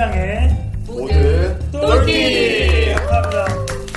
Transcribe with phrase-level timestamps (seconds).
[0.00, 0.48] 세상에
[0.86, 2.94] 모든 똘끼!
[2.94, 3.46] 감사합니다.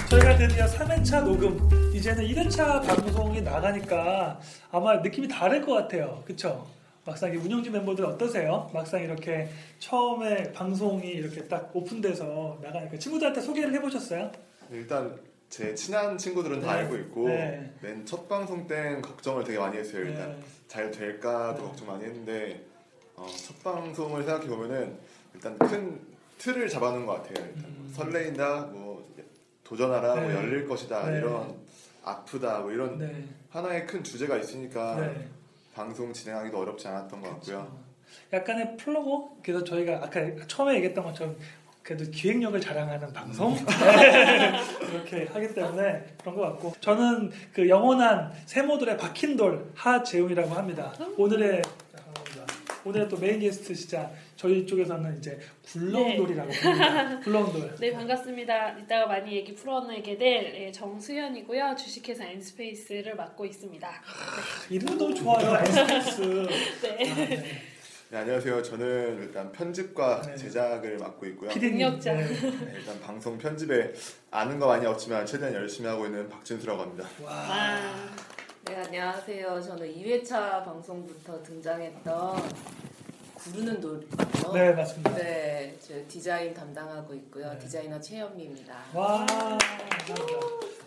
[0.10, 4.38] 저희가 드디어 3회차 녹음, 이제는 1회차 방송이 나가니까
[4.70, 6.22] 아마 느낌이 다를 것 같아요.
[6.26, 6.68] 그쵸?
[7.06, 8.70] 막상 이 운영진 멤버들 어떠세요?
[8.74, 9.48] 막상 이렇게
[9.80, 14.30] 처음에 방송이 이렇게 딱 오픈돼서 나가니까 친구들한테 소개를 해보셨어요?
[14.72, 16.80] 일단 제 친한 친구들은 다 네.
[16.82, 17.72] 알고 있고 네.
[17.80, 20.04] 맨 첫 방송 땐 걱정을 되게 많이 했어요.
[20.04, 20.40] 일단 네.
[20.68, 21.68] 잘 될까도 네.
[21.70, 22.62] 걱정 많이 했는데
[23.16, 24.98] 어, 첫 방송을 생각해 보면은
[25.34, 26.00] 일단 큰
[26.38, 27.46] 틀을 잡아놓은 것 같아요.
[27.48, 27.92] 일단 음.
[27.94, 29.08] 설레인다, 뭐
[29.64, 30.36] 도전하라, 뭐 네.
[30.36, 31.18] 열릴 것이다 네.
[31.20, 31.56] 이런
[32.04, 33.26] 아프다, 뭐 이런 네.
[33.50, 35.28] 하나의 큰 주제가 있으니까 네.
[35.74, 37.58] 방송 진행하기도 어렵지 않았던 것 같고요.
[37.58, 37.84] 그렇죠.
[38.32, 41.38] 약간의 플로고 그래서 저희가 아까 처음에 얘기했던 것처럼
[41.82, 43.56] 그래도 기획력을 자랑하는 방송
[44.94, 50.94] 이렇게 하기 때문에 그런 것 같고 저는 그 영원한 세모들의 박힌 돌 하재웅이라고 합니다.
[51.18, 51.62] 오늘의
[51.94, 52.46] 감사합니다.
[52.86, 54.10] 오늘의 또 메인 게스트시자
[54.44, 55.40] 저희 쪽에서는 이제
[55.72, 57.20] 굴렁돌이라고 부릅니다.
[57.24, 57.76] 굴렁돌.
[57.80, 58.78] 네 반갑습니다.
[58.78, 61.78] 이따가 많이 얘기 풀어내게 될 예, 정수현이고요.
[61.78, 63.90] 주식회사 엔스페이스를 맡고 있습니다.
[64.70, 65.62] 이름도 너무 좋아요.
[65.64, 66.22] 엔스페이스.
[66.82, 66.90] 네.
[66.90, 67.62] 아, 네.
[68.10, 68.62] 네, 안녕하세요.
[68.64, 70.36] 저는 일단 편집과 네.
[70.36, 71.50] 제작을 맡고 있고요.
[71.56, 72.12] 능력자.
[72.12, 72.28] 네.
[72.28, 73.94] 네, 일단 방송 편집에
[74.30, 77.08] 아는 거 많이 없지만 최대한 열심히 하고 있는 박진수라고 합니다.
[77.24, 77.32] 와.
[77.32, 77.80] 와.
[78.66, 79.62] 네, 안녕하세요.
[79.62, 82.84] 저는 2회차 방송부터 등장했던
[83.44, 84.08] 구르는 돌이요.
[84.54, 85.16] 네 맞습니다.
[85.16, 87.52] 네, 저 디자인 담당하고 있고요.
[87.52, 87.60] 네.
[87.60, 88.74] 디자이너 최현미입니다.
[88.94, 90.40] 와, 감사합니다.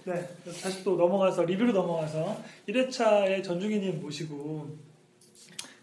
[0.04, 4.70] 네, 다시 또 넘어가서 리뷰로 넘어가서 1회차에 전중희님 모시고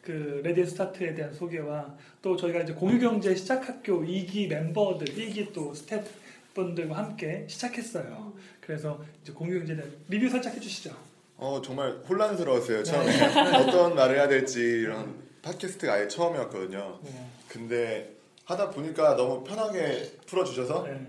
[0.01, 6.09] 그 레디 스타트에 대한 소개와 또 저희가 이제 공유경제 시작학교 2기 멤버들, 1기 또 스태프
[6.53, 8.33] 분들과 함께 시작했어요.
[8.61, 10.93] 그래서 이제 공유경제에 대한 리뷰 살짝 해주시죠.
[11.37, 13.21] 어 정말 혼란스러웠어요 처음에
[13.57, 16.99] 어떤 말을 해야 될지 이런 팟캐스트가 아예 처음이었거든요.
[17.03, 17.27] 네.
[17.47, 18.15] 근데
[18.45, 21.05] 하다 보니까 너무 편하게 풀어주셔서 네.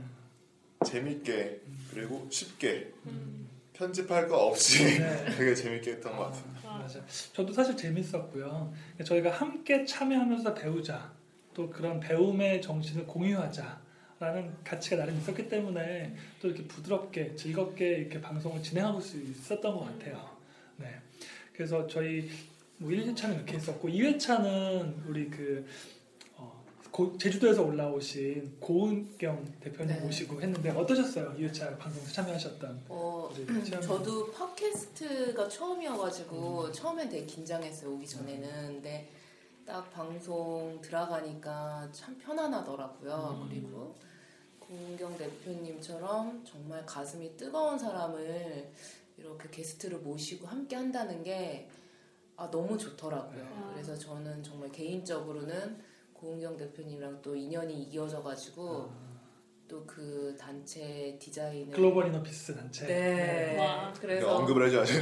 [0.85, 3.49] 재밌게 그리고 쉽게 음.
[3.73, 5.25] 편집할 거 없이 네.
[5.39, 6.45] 되게 재밌게 했던 것 같아요.
[6.65, 7.05] 아, 맞아요.
[7.33, 8.73] 저도 사실 재밌었고요.
[9.05, 11.13] 저희가 함께 참여하면서 배우자,
[11.55, 13.83] 또 그런 배움의 정신을 공유하자
[14.21, 19.85] 라는 가치가 나름 있었기 때문에 또 이렇게 부드럽게 즐겁게 이렇게 방송을 진행할 수 있었던 것
[19.85, 20.31] 같아요.
[20.77, 20.95] 네.
[21.53, 22.31] 그래서 저희
[22.79, 25.65] 뭐 1회차는 이렇게 했었고 2회차는 우리 그
[26.37, 30.01] 어, 고- 제주도에서 올라오신 고은경 대표님 네.
[30.01, 31.35] 모시고 했는데 어떠셨어요?
[31.39, 33.87] 2회차 방송 참여하셨던 어, 최현미.
[33.87, 36.73] 저도 팟캐스트가 처음이어가지고 음.
[36.73, 37.93] 처음엔 되게 긴장했어요.
[37.93, 38.51] 오기 전에는.
[38.75, 39.09] 근데
[39.65, 43.41] 딱 방송 들어가니까 참 편안하더라고요.
[43.43, 43.49] 음.
[43.49, 43.95] 그리고
[44.59, 48.71] 고은경 대표님처럼 정말 가슴이 뜨거운 사람을
[49.17, 51.69] 이렇게 게스트로 모시고 함께 한다는 게
[52.37, 53.45] 아, 너무 좋더라고요.
[53.45, 53.71] 아.
[53.73, 55.79] 그래서 저는 정말 개인적으로는
[56.13, 58.91] 고은경 대표님이랑 또 인연이 이어져 가지고
[59.67, 63.57] 또그 단체 디자인을 글로벌 이너피스 단체 네.
[63.59, 63.93] 와.
[63.99, 64.95] 그래서 언급을 해줘야죠.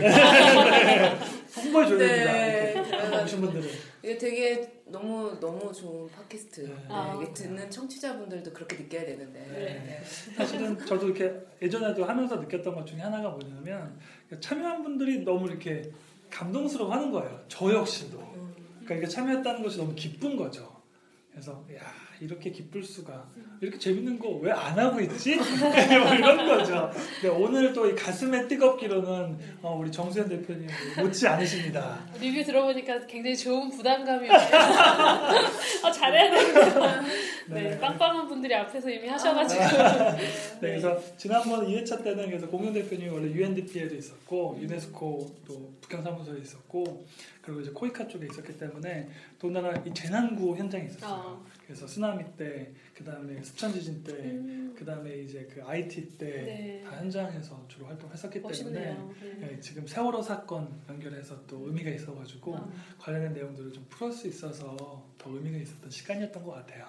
[1.57, 2.97] 홍보해 줘야 네, 됩니다.
[2.97, 3.69] 그래가지고 오신 분들은.
[4.05, 6.61] 이게 되게 너무 너무 좋은 팟캐스트.
[6.61, 6.75] 네.
[6.75, 7.19] 네, 아.
[7.21, 9.41] 이게 듣는 청취자분들도 그렇게 느껴야 되는데.
[9.41, 10.03] 네.
[10.37, 13.99] 사실은 저도 이렇게 예전에도 하면서 느꼈던 것 중에 하나가 뭐냐면
[14.41, 15.91] 참여한 분들이 너무 이렇게
[16.33, 17.45] 감동스러워하는 거예요.
[17.49, 18.19] 저 역시도.
[18.19, 18.55] 음.
[18.81, 20.83] 그러니까 이게 참여했다는 것이 너무 기쁜 거죠.
[21.31, 23.27] 그래서 야 이렇게 기쁠 수가
[23.61, 25.37] 이렇게 재밌는 거 왜 안 하고 있지?
[25.59, 26.91] 뭐 이런 거죠.
[27.21, 31.99] 근데 오늘 또 이 가슴에 뜨겁기로는 어, 우리 정수현 대표님 못지 않으십니다.
[32.21, 34.29] 리뷰 들어보니까 굉장히 좋은 부담감이.
[34.31, 37.13] 아, 잘해야 되는데.
[37.49, 37.81] 네, 네.
[37.81, 39.63] 빵빵한 분들이 앞에서 이미 하셔가지고.
[39.67, 40.21] 네,
[40.61, 47.05] 그래서 지난번 2회차 때는 그래서 공연 대표님이 원래 UNDP에도 있었고 유네스코 또 북경사무소에 있었고
[47.43, 49.09] 그리고 이제 코이카 쪽에 있었기 때문에
[49.41, 51.11] 더군다나 이 재난구 현장에 있었어요.
[51.11, 51.45] 어.
[51.73, 56.27] 그래서 쓰나미 때, 그 다음에 습천 지진 때, 음, 그 다음에 이제 그 IT 때
[56.27, 56.85] 네.
[56.85, 58.81] 다 현장에서 주로 활동했었기 때문에.
[59.23, 59.39] 네.
[59.41, 65.03] 예, 지금 세월호 사건 연결해서 또 의미가 있어가지고 아, 관련된 내용들을 좀 풀을 수 있어서
[65.17, 66.87] 더 의미가 있었던 시간이었던 것 같아요.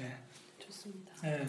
[0.00, 0.18] 예.
[0.70, 1.12] 좋습니다.
[1.24, 1.46] 예.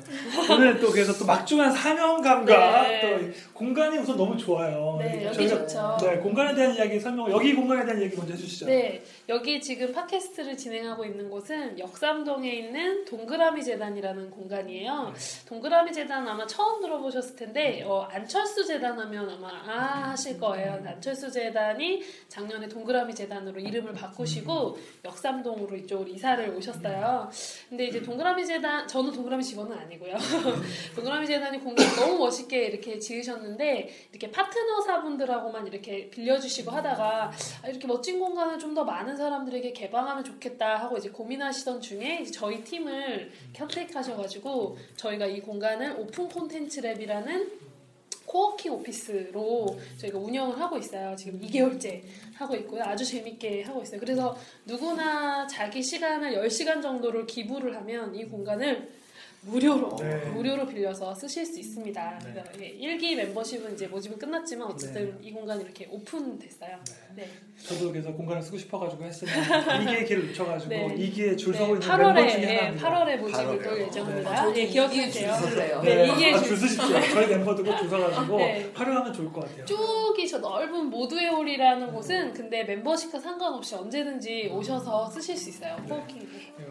[0.53, 3.01] 오늘 또 그래서 또 막중한 사명감과 네.
[3.01, 4.97] 또이 공간이 우선 너무 좋아요.
[4.99, 5.97] 네, 여기 저희가 좋죠.
[6.01, 8.65] 네, 공간에 대한 이야기 설명, 여기 공간에 대한 얘기 먼저 해주시죠.
[8.65, 15.13] 네, 여기 지금 팟캐스트를 진행하고 있는 곳은 역삼동에 있는 동그라미 재단이라는 공간이에요.
[15.47, 20.81] 동그라미 재단 아마 처음 들어보셨을 텐데 어, 안철수 재단 하면 아마 아 하실 거예요.
[20.85, 27.29] 안철수 재단이 작년에 동그라미 재단으로 이름을 바꾸시고 역삼동으로 이쪽으로 이사를 오셨어요.
[27.69, 30.15] 근데 이제 동그라미 재단 저는 동그라미 직원은 아니고요.
[30.95, 37.31] 동그라미 재단이 공간 너무 멋있게 이렇게 지으셨는데 이렇게 파트너사분들하고만 이렇게 빌려주시고 하다가
[37.63, 42.31] 아, 이렇게 멋진 공간을 좀 더 많은 사람들에게 개방하면 좋겠다 하고 이제 고민하시던 중에 이제
[42.31, 47.49] 저희 팀을 contact하셔가지고 저희가 이 공간을 오픈 콘텐츠 랩이라는
[48.25, 51.13] 코워킹 오피스로 저희가 운영을 하고 있어요.
[51.17, 52.01] 지금 2개월째
[52.35, 52.81] 하고 있고요.
[52.83, 53.99] 아주 재밌게 하고 있어요.
[53.99, 59.00] 그래서 누구나 자기 시간을 10시간 정도를 기부를 하면 이 공간을
[59.43, 60.25] 무료로 네.
[60.29, 62.19] 무료로 빌려서 쓰실 수 있습니다.
[62.19, 62.43] 네.
[62.59, 66.79] 예, 1기 멤버십은 이제 모집은 끝났지만 어쨌든 이 공간이 이렇게 오픈됐어요.
[67.15, 67.27] 네.
[67.61, 69.33] 저도 그래서 공간을 쓰고 싶어가지고 했으면
[69.83, 70.95] 이기의 길을 놓쳐가지고 네.
[70.97, 72.89] 이기에 줄 네, 서고 있는 멤버 8월에 중에 예, 하나입니다.
[73.05, 73.63] 8월에 모집을 8월에요.
[73.63, 74.47] 또 예정입니다.
[74.49, 75.33] 이기에 기억해주세요.
[75.35, 75.81] 줄 설래요.
[75.83, 77.01] 네, 이기에 아, 줄- 줄 서십시오.
[77.13, 78.71] 저희 멤버들도 줄 서가지고 네.
[78.73, 79.65] 활용하면 좋을 것 같아요.
[79.65, 85.75] 쭉이 저 넓은 모두의 홀이라는 곳은 근데 멤버십과 상관없이 언제든지 오셔서 쓰실 수 있어요.
[85.87, 86.25] 네,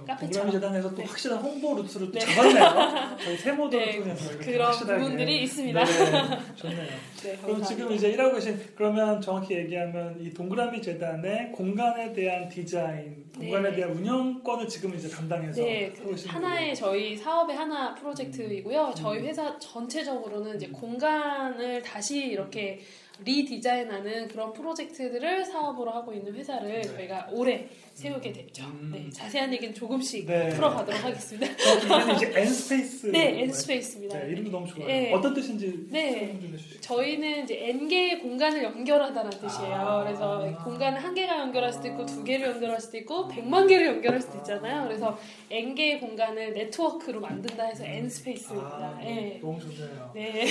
[0.07, 0.51] 카페처럼.
[0.51, 1.05] 재단에서 또 네.
[1.05, 2.21] 확실한 홍보 루트를 또 네.
[2.21, 3.17] 잡았네요.
[3.23, 5.01] 저희 세모돌을 네, 통해서 이렇게 그런 확실하게.
[5.03, 5.85] 부분들이 있습니다.
[5.85, 6.87] 네, 좋네요.
[7.23, 7.63] 네, 그럼.
[7.63, 13.77] 지금 이제 일하고 계신 그러면 정확히 얘기하면 이 동그라미 재단의 공간에 대한 디자인, 공간에 네.
[13.77, 18.93] 대한 운영권을 지금 이제 담당해서 네, 그 하나의 저희 사업의 하나 프로젝트이고요.
[18.97, 19.25] 저희 음.
[19.25, 22.81] 회사 전체적으로는 이제 공간을 다시 이렇게
[23.25, 26.83] redesign하는 그런 프로젝트들을 사업으로 하고 있는 회사를 네.
[26.83, 27.69] 저희가 올해
[28.01, 28.65] 세우게 됐죠.
[28.65, 28.91] 음.
[28.95, 30.49] 네, 자세한 얘기는 조금씩 네.
[30.51, 31.47] 풀어가도록 하겠습니다.
[31.53, 33.07] 이제는 이제 N스페이스.
[33.09, 34.19] 네, N스페이스입니다.
[34.19, 34.87] 네, 이름도 너무 좋아요.
[34.87, 35.13] 네.
[35.13, 36.13] 어떤 뜻인지 네.
[36.13, 36.81] 설명 좀 해주시죠.
[36.81, 39.75] 저희는 이제 N개의 공간을 연결하다는 뜻이에요.
[39.75, 40.03] 아.
[40.05, 44.19] 그래서 공간을 한 개가 연결할 수도 있고 두 개를 연결할 수도 있고 백만 개를 연결할
[44.19, 44.85] 수도 있잖아요.
[44.85, 45.19] 그래서
[45.51, 48.67] N개의 공간을 네트워크로 만든다 해서 N스페이스입니다.
[48.67, 49.39] 아, 네.
[49.43, 50.11] 너무 좋네요.
[50.15, 50.47] 네.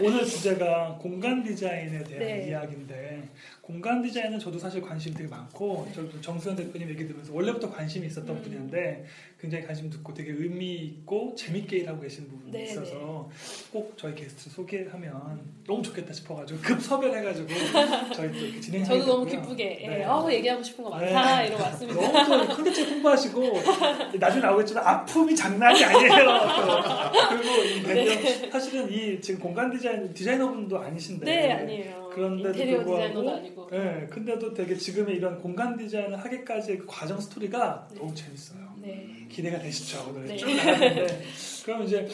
[0.00, 2.48] 오늘 주제가 공간 디자인에 대한 네.
[2.48, 3.28] 이야기인데
[3.60, 8.06] 공간 디자인은 저도 사실 관심이 되게 많고 저도 정수현 대표 님 얘기 들으면서 원래부터 관심이
[8.06, 8.42] 있었던 음.
[8.42, 9.04] 분인데
[9.40, 13.28] 굉장히 관심 듣고 되게 의미 있고 재밌게 일하고 계신 부분이 네, 있어서
[13.72, 17.48] 꼭 저희 게스트 소개하면 너무 좋겠다 싶어가지고 급 섭외를 해가지고
[18.14, 19.42] 저희 또 이렇게 진행하게 저도 너무 됐고요.
[19.42, 20.04] 기쁘게 예, 네.
[20.04, 21.48] 아우 얘기하고 싶은 거 많다 네.
[21.48, 22.00] 이러고 왔습니다.
[22.00, 23.52] 너무 또 콘텐츠 홍보하시고
[24.18, 26.24] 나중에 나오겠지만 아픔이 장난이 아니에요.
[26.24, 27.36] 또.
[27.36, 32.05] 그리고 이 배경 사실은 이 지금 공간 디자인 디자이너분도 아니신데 네 아니에요.
[32.16, 33.66] 그런데도 인테리어 불구하고 디자이너도 아니고.
[33.70, 38.66] 네, 근데도 되게 지금의 이런 공간 디자인을 하기까지의 그 과정 스토리가 너무 재밌어요.
[38.80, 39.26] 네.
[39.28, 40.36] 기대가 되시죠 오늘 네.
[40.36, 41.22] 쭉 나가는데
[41.64, 42.08] 그럼 이제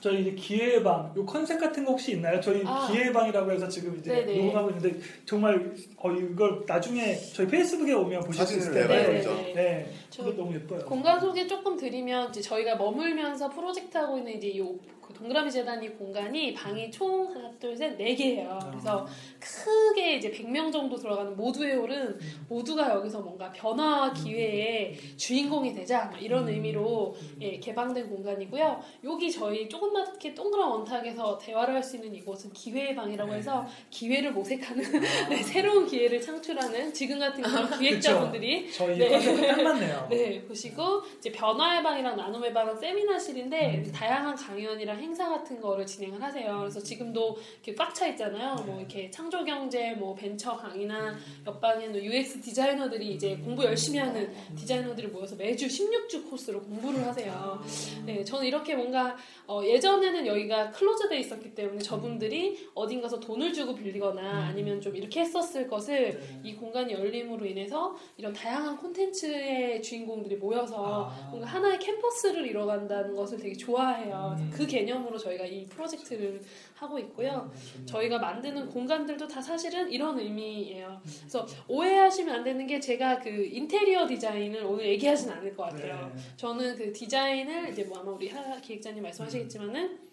[0.00, 2.40] 저희 이제 기회방 요 컨셉 같은 거 혹시 있나요?
[2.40, 2.88] 저희 아.
[2.90, 4.36] 기회방이라고 해서 지금 이제 네네.
[4.44, 8.88] 녹음하고 있는데 정말 어 이걸 나중에 저희 페이스북에 오면 보실 수 있을 텐데.
[8.88, 9.52] 네, 네.
[9.54, 10.84] 네, 저- 너무 예뻐요.
[10.84, 15.96] 공간 소개 조금 드리면 이제 저희가 머물면서 프로젝트 하고 있는 이제 요, 그 동그라미 재단이
[15.96, 18.58] 공간이 방이 총 하나 둘셋네 개예요.
[18.70, 19.06] 그래서
[19.40, 22.18] 크게 이제 100명 정도 들어가는 모두의 홀은
[22.48, 26.52] 모두가 여기서 뭔가 변화 기회의 주인공이 되자 막 이런 음.
[26.52, 28.80] 의미로 예, 개방된 공간이고요.
[29.04, 33.38] 여기 저희 조그맣게 동그란 원탁에서 대화를 할 수 있는 이곳은 기회의 방이라고 네.
[33.38, 34.82] 해서 기회를 모색하는
[35.30, 39.08] 네, 새로운 기회를 창출하는 지금 같은 그런 기획자분들이 저희 네.
[39.08, 40.06] 컨셉 딱 맞네요.
[40.10, 43.92] 네, 보시고 이제 변화의 방이랑 나눔의 방은 세미나실인데 음.
[43.92, 46.58] 다양한 강연이랑 행사 같은 거를 진행을 하세요.
[46.58, 48.56] 그래서 지금도 이렇게 꽉 차 있잖아요.
[48.66, 55.06] 뭐 이렇게 창조 경제, 뭐 벤처 강의나 옆방에는 UX 디자이너들이 이제 공부 열심히 하는 디자이너들이
[55.06, 57.62] 모여서 매주 16주 코스로 공부를 하세요.
[58.04, 64.48] 네, 저는 이렇게 뭔가 어, 예전에는 여기가 클로즈돼 있었기 때문에 저분들이 어딘가서 돈을 주고 빌리거나
[64.48, 66.40] 아니면 좀 이렇게 했었을 것을 네.
[66.42, 71.28] 이 공간이 열림으로 인해서 이런 다양한 콘텐츠의 주인공들이 모여서 아.
[71.30, 74.36] 뭔가 하나의 캠퍼스를 이뤄간다는 것을 되게 좋아해요.
[74.38, 74.50] 음.
[74.52, 76.40] 그 개념 으로 저희가 이 프로젝트를
[76.74, 77.50] 하고 있고요.
[77.86, 81.00] 저희가 만드는 공간들도 다 사실은 이런 의미예요.
[81.20, 86.12] 그래서 오해하시면 안 되는 게 제가 그 인테리어 디자인을 오늘 얘기하진 않을 것 같아요.
[86.14, 86.22] 네.
[86.36, 90.05] 저는 그 디자인을 이제 뭐 아마 우리 하 기획자님 말씀하시겠지만은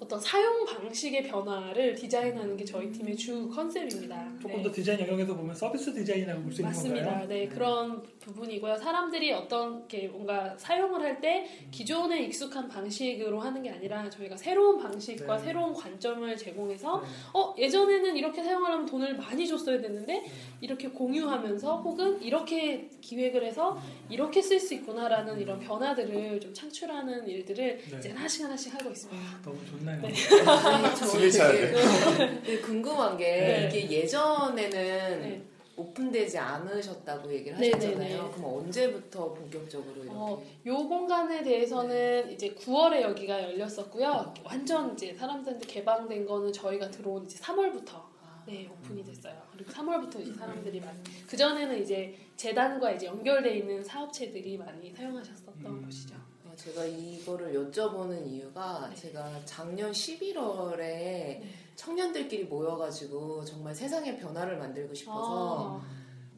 [0.00, 4.32] 어떤 사용 방식의 변화를 디자인하는 게 저희 팀의 주 컨셉입니다.
[4.40, 4.62] 조금 네.
[4.62, 7.04] 더 디자인 영역에서 보면 서비스 디자인이라고 볼 수 있는 맞습니다.
[7.04, 7.28] 건가요?
[7.28, 8.76] 네, 그런 부분이고요.
[8.78, 14.78] 사람들이 어떤 게 뭔가 사용을 할 때 기존에 익숙한 방식으로 하는 게 아니라 저희가 새로운
[14.78, 15.44] 방식과 네.
[15.44, 17.06] 새로운 관점을 제공해서 네.
[17.34, 20.24] 어 예전에는 이렇게 사용하려면 돈을 많이 줬어야 됐는데
[20.62, 23.78] 이렇게 공유하면서 혹은 이렇게 기획을 해서
[24.08, 27.98] 이렇게 쓸 수 있구나라는 이런 변화들을 좀 창출하는 일들을 네.
[27.98, 29.42] 이제 하나씩 하나씩 하고 있습니다.
[29.44, 29.89] 너무 좋네요.
[29.90, 33.68] 아니, 저는 숨이 차야 되게, 되게 궁금한 게 네.
[33.68, 35.42] 이게 예전에는 네.
[35.80, 37.98] 오픈되지 않으셨다고 얘기를 네, 하셨잖아요.
[37.98, 38.30] 네, 네.
[38.34, 40.10] 그럼 언제부터 본격적으로 이렇게?
[40.12, 44.34] 어, 요 공간에 대해서는 이제 9월에 여기가 열렸었고요.
[44.44, 49.34] 완전 이제 사람들한테 개방된 거는 저희가 들어온 이제 3월부터 아, 네, 오픈이 됐어요.
[49.52, 55.54] 그리고 3월부터 이제 사람들이 많이 그 전에는 이제 재단과 이제 연결돼 있는 사업체들이 많이 사용하셨었던
[55.64, 55.82] 음.
[55.84, 56.14] 곳이죠.
[56.60, 58.94] 어, 제가 이거를 여쭤보는 이유가 네.
[58.94, 61.40] 제가 작년 11월에
[61.74, 65.82] 청년들끼리 모여가지고 정말 세상의 변화를 만들고 싶어서 아,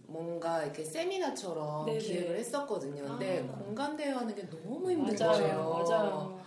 [0.06, 1.98] 뭔가 이렇게 세미나처럼 네네.
[1.98, 3.02] 기획을 했었거든요.
[3.02, 3.56] 근데 아.
[3.56, 5.84] 공간 대여하는 게 너무 힘든 맞아요, 거예요.
[5.88, 6.42] 맞아요.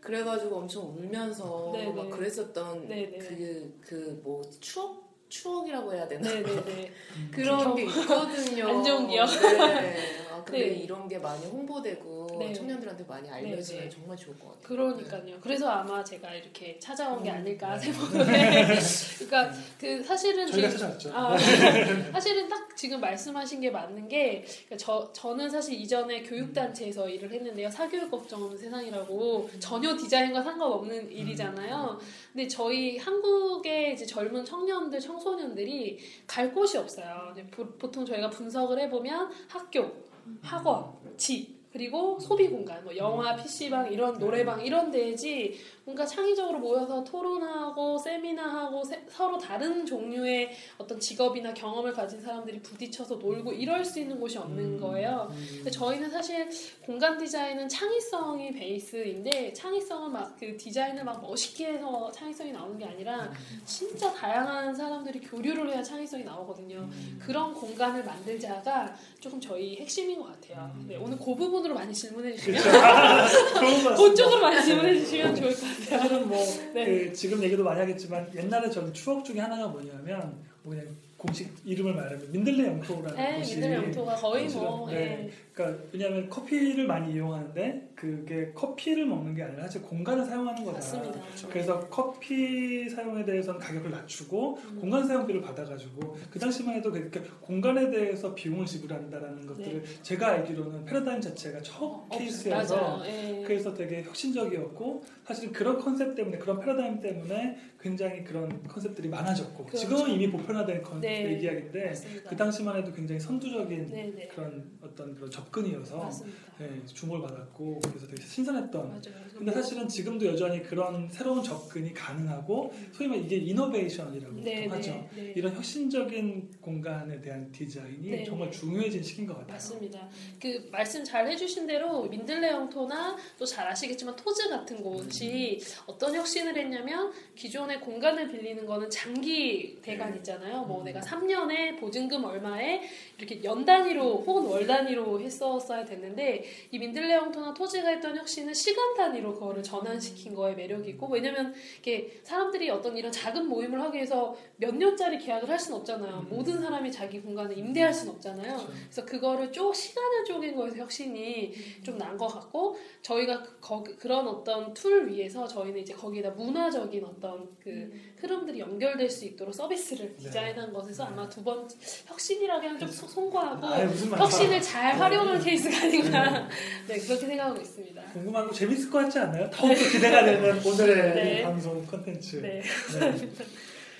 [0.00, 1.92] 그래가지고 엄청 울면서 네네.
[1.92, 2.86] 막 그랬었던.
[2.86, 6.28] 그 그 뭐 추억 추억이라고 해야 되나?
[7.32, 8.68] 그런 게 있거든요.
[8.68, 9.26] 안 좋은 기억.
[9.26, 9.96] 네.
[10.46, 10.74] 아, 근데 네.
[10.76, 12.52] 이런 게 많이 홍보되고 네.
[12.52, 13.90] 청년들한테 많이 알려지면 네, 네.
[13.90, 14.62] 정말 좋을 것 같아요.
[14.62, 15.36] 그러니까요.
[15.40, 17.92] 그래서 아마 제가 이렇게 찾아온 게 아닐까 네.
[17.92, 18.66] 생각해.
[19.26, 21.10] 그러니까 그 사실은 저희가 지금- 찾아왔죠.
[21.12, 21.36] 아,
[22.12, 27.68] 사실은 딱 지금 말씀하신 게 맞는 게, 그러니까 저, 저는 사실 이전에 교육단체에서 일을 했는데요.
[27.68, 31.98] 사교육 걱정 없는 세상이라고 전혀 디자인과 상관없는 일이잖아요.
[32.32, 37.34] 근데 저희 한국의 이제 젊은 청년들, 청소년들이 갈 곳이 없어요.
[37.78, 40.06] 보통 저희가 분석을 해보면 학교,
[40.42, 47.04] 학원, 집, 그리고 소비 공간, 뭐 영화, PC방, 이런 노래방, 이런 데지 뭔가 창의적으로 모여서
[47.04, 54.00] 토론하고 세미나하고 세- 서로 다른 종류의 어떤 직업이나 경험을 가진 사람들이 부딪혀서 놀고 이럴 수
[54.00, 55.30] 있는 곳이 없는 거예요.
[55.58, 56.48] 근데 저희는 사실
[56.84, 63.32] 공간 디자인은 창의성이 베이스인데 창의성은 막 그 디자인을 막 멋있게 해서 창의성이 나오는 게 아니라
[63.64, 66.86] 진짜 다양한 사람들이 교류를 해야 창의성이 나오거든요.
[67.20, 70.68] 그런 공간을 만들자가 조금 저희 핵심인 것 같아요.
[70.88, 72.60] 네, 오늘 그 부분으로 많이 질문해 주시면.
[73.96, 75.75] 그쪽으로 많이 질문해 주시면 좋을 것 같아요.
[75.84, 76.38] 사실은 뭐
[76.74, 76.84] 네.
[76.84, 81.94] 그 지금 얘기도 많이 하겠지만 옛날에 저는 추억 중에 하나가 뭐냐면 뭐 그냥 공식 이름을
[81.94, 84.96] 말하면 민들레 영토라는 네, 곳이 민들 영토가 거의 뭐 네.
[84.96, 85.30] 예.
[85.52, 90.76] 그러니까 왜냐하면 커피를 많이 이용하는데 그게 커피를 먹는 게 아니라 사실 공간을 사용하는 거다.
[90.76, 91.18] 맞습니다.
[91.48, 94.80] 그래서 커피 사용에 대해서는 가격을 낮추고 음.
[94.80, 101.22] 공간 사용비를 받아가지고 그 당시만 해도 그렇게 공간에 대해서 비용을 지불한다라는 것들을 제가 알기로는 패러다임
[101.22, 101.86] 자체가 첫 네.
[101.86, 103.02] 어, 케이스여서.
[103.06, 103.42] 예.
[103.46, 109.78] 그래서 되게 혁신적이었고 사실 그런 컨셉 때문에 그런 패러다임 때문에 굉장히 그런 컨셉들이 많아졌고 그렇죠.
[109.78, 111.32] 지금은 이미 보편화된 컨 네.
[111.32, 112.28] 얘기하기인데 맞습니다.
[112.30, 114.28] 그 당시만 해도 굉장히 선두적인 네, 네.
[114.28, 116.10] 그런 어떤 그런 접근이어서.
[116.58, 119.26] 네, 주목을 받았고 그래서 되게 신선했던 맞아요.
[119.36, 124.90] 근데 사실은 지금도 여전히 그런 새로운 접근이 가능하고 소위 말해 이게 이노베이션이라고 네, 하죠.
[124.90, 125.32] 네, 네.
[125.36, 128.24] 이런 혁신적인 공간에 대한 디자인이 네.
[128.24, 129.52] 정말 중요해진 시기인 것 같아요.
[129.52, 130.08] 맞습니다.
[130.40, 136.56] 그 말씀 잘 해주신 대로 민들레 영토나 또 잘 아시겠지만 토즈 같은 곳이 어떤 혁신을
[136.56, 140.62] 했냐면 기존의 공간을 빌리는 거는 장기 대관 있잖아요.
[140.64, 142.82] 뭐 내가 3년에 보증금 얼마에
[143.18, 148.52] 이렇게 연 단위로 혹은 월 단위로 했었어야 됐는데 이 민들레 영토나 토지 가 했던 혁신은
[148.54, 153.96] 시간 단위로 그거를 전환시킨 거에 매력이 있고 왜냐면 이게 사람들이 어떤 이런 작은 모임을 하기
[153.96, 156.26] 위해서 몇 년짜리 계약을 할 수는 없잖아요.
[156.28, 158.56] 모든 사람이 자기 공간을 임대할 수는 없잖아요.
[158.56, 158.72] 그렇죠.
[158.84, 164.72] 그래서 그거를 쪼 시간을 쪼갠 거에서 혁신이 좀난 것 같고 저희가 그, 거기- 그런 어떤
[164.74, 170.24] 툴 위에서 저희는 이제 거기다 문화적인 어떤 그 흐름들이 연결될 수 있도록 서비스를 네.
[170.24, 171.68] 디자인한 것에서 아마 두 번
[172.06, 173.86] 혁신이라고 하면 좀 소- 송구하고 말이야.
[173.88, 176.48] 혁신을 잘 활용한 케이스가 아닌가
[176.88, 178.02] 네 그렇게 생각하고 있습니다.
[178.12, 179.48] 궁금하고 재밌을 것 같지 않나요?
[179.52, 181.40] 더욱더 기대가 되는 오늘의 네.
[181.40, 182.36] 이 방송 컨텐츠.
[182.36, 182.62] 네.
[182.98, 183.28] 네.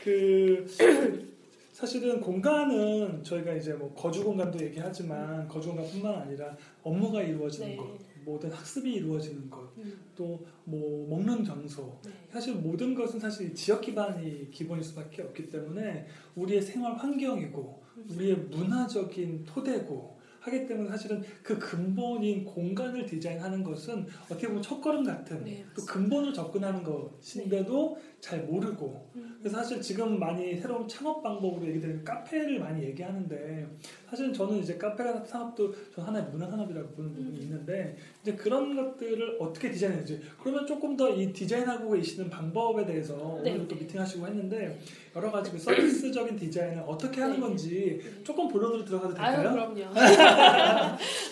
[0.02, 0.66] 그
[1.72, 7.76] 사실은 공간은 저희가 이제 뭐 거주 공간도 얘기하지만 거주 공간뿐만 아니라 업무가 이루어지는 네.
[7.76, 7.86] 것,
[8.26, 11.98] 모든 학습이 이루어지는 것, 음, 또뭐 먹는 장소.
[12.04, 12.10] 네.
[12.28, 19.44] 사실 모든 것은 사실 지역 기반이 기본일 수밖에 없기 때문에 우리의 생활 환경이고 우리의 문화적인
[19.44, 20.15] 토대고
[20.46, 25.92] 하기 때문에 사실은 그 근본인 공간을 디자인하는 것은 어떻게 보면 첫걸음 같은 네, 또 맞습니다.
[25.92, 29.36] 근본을 접근하는 것인데도 잘 모르고 음.
[29.40, 33.66] 그래서 사실 지금 많이 새로운 창업 방법으로 얘기되는 카페를 많이 얘기하는데
[34.08, 37.42] 사실은 저는 이제 카페 산업도 저 하나의 문화 산업이라고 보는 부분이 음.
[37.42, 43.52] 있는데 이제 그런 것들을 어떻게 디자인했는지 그러면 조금 더 이 디자인하고 계시는 방법에 대해서 네.
[43.54, 44.78] 오늘 또 미팅하시고 했는데
[45.16, 47.40] 여러 가지 그 서비스적인 디자인을 어떻게 하는 네.
[47.40, 48.22] 건지 네.
[48.22, 49.72] 조금 본론으로 들어가도 아유 될까요?
[49.72, 49.94] 그럼요.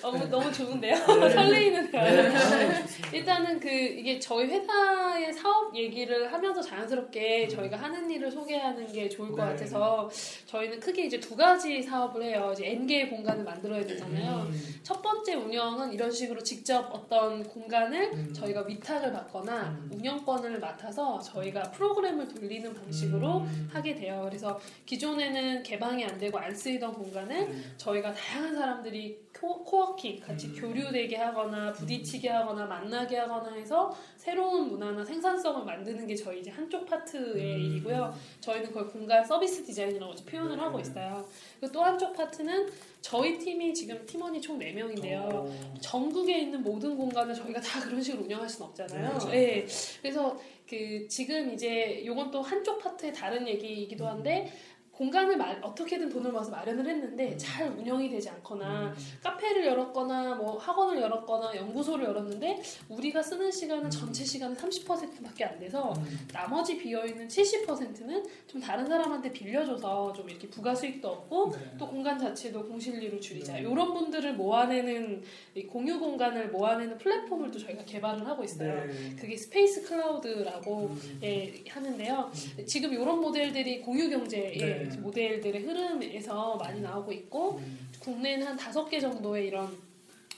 [0.00, 0.94] 너무 너무 좋은데요.
[0.94, 1.28] 네.
[1.30, 1.98] 설레이는 네.
[1.98, 3.10] 아유, 좋습니다.
[3.12, 7.48] 일단은 그 이게 저희 회사의 사업 얘기를 하면서 자연스럽게 음.
[7.50, 9.50] 저희가 하는 일을 소개하는 게 좋을 것 네.
[9.50, 10.08] 같아서
[10.46, 12.52] 저희는 크게 이제 두 가지 사업을 해요.
[12.54, 14.46] 이제 N개의 공간을 만들어야 되잖아요.
[14.48, 18.32] 음, 첫 번째 운영은 이런 식으로 직접 어떤 공간을 음.
[18.32, 19.90] 저희가 위탁을 받거나 음.
[19.92, 23.70] 운영권을 맡아서 저희가 프로그램을 돌리는 방식으로 음.
[23.74, 24.22] 하게 돼요.
[24.24, 27.74] 그래서 기존에는 개방이 안 되고 안 쓰이던 공간을 음.
[27.76, 30.56] 저희가 다양한 사람들이 코, 코워킹 같이 음.
[30.56, 36.86] 교류되게 하거나 부딪히게 하거나 만나게 하거나 해서 새로운 문화나 생산성을 만드는 게 저희 이제 한쪽
[36.86, 37.60] 파트의 음.
[37.60, 38.14] 일이고요.
[38.40, 40.62] 저희는 그걸 공간 서비스 디자인이라고 표현을 네.
[40.62, 41.26] 하고 있어요.
[41.72, 45.28] 또 한쪽 파트는 저희 팀이 지금 팀원이 총 4명인데요.
[45.30, 45.74] 어.
[45.80, 49.08] 전국에 있는 모든 공간을 저희가 다 그런 식으로 운영할 수는 없잖아요.
[49.10, 49.28] 그렇죠.
[49.28, 49.66] 네.
[50.00, 54.50] 그래서 그 지금 이제 요건 또 한쪽 파트의 다른 얘기이기도 한데
[54.96, 57.38] 공간을 마- 어떻게든 돈을 모아서 마련을 했는데 음.
[57.38, 58.94] 잘 운영이 되지 않거나 음.
[59.22, 63.90] 카페를 열었거나 뭐 학원을 열었거나 연구소를 열었는데 우리가 쓰는 시간은 음.
[63.90, 66.26] 전체 시간은 30%밖에 안 돼서 음.
[66.32, 71.58] 나머지 비어 있는 70%는 좀 다른 사람한테 빌려줘서 좀 이렇게 부가 수익도 얻고 네.
[71.78, 73.60] 또 공간 자체도 공실리로 줄이자 네.
[73.60, 75.22] 이런 분들을 모아내는
[75.56, 78.84] 이 공유 공간을 모아내는 플랫폼을 또 저희가 개발을 하고 있어요.
[78.86, 79.16] 네.
[79.18, 81.18] 그게 스페이스 클라우드라고 음.
[81.24, 82.30] 예, 하는데요.
[82.58, 82.66] 음.
[82.66, 84.96] 지금 이런 모델들이 공유 경제의 네.
[84.98, 87.88] 모델들의 흐름에서 많이 나오고 있고 음.
[88.00, 89.76] 국내에는 한 다섯 개 정도의 이런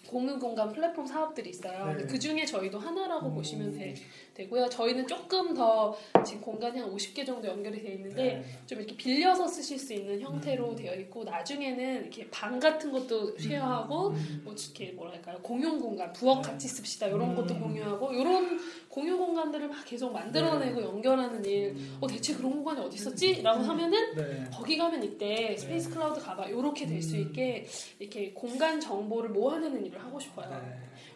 [0.07, 1.95] 공유 공간 플랫폼 사업들이 있어요.
[1.97, 2.07] 네.
[2.07, 3.35] 그 중에 저희도 하나라고 음.
[3.35, 3.95] 보시면 돼,
[4.37, 4.69] 되고요.
[4.69, 8.45] 저희는 조금 더 지금 공간이 한 50개 정도 연결이 돼 있는데 네.
[8.67, 10.77] 좀 이렇게 빌려서 쓰실 수 있는 형태로 음.
[10.77, 14.43] 되어 있고 나중에는 이렇게 방 같은 것도 share하고 음.
[14.45, 16.51] 뭐 이렇게 뭐랄까요 공용 공간 부엌 네.
[16.51, 17.35] 같이 씁시다 이런 음.
[17.35, 21.71] 것도 공유하고 이런 공유 공간들을 막 계속 만들어내고 연결하는 일.
[21.71, 21.99] 음.
[22.01, 24.45] 어 대체 그런 공간이 어디 있었지?라고 하면은 네.
[24.53, 27.21] 거기 가면 이때 스페이스 클라우드 가봐 이렇게 될수 음.
[27.23, 27.67] 있게
[27.99, 30.49] 이렇게 공간 정보를 모아내는 일을 하고 싶어요.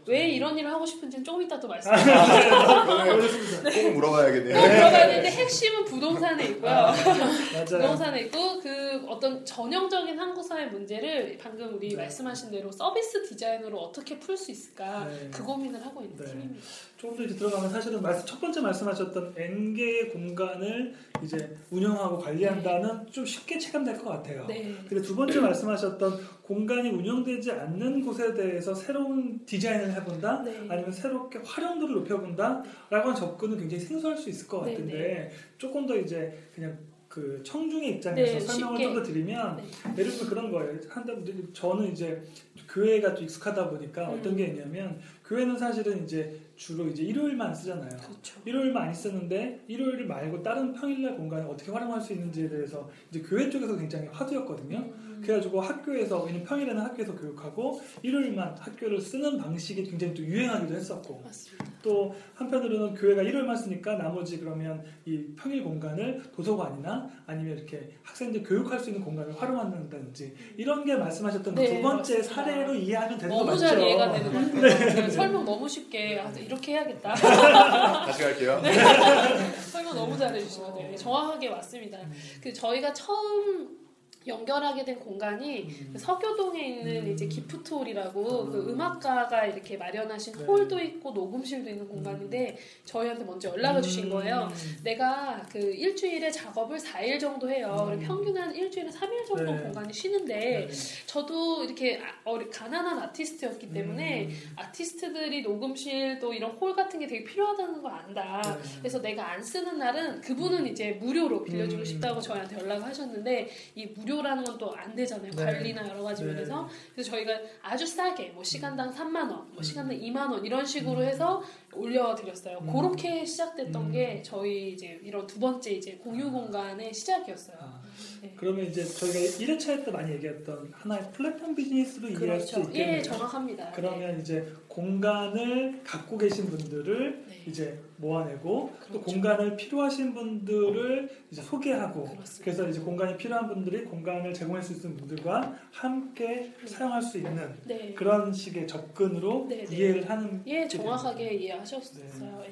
[0.07, 0.13] 네.
[0.13, 2.85] 왜 이런 일을 하고 싶은지는 조금 이따 또 아, 말씀드릴게요.
[2.87, 4.55] 그거는 꼭 물어봐야겠네요.
[4.61, 6.71] 꼭 물어봐야 되는데 핵심은 부동산에 있고요.
[7.53, 7.65] 맞아요.
[7.65, 11.97] 부동산에 있고 그 어떤 전형적인 한국 사회 문제를 방금 우리 네.
[11.97, 15.29] 말씀하신 대로 서비스 디자인으로 어떻게 풀 수 있을까 네.
[15.33, 16.25] 그 고민을 하고 있는 네.
[16.25, 16.65] 팀입니다.
[17.01, 20.93] 조금 더 이제 들어가면 사실은 말씀, 첫 번째 말씀하셨던 N개의 공간을
[21.25, 24.45] 이제 운영하고 관리한다는 좀 쉽게 체감될 것 같아요.
[24.47, 24.75] 네.
[24.87, 30.43] 근데 두 번째 말씀하셨던 공간이 운영되지 않는 곳에 대해서 새로운 디자인을 해본다?
[30.43, 30.67] 네.
[30.69, 32.63] 아니면 새롭게 활용도를 높여본다?
[32.91, 36.77] 라고 하는 접근은 굉장히 생소할 수 있을 것 네, 같은데 조금 더 이제 그냥
[37.09, 38.79] 그 청중의 입장에서 네, 설명을.
[38.83, 39.63] 좀 더 드리면 네.
[39.97, 40.79] 예를 들면 그런 거예요.
[40.91, 41.15] 한다
[41.55, 42.23] 저는 이제
[42.69, 44.19] 교회가 좀 익숙하다 보니까 음.
[44.19, 47.89] 어떤 게 있냐면 교회는 사실은 이제 주로 이제 일요일만 쓰잖아요.
[47.89, 48.39] 그렇죠.
[48.45, 53.49] 일요일만 안 쓰는데 일요일 말고 다른 평일날 공간을 어떻게 활용할 수 있는지에 대해서 이제 교회
[53.49, 54.77] 쪽에서 굉장히 화두였거든요.
[54.77, 55.10] 음.
[55.23, 61.65] 그래가지고 학교에서 왜냐면 평일에는 학교에서 교육하고 일요일만 학교를 쓰는 방식이 굉장히 또 유행하기도 했었고 맞습니다.
[61.83, 68.79] 또 한편으로는 교회가 일요일만 쓰니까 나머지 그러면 이 평일 공간을 도서관이나 아니면 이렇게 학생들 교육할
[68.79, 72.35] 수 있는 공간을 활용한다든지 이런 게 말씀하셨던 그 네, 두 번째 맞습니다.
[72.35, 73.67] 사례로 이해하면 되는 거 너무 맞죠?
[73.67, 74.61] 잘 이해가 되는 것 같아요.
[75.03, 77.15] 네, 설명 너무 쉽게 아, 이렇게 해야겠다.
[77.15, 78.61] 다시 갈게요.
[79.71, 80.97] 설명 너무 잘해주시면 돼요.
[80.97, 81.99] 정확하게 맞습니다.
[82.43, 83.80] 그 저희가 처음
[84.27, 85.91] 연결하게 된 공간이 음.
[85.95, 87.13] 그 서교동에 있는 음.
[87.13, 88.51] 이제 기프트홀이라고 음.
[88.53, 90.45] 그 음악가가 이렇게 마련하신 네.
[90.45, 94.49] 홀도 있고 녹음실도 있는 공간인데 저희한테 먼저 연락을 주신 거예요.
[94.51, 94.77] 음.
[94.85, 97.75] 내가 그 일주일에 작업을 4일 정도 해요.
[97.91, 97.97] 음.
[97.97, 99.63] 그리고 평균 한 일주일에 3일 정도 네.
[99.63, 101.07] 공간이 쉬는데 네.
[101.07, 104.53] 저도 이렇게 아- 어리- 가난한 아티스트였기 때문에 음.
[104.57, 108.43] 아티스트들이 녹음실 또 이런 홀 같은 게 되게 필요하다는 걸 안다.
[108.43, 108.69] 네.
[108.81, 111.85] 그래서 내가 안 쓰는 날은 그분은 이제 무료로 빌려주고 음.
[111.87, 115.31] 싶다고 저희한테 연락을 하셨는데 이 무료 라는 건 또 안 되잖아요.
[115.31, 115.45] 네.
[115.45, 116.33] 관리나 여러 가지 네.
[116.33, 116.69] 면에서.
[116.95, 119.63] 그래서 저희가 아주 싸게 뭐 시간당 3만 원, 뭐 음.
[119.63, 121.43] 시간당 2만 원 이런 식으로 해서
[121.73, 122.59] 올려드렸어요.
[122.63, 122.73] 음.
[122.73, 123.93] 그렇게 시작됐던 음.
[123.93, 127.57] 게 저희 이제 이런 두 번째 이제 공유 공간의 시작이었어요.
[127.61, 127.80] 아,
[128.23, 128.35] 네.
[128.37, 132.71] 그러면 이제 저희가 1회차 때 많이 얘기했던 하나의 플랫폼 비즈니스로 이해할 수 그렇죠.
[132.71, 132.97] 있겠네요.
[132.99, 133.73] 예, 정확합니다.
[133.73, 137.43] 그러면 이제 공간을 갖고 계신 분들을 네.
[137.47, 139.05] 이제 모아내고 또 그렇죠.
[139.05, 142.45] 공간을 필요하신 분들을 이제 소개하고 그렇습니다.
[142.45, 147.95] 그래서 이제 공간이 필요한 분들이 공간을 제공할 수 있는 분들과 함께 사용할 수 있는 네.
[147.95, 149.77] 그런 식의 접근으로 네, 네.
[149.77, 151.35] 이해를 하는 예, 게 정확하게.
[151.35, 152.45] 이해하셨어요.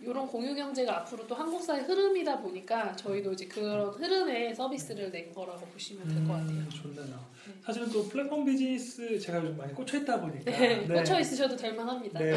[0.00, 5.32] 이런 공유 경제가 앞으로 또 한국 사회 흐름이다 보니까 저희도 이제 그런 흐름에 서비스를 낸
[5.32, 6.50] 거라고 보시면 될 것 같아요.
[6.50, 7.04] 음, 좋네요.
[7.06, 7.54] 네.
[7.64, 12.18] 사실은 또 플랫폼 비즈니스 제가 요즘 많이 꽂혀 있다 보니까 네, 꽂혀 있으셔도 될 만합니다.
[12.18, 12.34] 네.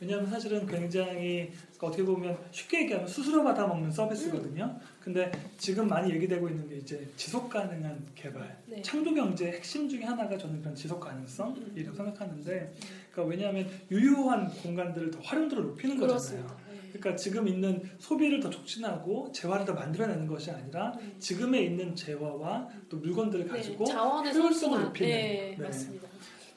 [0.00, 4.78] 왜냐하면 사실은 굉장히 어떻게 보면 쉽게 얘기하면 수수료 받아 먹는 서비스거든요.
[4.98, 8.80] 근데 지금 많이 얘기되고 있는 게 이제 지속 가능한 개발, 네.
[8.80, 11.94] 창조 경제의 핵심 중에 하나가 저는 그런 지속 가능성이라고 음.
[11.94, 12.74] 생각하는데,
[13.12, 16.46] 그러니까 왜냐하면 유효한 공간들을 더 활용도를 높이는 거잖아요.
[16.46, 16.56] 그렇습니다.
[16.92, 16.98] 네.
[16.98, 21.14] 그러니까 지금 있는 소비를 더 촉진하고 재화를 더 만들어내는 것이 아니라 네.
[21.18, 24.82] 지금에 있는 재화와 또 물건들을 가지고 네, 효율성을.
[24.82, 25.08] 높이는.
[25.10, 25.64] 네, 네.
[25.64, 26.08] 맞습니다.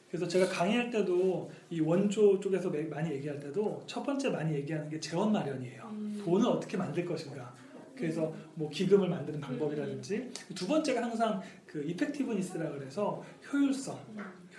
[0.09, 4.87] 그래서 제가 강의할 때도 이 원조 쪽에서 매- 많이 얘기할 때도 첫 번째 많이 얘기하는
[4.89, 5.83] 게 재원 마련이에요.
[5.91, 6.21] 음.
[6.23, 7.53] 돈을 어떻게 만들 것인가.
[7.95, 13.99] 그래서 뭐 기금을 만드는 방법이라든지 두 번째가 항상 그 이펙티브니스라 그래서 효율성.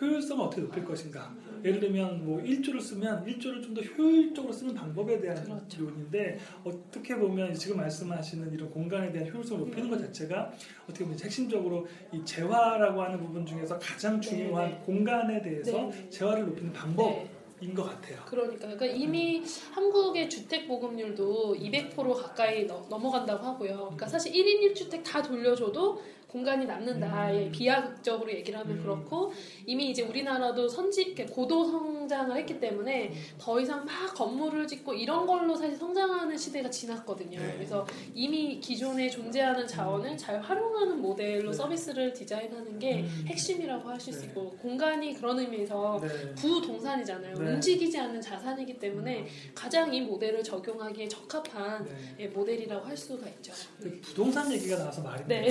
[0.00, 1.34] 효율성을 어떻게 높일 것인가.
[1.64, 5.82] 예를 들면 뭐 1조를 쓰면 1조를 좀 더 효율적으로 쓰는 방법에 대한 그렇죠.
[5.84, 10.52] 요인인데 어떻게 보면 지금 말씀하시는 이런 공간에 대한 효율성을 높이는 것 자체가
[10.84, 14.82] 어떻게 보면 핵심적으로 이 재화라고 하는 부분 중에서 가장 중요한 네, 네.
[14.84, 16.08] 공간에 대해서 네.
[16.10, 17.26] 재화를 높이는 방법인
[17.60, 17.72] 네.
[17.74, 18.18] 것 같아요.
[18.26, 23.76] 그러니까, 그러니까 이미 한국의 주택 보급률도 200% 가까이 넘- 넘어간다고 하고요.
[23.76, 26.00] 그러니까 사실 1인 1주택 다 돌려줘도
[26.34, 27.30] 공간이 남는다.
[27.30, 27.36] 음.
[27.36, 28.82] 예, 비약적으로 얘기를 하면 음.
[28.82, 29.32] 그렇고
[29.66, 35.54] 이미 이제 우리나라도 선지 고도 성장을 했기 때문에 더 이상 막 건물을 짓고 이런 걸로
[35.54, 37.38] 사실 성장하는 시대가 지났거든요.
[37.38, 37.52] 네.
[37.54, 41.56] 그래서 이미 기존에 존재하는 자원을 잘 활용하는 모델로 네.
[41.56, 43.24] 서비스를 디자인하는 게 음.
[43.28, 44.26] 핵심이라고 하실 수 네.
[44.26, 46.34] 있고 공간이 그런 의미에서 네.
[46.34, 47.34] 부동산이잖아요.
[47.36, 47.52] 네.
[47.52, 52.16] 움직이지 않는 자산이기 때문에 가장 이 모델을 적용하기에 적합한 네.
[52.18, 53.52] 예, 모델이라고 할 수가 있죠.
[53.80, 55.50] 그 부동산 얘기가 나와서 말인데 네.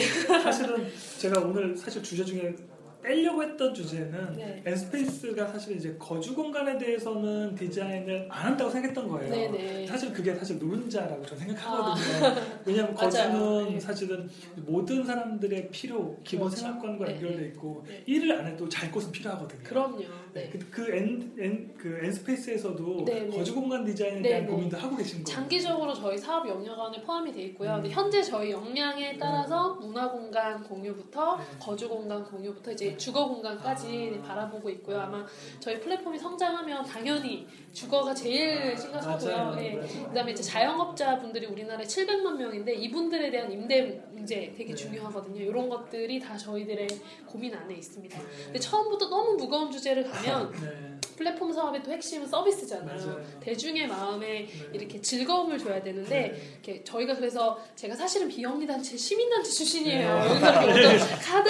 [1.17, 2.55] 제가 오늘 사실 주제 중에
[3.03, 4.63] 빼려고 했던 주제는 네.
[4.65, 9.29] 엔스페이스가 사실 이제 거주 공간에 대해서는 디자인을 안 한다고 생각했던 거예요.
[9.29, 9.85] 네네.
[9.85, 12.35] 사실 그게 사실 노른자라고 저는 생각하거든요.
[12.65, 13.09] 왜냐하면 맞아요.
[13.09, 13.79] 거주는 네.
[13.79, 16.61] 사실은 모든 사람들의 필요, 기본 그렇죠.
[16.61, 17.47] 생활관과 네, 연결돼 네.
[17.47, 18.03] 있고 네.
[18.05, 19.63] 일을 안 해도 잘 곳은 필요하거든요.
[19.63, 19.99] 그럼요.
[20.33, 20.43] 네.
[20.43, 20.49] 네.
[20.49, 23.37] 그, 그, 엔, 엔, 그 엔스페이스에서도 네, 네.
[23.37, 24.51] 거주 공간 디자인에 네, 대한 네.
[24.51, 25.35] 고민도 하고 계신 거예요.
[25.35, 27.75] 장기적으로 저희 사업 역량 안에 포함이 돼 있고요.
[27.75, 27.89] 음.
[27.89, 31.43] 현재 저희 역량에 따라서 문화 공간 공유부터 네.
[31.59, 34.27] 거주 공간 공유부터 이제 주거 공간까지 아.
[34.27, 34.99] 바라보고 있고요.
[34.99, 35.25] 아마
[35.59, 39.35] 저희 플랫폼이 성장하면 당연히 주거가 제일 심각하고요.
[39.35, 39.63] 맞아요.
[39.63, 39.71] 예.
[39.75, 40.07] 맞아요.
[40.07, 44.75] 그다음에 이제 자영업자 분들이 우리나라에 700만 명인데 이분들에 대한 임대 문제 되게 네.
[44.75, 45.41] 중요하거든요.
[45.41, 46.87] 이런 것들이 다 저희들의
[47.25, 48.17] 고민 안에 있습니다.
[48.17, 48.25] 네.
[48.45, 50.93] 근데 처음부터 너무 무거운 주제를 가면 네.
[51.17, 52.95] 플랫폼 사업의 또 핵심은 서비스잖아요.
[52.97, 53.23] 맞아요.
[53.39, 54.69] 대중의 마음에 네.
[54.73, 56.59] 이렇게 즐거움을 줘야 되는데 네.
[56.63, 60.19] 이렇게 저희가 그래서 제가 사실은 비영리단체 시민단체 출신이에요.
[60.19, 60.29] 네.
[60.29, 61.49] 여기서 이렇게 어떤 카드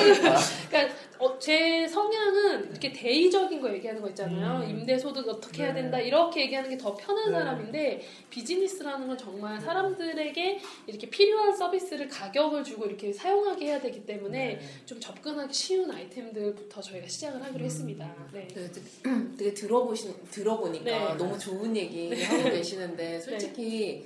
[0.69, 4.61] 그러니까 어, 제 성향은 이렇게 대의적인 거 얘기하는 거 있잖아요.
[4.65, 4.69] 음.
[4.69, 5.81] 임대소득 어떻게 해야 네.
[5.81, 7.37] 된다 이렇게 얘기하는 게 더 편한 네.
[7.37, 14.57] 사람인데 비즈니스라는 건 정말 사람들에게 이렇게 필요한 서비스를 가격을 주고 이렇게 사용하게 해야 되기 때문에
[14.57, 14.59] 네.
[14.85, 17.65] 좀 접근하기 쉬운 아이템들부터 저희가 시작을 하기로 음.
[17.65, 18.15] 했습니다.
[18.33, 18.47] 네.
[18.53, 18.69] 그
[19.37, 21.15] 되게, 들어보시 들어보니까 네.
[21.15, 24.05] 너무 좋은 얘기 하고 계시는데 솔직히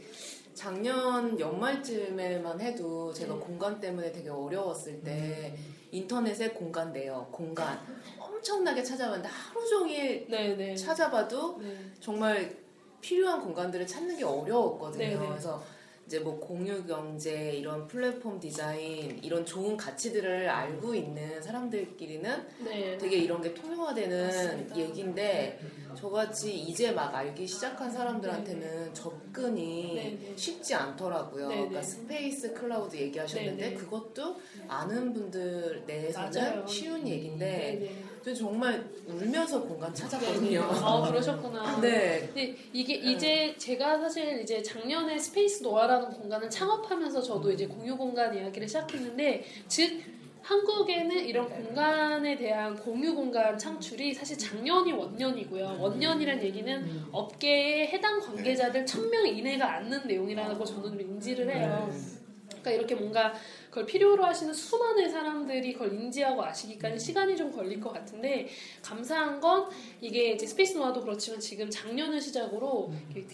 [0.53, 3.39] 작년 연말쯤에만 해도 제가 네.
[3.39, 5.76] 공간 때문에 되게 어려웠을 때 음.
[5.91, 7.80] 인터넷에 공간 내요 공간
[8.17, 10.76] 엄청나게 찾아봤는데 하루 종일 네네.
[10.76, 11.91] 찾아봐도 네.
[12.00, 12.58] 정말
[13.02, 15.00] 필요한 공간들을 찾는 게 어려웠거든요.
[15.00, 15.28] 네네.
[15.30, 15.63] 그래서
[16.08, 22.98] 이제 뭐 공유 경제 이런 플랫폼 디자인 이런 좋은 가치들을 알고 있는 사람들끼리는 네.
[22.98, 24.78] 되게 이런 게 통용화되는 맞습니다.
[24.80, 25.60] 얘기인데
[25.98, 30.34] 저같이 이제 막 알기 시작한 사람들한테는 접근이 네네.
[30.38, 31.50] 쉽지 않더라고요.
[31.50, 31.58] 네네.
[31.67, 33.74] 그러니까 스페이스 클라우드 얘기하셨는데.
[33.74, 34.38] 그것도
[34.70, 36.67] 아는 분들 내에서는 맞아요.
[36.67, 37.91] 쉬운 얘기인데
[38.27, 40.61] 저 정말 울면서 공간 찾았거든요.
[40.61, 41.79] 아 그러셨구나.
[41.79, 42.25] 네.
[42.27, 48.35] 근데 이게 이제 제가 사실 이제 작년에 스페이스 노아라는 공간을 창업하면서 저도 이제 공유 공간
[48.35, 50.01] 이야기를 시작했는데 즉
[50.41, 55.77] 한국에는 이런 공간에 대한 공유 공간 창출이 사실 작년이 원년이고요.
[55.79, 57.07] 원년이란 얘기는 음.
[57.13, 61.89] 업계에 해당 관계자들 1000명 이내가 아는 내용이라고 저는 인지를 해요.
[62.49, 63.33] 그러니까 이렇게 뭔가
[63.69, 68.47] 그걸 필요로 하시는 수많은 사람들이 그걸 인지하고 아시기까지 시간이 좀 걸릴 것 같은데
[68.82, 69.67] 감사한 건
[70.01, 72.91] 이게 이제 스페이스 노아도 그렇지만 지금 작년을 시작으로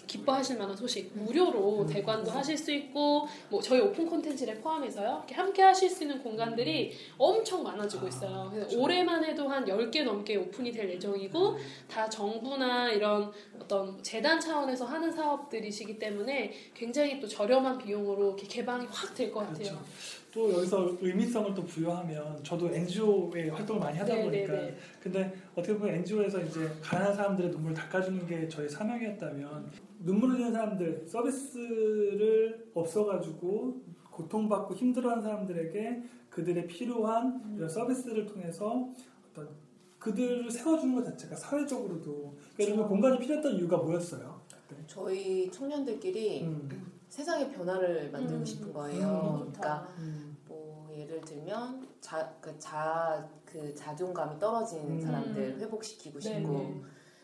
[0.08, 5.62] 기뻐하실 만한 소식 무료로 대관도 하실 수 있고 뭐 저희 오픈 콘텐츠를 포함해서요 이렇게 함께
[5.62, 8.50] 하실 수 있는 공간들이 엄청 많아지고 있어요.
[8.54, 11.58] 그래서 올해만 해도 한 10개 넘게 오픈이 될 예정이고
[11.89, 18.86] 다 정부나 이런 어떤 재단 차원에서 하는 사업들이시기 때문에 굉장히 또 저렴한 비용으로 이렇게 개방이
[18.89, 19.54] 확 될 것 같아요.
[19.54, 19.84] 그렇죠.
[20.34, 24.78] 또 여기서 의미성을 또 부여하면 저도 NGO에 활동을 많이 하다 네, 보니까 네, 네.
[25.00, 29.69] 근데 어떻게 보면 NGO에서 이제 가난한 사람들의 눈물을 닦아주는 게 저희 사명이었다면
[30.00, 37.56] 눈물 흘리는 사람들 서비스를 없어가지고 고통받고 힘들어하는 사람들에게 그들의 필요한 음.
[37.58, 38.89] 이런 서비스를 통해서
[39.30, 39.50] 어떤
[40.00, 44.41] 그들을 세워주는 것 자체가 사회적으로도 그러니까 이런 공간이 필요했던 이유가 뭐였어요?
[44.67, 44.82] 그때?
[44.88, 46.91] 저희 청년들끼리 음.
[47.13, 48.46] 세상의 변화를 만들고 음.
[48.46, 49.02] 싶은 음, 거예요.
[49.02, 49.88] 너무 그러니까 좋다.
[50.99, 55.01] 예를 들면 자, 그 자, 그 자존감이 떨어진 음.
[55.01, 56.82] 사람들 회복시키고 네, 싶고 네.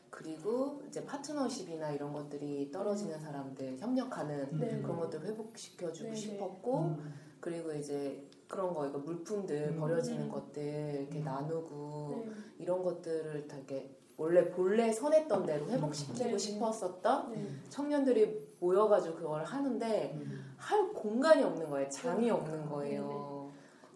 [0.09, 4.59] 그리고 이제 파트너십이나 이런 것들이 떨어지는 사람들 협력하는 음.
[4.59, 4.81] 네.
[4.81, 6.15] 그런 것들 회복시켜주고 네, 네.
[6.15, 7.13] 싶었고 음.
[7.39, 9.79] 그리고 이제 그런 거 이거 물품들 음.
[9.79, 10.29] 버려지는 음.
[10.29, 11.23] 것들 이렇게 음.
[11.23, 12.31] 나누고 네.
[12.57, 16.37] 이런 것들을 다 이렇게 원래 본래 선했던 대로 회복시키고 네.
[16.37, 17.47] 싶었었던 네.
[17.69, 20.53] 청년들이 모여가지고 그걸 하는데 음.
[20.57, 21.89] 할 공간이 없는 거예요.
[21.89, 22.35] 장이 그러니까.
[22.35, 23.28] 없는 거예요.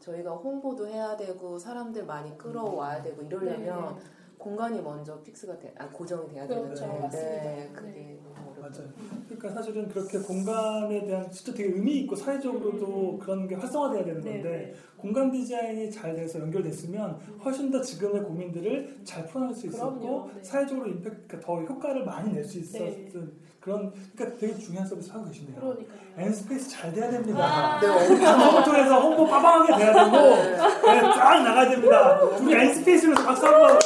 [0.04, 4.02] 저희가 홍보도 해야 되고 사람들 많이 끌어와야 되고 이러려면 네.
[4.38, 6.76] 공간이 먼저 fix가 돼, 아 고정이 돼야 그렇죠.
[6.76, 7.44] 되는데 맞습니다.
[7.44, 8.88] 네, 그게 너무 어렵고 맞아요.
[9.28, 14.32] 그러니까 사실은 그렇게 공간에 대한 진짜 되게 의미 있고 사회적으로도 그런 게 활성화돼야 되는 네,
[14.32, 14.76] 건데 네.
[14.96, 20.30] 공간 디자인이 잘 돼서 연결됐으면 훨씬 더 지금의 고민들을 잘 풀어낼 수 있었고 그럼요.
[20.34, 20.44] 네.
[20.44, 23.28] 사회적으로 임팩트 그러니까 더 효과를 많이 낼 수 있었던 네.
[23.60, 25.60] 그런 그러니까 되게 중요한 서비스 하고 계시네요.
[25.60, 26.00] 그러니까요.
[26.18, 27.40] N스페이스 잘 돼야 됩니다.
[27.44, 27.80] 아.
[27.82, 32.22] 네, 엄청 방송통해서 홍보 빠방하게 돼야 되고 네, 쫙 나가야 됩니다.
[32.22, 33.78] 우리 N스페이스로 박수 한번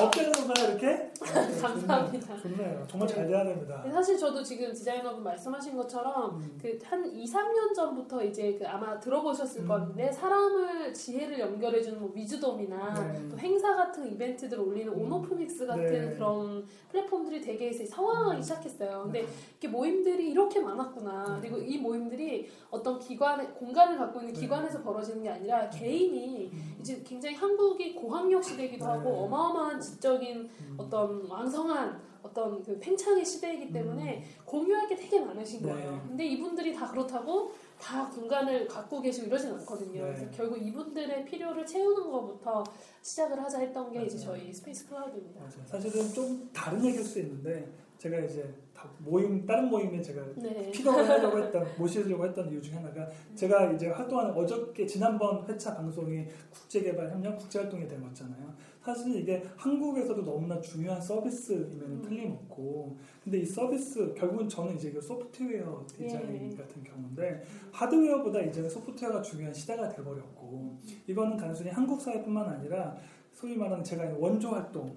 [0.00, 0.86] 업되는 건가요 이렇게?
[0.86, 1.12] 네,
[1.60, 2.36] 감사합니다.
[2.36, 2.56] 좋네요.
[2.56, 2.86] 좋네요.
[2.88, 3.84] 정말 잘 돼야 됩니다.
[3.90, 6.58] 사실 저도 지금 디자이너분 말씀하신 것처럼 음.
[6.60, 9.68] 그한 2, 3년 전부터 이제 그 아마 들어보셨을 음.
[9.68, 13.28] 건데 사람을 지혜를 연결해주는 뭐 위즈돔이나 네.
[13.28, 15.00] 또 행사 같은 이벤트들 올리는 음.
[15.02, 16.14] 온오프믹스 같은 네.
[16.14, 18.42] 그런 플랫폼들이 되게 이제 성황하기 음.
[18.42, 19.10] 시작했어요.
[19.12, 19.20] 네.
[19.20, 21.36] 근데 이렇게 모임들이 이렇게 많았구나.
[21.36, 21.40] 음.
[21.40, 24.40] 그리고 이 모임들이 어떤 기관에 공간을 갖고 있는 네.
[24.40, 26.76] 기관에서 벌어지는 게 아니라 개인이 음.
[26.80, 28.90] 이제 굉장히 한국이 고학력 시대이기도 네.
[28.90, 30.67] 하고 어마어마한 지적인 음.
[30.76, 35.66] 어떤 왕성한 어떤 그 팽창의 시대이기 때문에 공유할 게 되게 많으신 음.
[35.66, 35.72] 네.
[35.72, 36.04] 거예요.
[36.08, 40.04] 근데 이분들이 다 그렇다고 다 공간을 갖고 계시고 이러진 않거든요.
[40.04, 40.12] 네.
[40.12, 42.64] 그래서 결국 이분들의 필요를 채우는 것부터
[43.02, 44.38] 시작을 하자 했던 게 이제 맞아요.
[44.40, 45.40] 저희 스페이스 클라우드입니다.
[45.40, 45.64] 맞아요.
[45.64, 48.58] 사실은 좀 다른 얘기일 수 있는데 제가 이제 다
[48.98, 50.70] 모임 다른 모임에 제가 네.
[50.70, 56.26] 픽업을 하려고 했던 모시려고 했던 이유 중에 하나가 제가 이제 활동하는 어저께 지난번 회차 방송이
[56.50, 58.54] 국제개발 협력 국제활동이 된 거잖아요.
[58.82, 62.02] 사실 이게 한국에서도 너무나 중요한 서비스이면 음.
[62.02, 66.56] 틀림없고 근데 이 서비스 결국은 저는 이제 이거 소프트웨어 디자인 예.
[66.56, 72.96] 같은 경우인데 하드웨어보다 이제는 소프트웨어가 중요한 시대가 돼버렸고 이거는 단순히 한국 사회뿐만 아니라
[73.32, 74.96] 소위 말하는 제가 원조 활동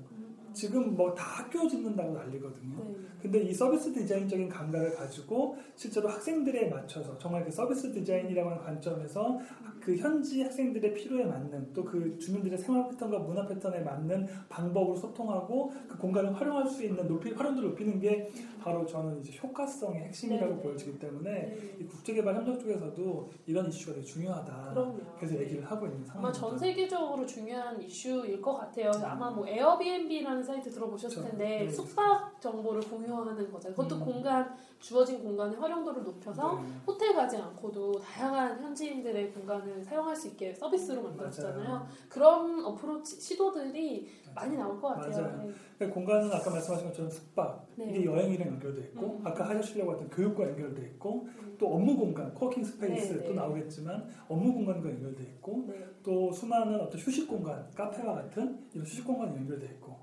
[0.54, 2.78] 지금 뭐 다 학교 짓는다고 난리거든요.
[2.78, 2.96] 네.
[3.22, 9.40] 근데 이 서비스 디자인적인 감각을 가지고 실제로 학생들에 맞춰서 정말 그 서비스 디자인이라고 하는 관점에서
[9.82, 15.74] 그 현지 학생들의 필요에 맞는 또 그 주민들의 생활 패턴과 문화 패턴에 맞는 방법으로 소통하고
[15.90, 20.62] 그 공간을 활용할 수 있는 높이 활용도를 높이는 게 바로 저는 이제 효과성의 핵심이라고 네.
[20.62, 21.76] 보여지기 때문에 네.
[21.82, 24.70] 이 국제개발 협력 쪽에서도 이런 이슈가 되게 중요하다.
[24.74, 25.00] 그럼요.
[25.18, 26.40] 그래서 얘기를 하고 있는 아마 상황입니다.
[26.40, 28.92] 전 세계적으로 중요한 이슈일 것 같아요.
[29.04, 31.24] 아마 뭐 에어비앤비라는 사이트 들어보셨을.
[31.24, 31.70] 텐데 네.
[31.70, 33.76] 숙박 정보를 공유하는 거잖아요.
[33.76, 34.06] 그것도 음.
[34.06, 36.68] 공간 주어진 공간의 활용도를 높여서 네.
[36.88, 41.64] 호텔 가지 않고도 다양한 현지인들의 공간을 사용할 수 있게 서비스로 만들었잖아요.
[41.64, 41.88] 맞아요.
[42.10, 45.24] 그런 어프로치 시도들이 많이 나올 것 같아요.
[45.24, 45.44] 맞아요.
[45.48, 45.54] 네.
[45.78, 47.90] 그 공간은 아까 말씀하신 것처럼 숙박 네.
[47.90, 49.22] 이게 여행이랑 연결돼 있고 음.
[49.24, 51.56] 아까 하시려고 했던 교육과 연결돼 있고 음.
[51.60, 53.28] 또 업무 공간 coworking space 네, 네.
[53.28, 55.86] 또 나오겠지만 업무 공간과 연결돼 있고 네.
[56.02, 60.01] 또 수많은 어떤 휴식 공간 카페와 같은 이런 휴식 공간이 연결돼 있고 그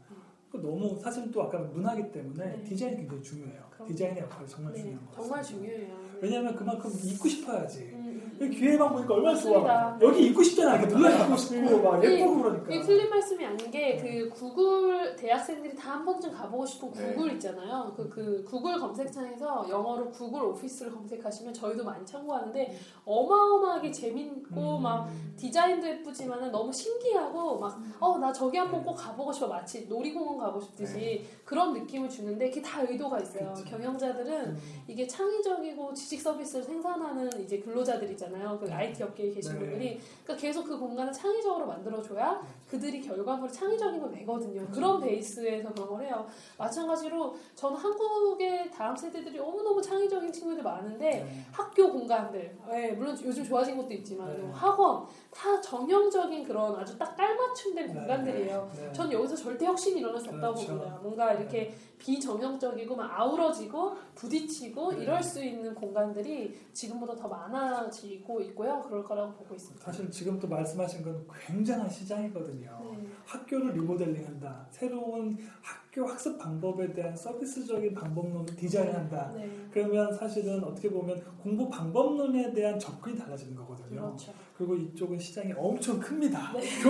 [0.57, 2.65] 너무 사실 또 아까 문화기 때문에 네.
[2.65, 3.69] 디자인이 굉장히 중요해요.
[3.87, 5.95] 디자인의 역할이 정말 네, 중요한 것 정말 같습니다 중요해요.
[5.99, 6.19] 네.
[6.23, 7.98] 왜냐하면 그만큼 있고 싶어야지 여
[8.39, 9.99] 기 기회만 보니까 얼마나 맞습니다.
[9.99, 12.13] 좋아 여기 있고 싶잖아 이렇게 눌러 있고 싶고 막 네.
[12.15, 17.15] 예쁘고 그러니까 틀린 말씀이 아닌 게 그 구글 대학생들이 다 한 번쯤 가보고 싶은 네.
[17.15, 17.93] 구글 있잖아요.
[17.97, 24.83] 그, 그 구글 검색창에서 영어로 구글 오피스를 검색하시면 저희도 많이 참고하는데 어마어마하게 재밌고 음.
[24.83, 28.87] 막 디자인도 예쁘지만은 너무 신기하고 막 어 나 저기 한번 네.
[28.87, 33.55] 꼭 가보고 싶어 마치 놀이공원 가고 싶듯이 그런 느낌을 주는데 그게 다 의도가 있어요.
[33.55, 33.65] 그치.
[33.71, 34.83] 경영자들은 음.
[34.87, 38.59] 이게 창의적이고 지식 서비스를 생산하는 이제 근로자들이잖아요.
[38.61, 39.59] 그 IT 업계에 계신 네.
[39.61, 44.67] 분들이 그러니까 계속 그 공간을 창의적으로 만들어줘야 그들이 결과물을 창의적인 걸 내거든요.
[44.71, 46.27] 그런 베이스에서 그런 걸 해요.
[46.59, 51.45] 마찬가지로 저는 한국의 다음 세대들이 너무너무 창의적인 친구들 많은데 네.
[51.51, 54.43] 학교 공간들, 예, 물론 요즘 좋아진 것도 있지만 네.
[54.43, 57.95] 뭐 학원 다 전형적인 그런 아주 딱 깔맞춤된 네.
[57.95, 58.71] 공간들이에요.
[58.77, 58.93] 네.
[58.93, 60.73] 전 여기서 절대 혁신이 일어날 수 없다고 그렇죠.
[60.75, 60.99] 봅니다.
[61.03, 65.03] 뭔가 이렇게 비정형적이고 막 아우러지고 부딪히고 네.
[65.03, 68.83] 이럴 수 있는 공간들이 지금보다 더 많아지고 있고요.
[68.83, 69.85] 그럴 거라고 보고 있습니다.
[69.85, 72.79] 사실 지금 또 말씀하신 건 굉장한 시장이거든요.
[72.81, 73.08] 네.
[73.33, 74.67] 학교를 리모델링한다.
[74.71, 79.33] 새로운 학교 학습 방법에 대한 서비스적인 방법론을 디자인한다.
[79.37, 79.51] 네.
[79.71, 84.01] 그러면 사실은 어떻게 보면 공부 방법론에 대한 접근이 달라지는 거거든요.
[84.01, 84.33] 그렇죠.
[84.57, 86.53] 그리고 이쪽은 시장이 엄청 큽니다.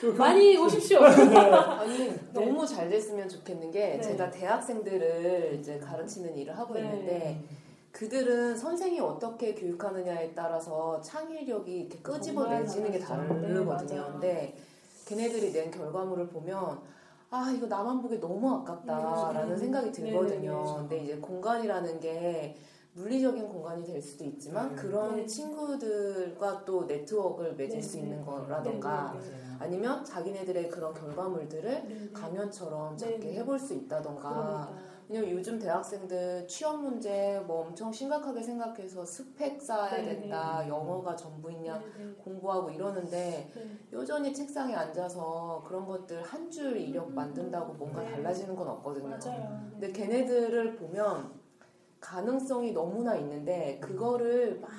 [0.00, 0.98] 그- 많이 오십시오.
[1.02, 4.00] 아니 너무 잘 됐으면 좋겠는 게 네.
[4.02, 6.80] 제가 대학생들을 이제 가르치는 일을 하고 네.
[6.82, 7.42] 있는데
[7.92, 13.64] 그들은 선생이 어떻게 교육하느냐에 따라서 창의력이 이렇게 끄집어내지는 게 다르거든요.
[13.70, 14.12] 네.
[14.12, 14.56] 근데
[15.06, 16.80] 걔네들이 낸 결과물을 보면
[17.30, 19.58] 아 이거 나만 보기 너무 아깝다라는 음.
[19.58, 20.50] 생각이 네, 들거든요.
[20.50, 20.74] 네, 네.
[20.76, 22.56] 근데 이제 공간이라는 게
[22.94, 24.74] 물리적인 공간이 될 수도 있지만 네.
[24.74, 25.26] 그런 네.
[25.26, 28.02] 친구들과 또 네트워크를 맺을 네, 수 네.
[28.02, 32.12] 있는 거라던가 네, 네, 아니면 자기네들의 그런 결과물들을 네, 네.
[32.12, 33.38] 가면처럼 작게 네, 네.
[33.38, 34.95] 해볼 수 있다던가 그러니까.
[35.08, 41.78] 왜냐면 요즘 대학생들 취업 문제 뭐 엄청 심각하게 생각해서 스펙 쌓아야 네, 된다 영어가 전부이냐
[41.78, 42.12] 네, 네.
[42.24, 43.78] 공부하고 이러는데 네.
[43.92, 48.12] 여전히 책상에 앉아서 그런 것들 한 줄 이력 만든다고 뭔가 네.
[48.12, 49.68] 달라지는 건 없거든요 맞아요.
[49.72, 51.30] 근데 걔네들을 보면
[52.00, 54.70] 가능성이 너무나 있는데 그거를 막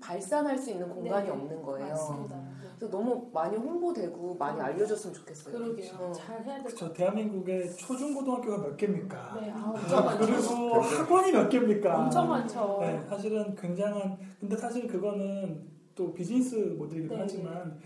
[0.00, 2.36] 발산할 수 있는 공간이 네, 없는 거예요 맞습니다.
[2.84, 2.90] 네.
[2.90, 5.92] 그래서 너무 많이 홍보되고 많이 알려줬으면 좋겠어요 그러게요.
[5.98, 6.12] 어.
[6.12, 6.92] 잘 해야 될것 그렇죠.
[6.92, 9.38] 대한민국의 초중고등학교가 몇 개입니까?
[9.40, 10.26] 네, 아, 엄청 많죠.
[10.26, 11.98] 그리고 학원이 몇 개입니까?
[11.98, 12.78] 엄청 많죠.
[12.80, 15.62] 네, 사실은 굉장한 근데 사실 그거는
[15.94, 17.78] 또 비즈니스 모델이기도 네, 하지만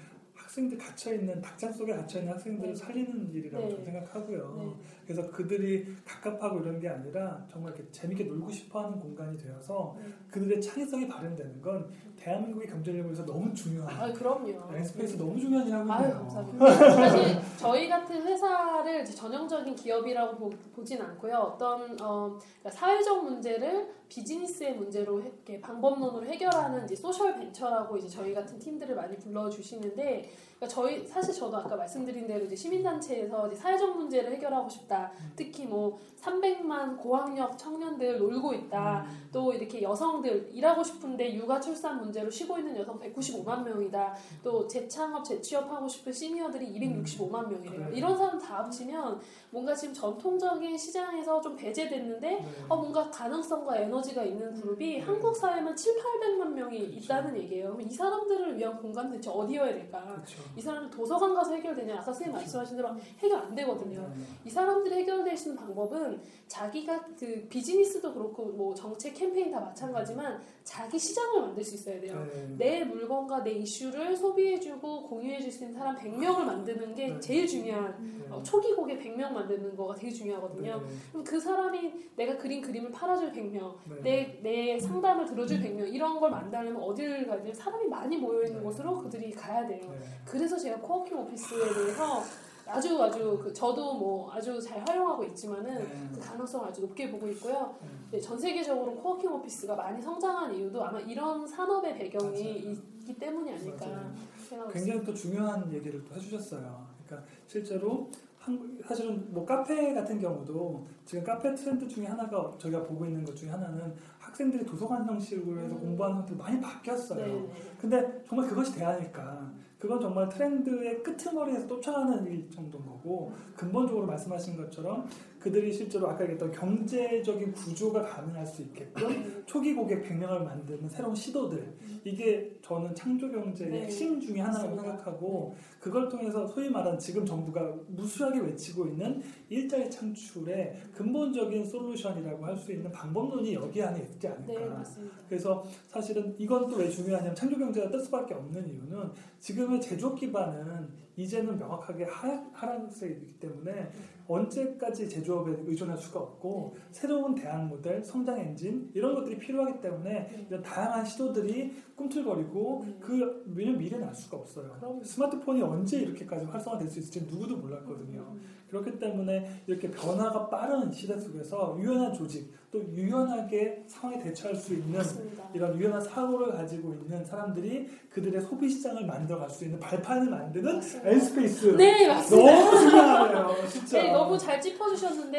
[0.48, 2.74] 학생들 갇혀 있는 닭장 속에 갇혀 있는 학생들을 네.
[2.74, 3.70] 살리는 일이라고 네.
[3.70, 4.56] 저는 생각하고요.
[4.58, 4.72] 네.
[5.04, 10.08] 그래서 그들이 갑갑하고 이런 게 아니라 정말 이렇게 재밌게 놀고 싶어 하는 공간이 되어서 네.
[10.30, 14.72] 그들의 창의성이 발현되는 건 대한민국의 경제를 위해서 너무 중요한 아, 그럼요.
[14.72, 16.18] 네, 스페이스 너무 중요한 일 하고 아유, 있네요.
[16.18, 16.72] 감사합니다.
[16.72, 21.36] 사실 저희 같은 회사를 전형적인 기업이라고 보, 진 않고요.
[21.36, 28.08] 어떤 어, 그러니까 사회적 문제를 비즈니스의 문제로 해- 이렇게 방법론으로 해결하는 이제 social venture라고 이제
[28.08, 33.56] 저희 같은 팀들을 많이 불러주시는데 그러니까 저희 사실 저도 아까 말씀드린 대로 이제 시민단체에서 이제
[33.56, 35.12] 사회적 문제를 해결하고 싶다.
[35.36, 39.06] 특히 뭐 300만 고학력 청년들 놀고 있다.
[39.08, 39.28] 음.
[39.32, 44.16] 또 이렇게 여성들 일하고 싶은데 육아 출산 문제로 쉬고 있는 여성 195만 명이다.
[44.42, 47.78] 또 재창업, 재취업하고 싶은 시니어들이 265만 명이래요.
[47.78, 47.90] 그래요.
[47.94, 52.64] 이런 사람 다 합치면 뭔가 지금 전통적인 시장에서 좀 배제됐는데 네.
[52.68, 57.74] 어, 뭔가 가능성과 에너지가 있는 그룹이 한국 사회만 7, 800만 명이 있다는 얘기예요.
[57.74, 60.04] 그럼 이 사람들을 위한 공간 대체 어디여야 될까?
[60.04, 60.47] 그렇죠.
[60.56, 61.94] 이 사람들 도서관 가서 해결되냐?
[61.94, 64.00] 아까 선생님 말씀하신 대로 해결 안 되거든요.
[64.00, 64.24] 네.
[64.44, 70.40] 이 사람들이 해결될 수 있는 방법은 자기가 그 비즈니스도 그렇고 뭐 정책 캠페인 다 마찬가지만
[70.64, 72.26] 자기 시장을 만들 수 있어야 돼요.
[72.32, 72.56] 네.
[72.58, 77.20] 내 물건과 내 이슈를 소비해주고 공유해줄 수 있는 사람 100명을 만드는 게 네.
[77.20, 78.26] 제일 중요한 네.
[78.30, 80.80] 어, 초기 고객 100명 만드는 거가 되게 중요하거든요.
[80.80, 80.86] 네.
[81.10, 84.02] 그럼 그 사람이 내가 그린 그림을 팔아줄 100명, 네.
[84.02, 87.54] 내, 내 상담을 들어줄 100명 이런 걸 만들려면 어디를 가야 돼요?
[87.54, 88.62] 사람이 많이 모여있는 네.
[88.62, 89.80] 곳으로 그들이 가야 돼요.
[89.90, 89.98] 네.
[90.38, 92.22] 그래서 제가 코워킹 오피스에 대해서
[92.64, 96.10] 아주 아주 그 저도 뭐 아주 잘 활용하고 있지만은 네.
[96.14, 97.74] 그 가능성을 아주 높게 보고 있고요.
[97.82, 97.88] 네.
[98.12, 102.70] 네, 전 세계적으로 코워킹 오피스가 많이 성장한 이유도 아마 이런 산업의 배경이 맞아요.
[103.00, 104.68] 있기 때문이 아닐까 있습니다.
[104.72, 106.86] 굉장히 또 중요한 얘기를 또 해주셨어요.
[107.04, 113.04] 그러니까 실제로 한국 사실은 뭐 카페 같은 경우도 지금 카페 트렌드 중에 하나가 저희가 보고
[113.04, 115.80] 있는 것 중에 하나는 학생들이 도서관 형식으로 해서 음.
[115.80, 117.26] 공부하는 형태가 많이 바뀌었어요.
[117.26, 117.76] 네, 네.
[117.80, 119.67] 근데 정말 그것이 대안일까?
[119.78, 125.08] 그건 정말 트렌드의 끄트머리에서 쫓아가는 일 정도인 거고 근본적으로 말씀하신 것처럼
[125.38, 131.74] 그들이 실제로 아까 얘기했던 경제적인 구조가 가능할 수 있게끔 초기 고객 100명을 만드는 새로운 시도들
[132.04, 133.80] 이게 저는 창조 경제의 네.
[133.82, 134.76] 핵심 중에 하나라고.
[134.76, 142.58] 생각하고 그걸 통해서 소위 말하는 지금 정부가 무수하게 외치고 있는 일자리 창출의 근본적인 솔루션이라고 할
[142.58, 144.82] 수 있는 방법론이 여기 안에 있지 않을까.
[144.82, 145.04] 네.
[145.28, 150.88] 그래서 사실은 이건 또 왜 중요하냐면 창조 경제가 뜰 수밖에 없는 이유는 지금의 제조업 기반은
[151.18, 153.90] 이제는 명확하게 하락, 하락세에 있기 때문에
[154.28, 160.62] 언제까지 제조업에 의존할 수가 없고 새로운 대안 모델, 성장 엔진 이런 것들이 필요하기 때문에 이런
[160.62, 162.96] 다양한 시도들이 꿈틀거리고 네.
[163.00, 165.00] 그 왜냐면 미래는 알 수가 없어요.
[165.02, 168.36] 스마트폰이 언제 이렇게까지 활성화될 수 있을지 누구도 몰랐거든요.
[168.68, 168.70] 음.
[168.70, 174.98] 그렇기 때문에 이렇게 변화가 빠른 시대 속에서 유연한 조직, 또 유연하게 상황에 대처할 수 있는
[174.98, 175.48] 맞습니다.
[175.54, 180.80] 이런 유연한 사고를 가지고 있는 사람들이 그들의 소비 시장을 만들어갈 수 있는 발판을 만드는.
[181.04, 182.52] 엔스페이스 네, 맞습니다.
[182.52, 185.38] 너무 중요하네요 진짜 네, 너무 잘 짚어주셨는데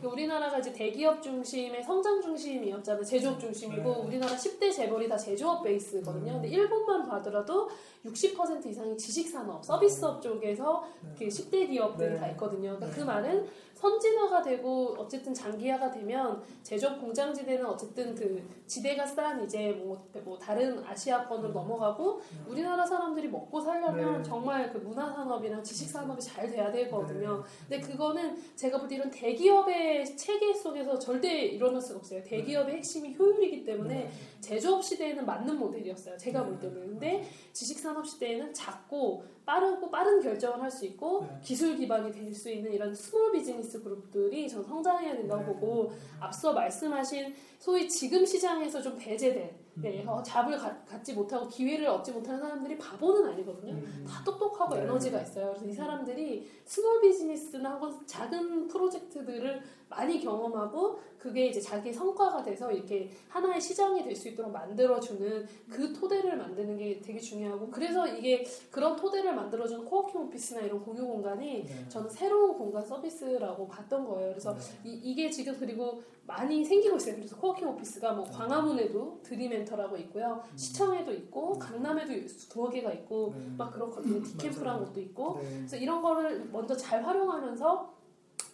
[0.00, 0.08] 네.
[0.08, 3.04] 우리나라가 이제 대기업 중심의 성장 중심이었잖아요.
[3.04, 4.00] 제조업 중심이고 네.
[4.06, 6.32] 우리나라 10대 재벌이 다 제조업 베이스거든요.
[6.32, 6.40] 음.
[6.40, 7.68] 근데 일본만 봐더라도
[8.06, 11.10] 60% 이상이 지식산업, 서비스업 쪽에서 네.
[11.18, 12.18] 그 10대 기업들이 네.
[12.18, 12.69] 다 있거든요.
[12.76, 12.92] 그러니까 네.
[12.94, 13.48] 그 말은
[13.80, 20.84] 선진화가 되고 어쨌든 장기화가 되면 제조업 공장지대는 어쨌든 그 지대가 싼 이제 뭐, 뭐 다른
[20.84, 24.28] 아시아권으로 넘어가고 우리나라 사람들이 먹고 살려면 네.
[24.28, 27.42] 정말 그 문화 산업이나 지식 산업이 잘 돼야 되거든요.
[27.70, 27.80] 네.
[27.80, 32.22] 근데 그거는 제가 볼 때 이런 대기업의 체계 속에서 절대 일어날 수가 없어요.
[32.24, 34.10] 대기업의 핵심이 효율이기 때문에 네.
[34.40, 36.16] 제조업 시대에는 맞는 모델이었어요.
[36.18, 36.74] 제가 볼 때는.
[36.88, 41.38] 근데 지식 산업 시대에는 작고 빠르고 빠른 결정을 할 수 있고 네.
[41.42, 45.46] 기술 기반이 될 수 있는 이런 small business 그룹들이 전 성장해야 된다고 네.
[45.46, 49.82] 보고 앞서 말씀하신 소위 지금 시장에서 좀 배제된 음.
[49.82, 53.72] 네, 어, job을 가- 갖지 못하고 기회를 얻지 못하는 사람들이 바보는 아니거든요.
[53.74, 54.04] 음.
[54.08, 54.82] 다 똑똑하고 네.
[54.82, 55.50] 에너지가 있어요.
[55.50, 62.70] 그래서 이 사람들이 small business나 혹은 작은 프로젝트들을 많이 경험하고 그게 이제 자기 성과가 돼서
[62.72, 68.44] 이렇게 하나의 시장이 될 수 있도록 만들어주는 그 토대를 만드는 게 되게 중요하고 그래서 이게
[68.70, 71.88] 그런 토대를 만들어주는 coworking office나 이런 공유 공간이 네.
[71.88, 74.30] 저는 새로운 공간 서비스라고 봤던 거예요.
[74.30, 74.90] 그래서 네.
[74.90, 77.16] 이, 게 지금 그리고 많이 생기고 있어요.
[77.16, 80.42] 그래서 coworking office가 뭐 광화문에도 드림엔터라고 있고요.
[80.54, 82.12] 시청에도 있고 강남에도
[82.50, 83.46] 두어 개가 있고 네.
[83.56, 84.22] 막 그렇거든요.
[84.22, 85.56] 디캠프라는 것도 있고 네.
[85.56, 87.99] 그래서 이런 거를 먼저 잘 활용하면서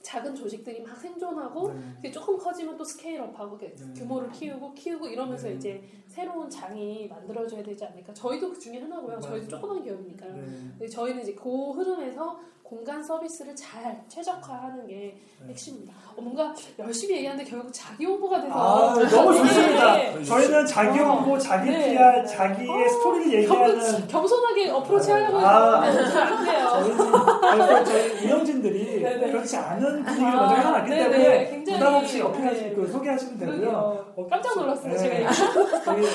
[0.07, 2.11] 작은 조직들이 막 생존하고 네.
[2.13, 3.75] 조금 커지면 또 스케일업하고 네.
[3.93, 5.55] 규모를 키우고 키우고 이러면서 네.
[5.55, 5.83] 이제
[6.17, 8.15] 새로운 장이 만들어져야 되지 않을까.
[8.15, 9.21] 저희도 그 중에 하나고요.
[9.21, 9.49] 저희도 맞아요.
[9.49, 10.35] 조그만 기업이니까요.
[10.79, 10.89] 네.
[10.89, 15.49] 저희는 이제 그 흐름에서 공간 서비스를 잘 최적화하는 게 네.
[15.51, 15.93] 핵심입니다.
[16.17, 20.25] 어, 뭔가 열심히 얘기하는데 결국 자기 홍보가 돼서 아, 너무 되게 좋습니다.
[20.25, 21.05] 저희는 자기 어.
[21.05, 21.91] 홍보, 자기 네.
[21.91, 22.89] PR, 자기의 어.
[22.89, 25.83] 스토리를 얘기하는 겸, 겸손하게 어프로치 하려고 아.
[25.85, 26.69] 했는데 잘안 돼요.
[26.71, 29.31] 저희는 그래서 저희 운영진들이 네네.
[29.31, 30.91] 그렇지 않은 분위기를 아, 먼저 해놨기.
[30.91, 32.75] 때문에 부담 없이 어필하시 네.
[32.75, 34.07] 그 소개하시면 되고요.
[34.17, 34.93] 어, 깜짝 놀랐어요.
[34.93, 34.99] 네.
[34.99, 35.31] 제가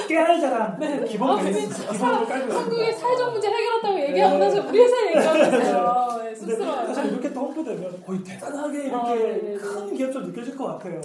[0.08, 1.04] 깨알 자랑 네.
[1.06, 2.54] 기본 아, 기본으로 깔고.
[2.54, 4.46] 한국의 사회적 문제 해결했다고 얘기하고 네.
[4.46, 6.22] 나서 우리 회사 얘기하고 있어요.
[6.24, 6.94] 네, 쑥스러워요.
[6.94, 9.58] 사실 이렇게 또 홍보되면 거의 대단하게 이렇게 아.
[9.58, 11.02] 큰 기업처럼 느껴질 것 같아요.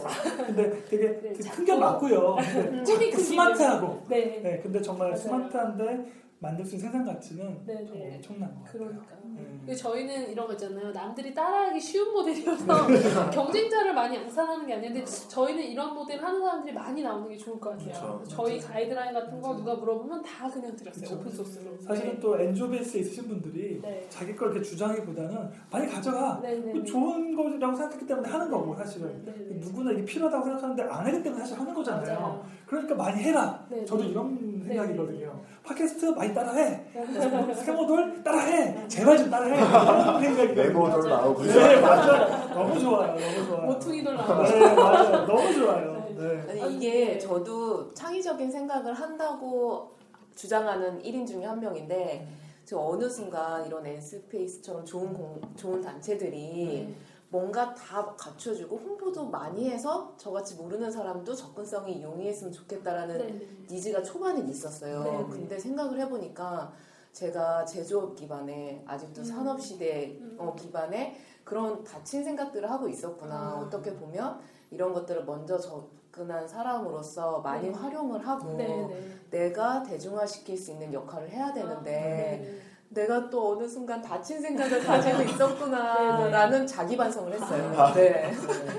[0.47, 1.57] 근데 되게, 네, 되게 작고.
[1.57, 2.37] 큰 기업 맞고요.
[2.39, 4.41] 음, 스마트하고 네.
[4.43, 5.21] 네, 근데 정말 맞아요.
[5.23, 6.07] 스마트한데
[6.39, 8.15] 만들 수 있는 생산 가치는 네, 정말 네.
[8.17, 8.79] 엄청난 것 같아요.
[8.85, 9.17] 그러니까.
[9.25, 9.43] 네.
[9.59, 10.93] 근데 저희는 이런 거 있잖아요.
[10.93, 12.67] 남들이 따라하기 쉬운 모델이어서
[13.33, 17.71] 경쟁자를 많이 양산하는 게 아닌데 저희는 이런 모델 하는 사람들이 많이 나오는 게 좋을 것
[17.71, 18.19] 같아요.
[18.19, 21.19] 그래서 저희 가이드라인 같은 거 누가 물어보면 다 그냥 드렸어요.
[21.19, 21.77] 오픈 소스로.
[21.81, 24.07] 사실은 또 엔조베이스에 있으신 분들이 네.
[24.11, 26.85] 자기 걸 이렇게 주장하기보다는 많이 가져가 네, 네, 그 네.
[26.85, 29.57] 좋은 거라고 생각했기 때문에 하는 거고 사실은 네, 네.
[29.57, 32.21] 누구나 이게 필요하다고 생각하는데 안 하기 때문에 사실 하는 거잖아요.
[32.21, 32.47] 맞아요.
[32.67, 33.67] 그러니까 많이 해라.
[33.71, 34.11] 네, 저도 네.
[34.11, 35.26] 이런 네, 생각이거든요.
[35.67, 36.81] 팟캐스트 많이 따라해.
[36.95, 37.55] 네.
[37.55, 38.87] 세모돌 따라해.
[38.89, 40.55] 제발 좀 따라해.
[40.55, 42.55] 메모들 나오고 네, 맞아요.
[42.55, 43.17] 너무 좋아요.
[43.19, 43.67] 너무 좋아요.
[43.67, 44.49] 모퉁이돌 나와.
[44.49, 45.27] 네, 맞아요.
[45.27, 46.07] 너무 좋아요.
[46.17, 46.43] 네.
[46.47, 46.53] 네.
[46.63, 47.19] 아니 이게 네.
[47.19, 49.97] 저도 창의적인 생각을 한다고
[50.37, 52.29] 주장하는 1인 중에 한 명인데
[52.65, 56.95] 저 어느 순간 이런 엔스페이스처럼 좋은 공, 좋은 단체들이
[57.29, 63.49] 뭔가 다 갖춰주고 홍보도 많이 해서 저같이 모르는 사람도 접근성이 용이했으면 좋겠다라는 네, 네.
[63.69, 65.03] 니즈가 초반엔 있었어요.
[65.03, 65.25] 네, 네.
[65.29, 66.73] 근데 생각을 해보니까
[67.13, 69.25] 제가 제조업 기반에 아직도 음.
[69.25, 70.37] 산업 시대 음.
[70.39, 73.35] 어, 기반에 그런 다친 생각들을 하고 있었구나.
[73.35, 73.61] 아.
[73.61, 74.39] 어떻게 보면
[74.71, 77.75] 이런 것들을 먼저 접근한 사람으로서 많이 네.
[77.75, 79.21] 활용을 하고 네, 네.
[79.31, 82.61] 내가 대중화시킬 수 있는 역할을 해야 되는데 네.
[82.89, 87.75] 내가 또 어느 순간 다친 생각을 가지고 있었구나라는 자기 반성을 했어요.
[87.77, 87.93] 아.
[87.93, 88.33] 네.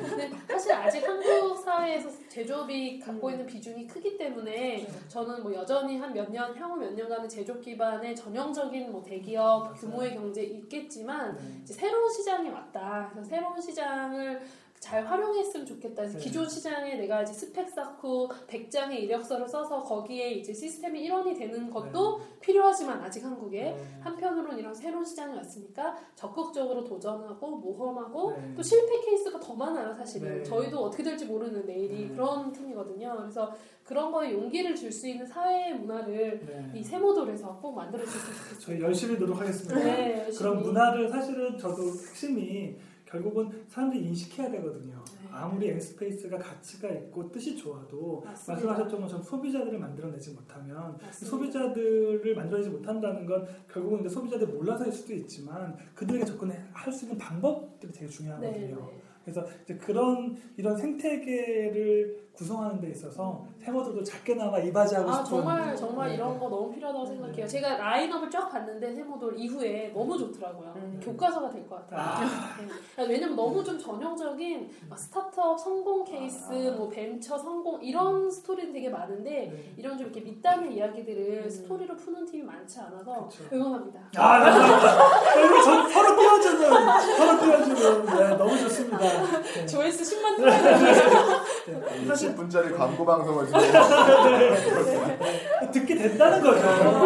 [0.09, 6.13] 근데 사실 아직 한국 사회에서 제조업이 갖고 있는 비중이 크기 때문에 저는 뭐 여전히 한
[6.13, 11.59] 몇 년, 향후 몇 년간은 제조업 기반의 전형적인 뭐 대기업 규모의 경제 있겠지만 네.
[11.61, 13.09] 이제 새로운 시장이 왔다.
[13.11, 14.41] 그래서 새로운 시장을
[14.79, 16.03] 잘 활용했으면 좋겠다.
[16.03, 16.23] 그래서 네.
[16.23, 22.21] 기존 시장에 내가 이제 스펙 쌓고 100장의 이력서를 써서 거기에 이제 시스템이 일원이 되는 것도
[22.39, 23.99] 필요하지만 아직 한국에 네.
[24.01, 28.53] 한편으로는 이런 새로운 시장이 왔으니까 적극적으로 도전하고 모험하고 네.
[28.55, 30.43] 또 실패 케이스가 더 많아요 사실은 네.
[30.43, 32.09] 저희도 어떻게 될지 모르는 내일이 네.
[32.09, 36.79] 그런 팀이거든요 그래서 그런 거에 용기를 줄 수 있는 사회 문화를 네.
[36.79, 39.75] 이 세모돌에서 꼭 만들어줬으면 좋겠어요 저희 열심히 노력하겠습니다.
[39.79, 40.37] 네, 열심히.
[40.37, 42.75] 그런 문화를 사실은 저도 핵심이
[43.07, 45.03] 결국은 사람들이 인식해야 되거든요.
[45.21, 45.29] 네.
[45.31, 48.53] 아무리 앵스페이스가 가치가 있고 뜻이 좋아도 맞습니다.
[48.53, 50.97] 말씀하셨던 것처럼 소비자들을 만들어내지 못하면.
[51.11, 57.91] 소비자들을 만들어내지 못한다는 건 결국은 이제 소비자들 몰라서일 수도 있지만 그들에게 접근할 수 있는 방법들이
[57.91, 58.75] 되게 네, 중요하거든요.
[58.75, 59.01] 네.
[59.23, 66.09] 그래서 이제 그런 이런 생태계를 구성하는 데 있어서 세모들도 작게나마 이바지하고 아 싶은 정말 정말
[66.09, 66.15] 네.
[66.15, 67.47] 이런 거 너무 필요하다고 생각해요.
[67.47, 70.71] 제가 라인업을 쫙 봤는데 세모돌 이후에 너무 좋더라고요.
[70.75, 70.99] 음.
[71.03, 72.27] 교과서가 될 것 같아요.
[72.97, 73.05] 네.
[73.07, 79.31] 왜냐면 너무 좀 전형적인 막 스타트업 성공 케이스, 뭐 벤처 성공 이런 스토리는 되게 많은데
[79.51, 79.73] 네.
[79.75, 81.49] 이런 좀 이렇게 밑단의 이야기들을 음.
[81.49, 83.43] 스토리로 푸는 팀이 많지 않아서 그쵸.
[83.51, 83.99] 응원합니다.
[84.15, 85.63] 아, 감사합니다.
[85.63, 86.69] 저, 서로 띄워주는,
[87.17, 88.97] 서로 띄워주는, 네, 너무 좋습니다.
[89.41, 89.65] 네.
[89.65, 91.41] 조회수 10만 들어가요.
[91.67, 92.05] 네.
[92.05, 93.45] 사실 10분짜리 광고 방송을
[95.71, 96.61] 듣게 된다는 거죠.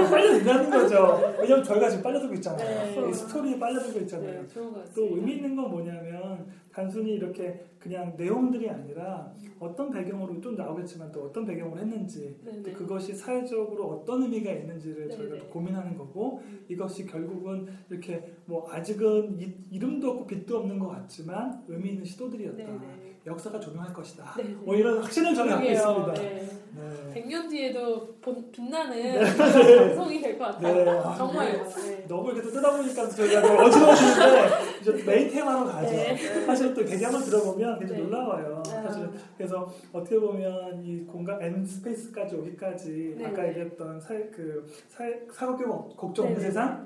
[0.10, 1.36] 빨려 된다는 거죠.
[1.40, 3.02] 왜냐면 저희가 지금 빨려들고 있잖아요.
[3.02, 3.10] 네.
[3.10, 4.42] 이 스토리에 빨려들고 있잖아요.
[4.42, 4.48] 네.
[4.96, 11.26] 또 의미 있는 건 뭐냐면 단순히 이렇게 그냥 내용들이 아니라 어떤 배경으로 좀 나오겠지만 또
[11.26, 12.74] 어떤 배경으로 했는지 네, 또 네.
[12.74, 15.42] 그것이 사회적으로 어떤 의미가 있는지를 네, 저희가 네.
[15.42, 16.66] 또 고민하는 거고 음.
[16.68, 23.11] 이것이 결국은 이렇게 뭐 아직은 이, 이름도 없고 빛도 없는 것 같지만 의미 있는 시도들이었다.
[23.24, 23.32] 네, 네.
[23.32, 24.34] 역사가 조명할 것이다.
[24.38, 24.50] 네, 네.
[24.64, 25.68] 뭐 이런 확신을 저는 갖고.
[25.70, 26.14] 있습니다.
[26.14, 26.50] 네.
[26.74, 27.14] 네.
[27.14, 30.74] 100년 뒤에도 본- 빛나는 방송이 될 것 같아요.
[30.86, 30.90] 네.
[30.92, 31.66] 아, 정말요.
[31.68, 32.06] 네.
[32.08, 34.50] 너무 이렇게 또 뜯어보니까 저희가 또 어지러워지는데
[34.82, 35.92] 이제 메인 테마로 가죠.
[35.92, 36.16] 네.
[36.46, 38.08] 사실 또 배경을 들어보면 굉장히 네.
[38.08, 38.64] 놀라워요.
[38.66, 38.82] 아.
[38.84, 43.26] 사실 그래서 어떻게 보면 이 공간 N 스페이스까지 오기까지 네.
[43.26, 46.86] 아까 얘기했던 사회 그 사회 사교육 걱정 없는 네, 세상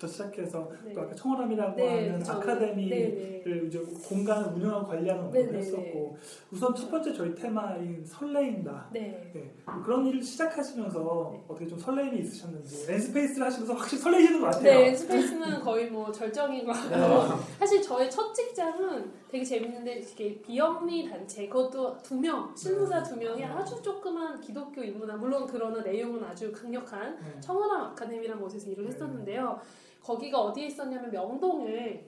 [0.00, 0.12] 부터 네.
[0.12, 0.92] 시작해서 네.
[0.94, 2.32] 또 아까 청어람이라고 네, 하는 그쵸.
[2.32, 3.78] 아카데미를 네, 이제
[4.08, 6.16] 공간을 운영하고 관리하는 네, 업무를 네, 했었고
[6.50, 8.88] 우선 첫 번째 저희 테마인 설레인다.
[8.92, 9.30] 네.
[9.34, 9.54] 네.
[9.84, 11.44] 그런 일을 시작하시면서 네.
[11.46, 14.62] 어떻게 좀 설레임이 있으셨는지 N스페이스를 하시면서 확실히 설레시는 것 같아요.
[14.62, 17.42] 네, 스페이스는 거의 뭐 절정인 것 같고 네.
[17.58, 23.44] 사실 저의 첫 직장은 되게 재밌는데 이렇게 비영리 단체 그것도 두 명, 실무자 두 명이
[23.44, 27.40] 아주 조그만 기독교 인문화 물론 그러나 내용은 아주 강력한 네.
[27.40, 29.60] 청원함 아카데미라는 곳에서 일을 했었는데요.
[30.02, 32.06] 거기가 어디에 있었냐면 명동에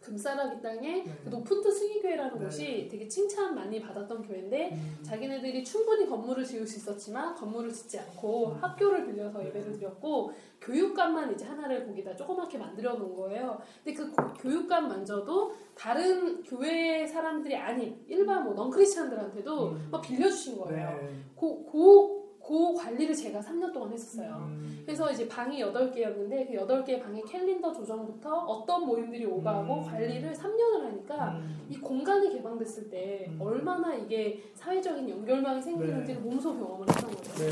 [0.00, 1.14] 금싸라기 땅에 네.
[1.22, 2.44] 그 노푼트 승희교회라는 네.
[2.44, 4.98] 곳이 되게 칭찬 많이 받았던 교회인데 음.
[5.02, 8.58] 자기네들이 충분히 건물을 지을 수 있었지만 건물을 짓지 않고 음.
[8.62, 13.60] 학교를 빌려서 예배를 드렸고 교육관만 이제 하나를 거기다 조그맣게 만들어 놓은 거예요.
[13.84, 19.88] 근데 그 고- 교육관만저도 다른 교회 사람들이 아닌 일반 뭐 넌크리스찬들한테도 음.
[19.90, 20.98] 막 빌려주신 거예요.
[20.98, 21.14] 네.
[21.36, 22.19] 고, 고,
[22.50, 24.50] 그 관리를 제가 3년 동안 했었어요.
[24.50, 24.82] 음.
[24.84, 29.82] 그래서 이제 방이 8개였는데 그 8개 방의 캘린더 조정부터 어떤 모임들이 오가고 음.
[29.84, 31.66] 관리를 3년을 하니까 음.
[31.70, 33.38] 이 공간이 개방됐을 때 음.
[33.40, 37.34] 얼마나 이게 사회적인 연결망이 생기는지를 몸소 경험을 했던 거죠.
[37.34, 37.50] 네.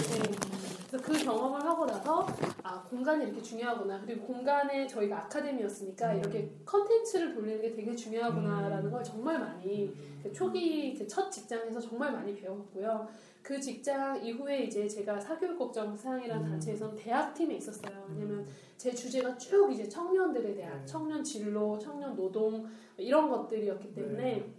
[0.90, 2.26] 그래서 그 경험을 하고 나서
[2.64, 4.00] 아 공간이 이렇게 중요하구나.
[4.04, 6.18] 그리고 공간에 저희가 아카데미였으니까 음.
[6.18, 8.90] 이렇게 컨텐츠를 돌리는 게 되게 중요하구나라는 음.
[8.90, 9.94] 걸 정말 많이
[10.24, 13.06] 그 초기 그첫 직장에서 정말 많이 배웠고요.
[13.48, 16.50] 그 직장 이후에 이제 제가 사교육 걱정 사랑이라는 음.
[16.50, 18.06] 단체에서는 대학팀에 있었어요.
[18.10, 18.46] 왜냐면
[18.76, 20.84] 제 주제가 쭉 이제 청년들에 대한 네.
[20.84, 22.68] 청년 진로, 청년 노동
[22.98, 24.54] 이런 것들이었기 때문에 네.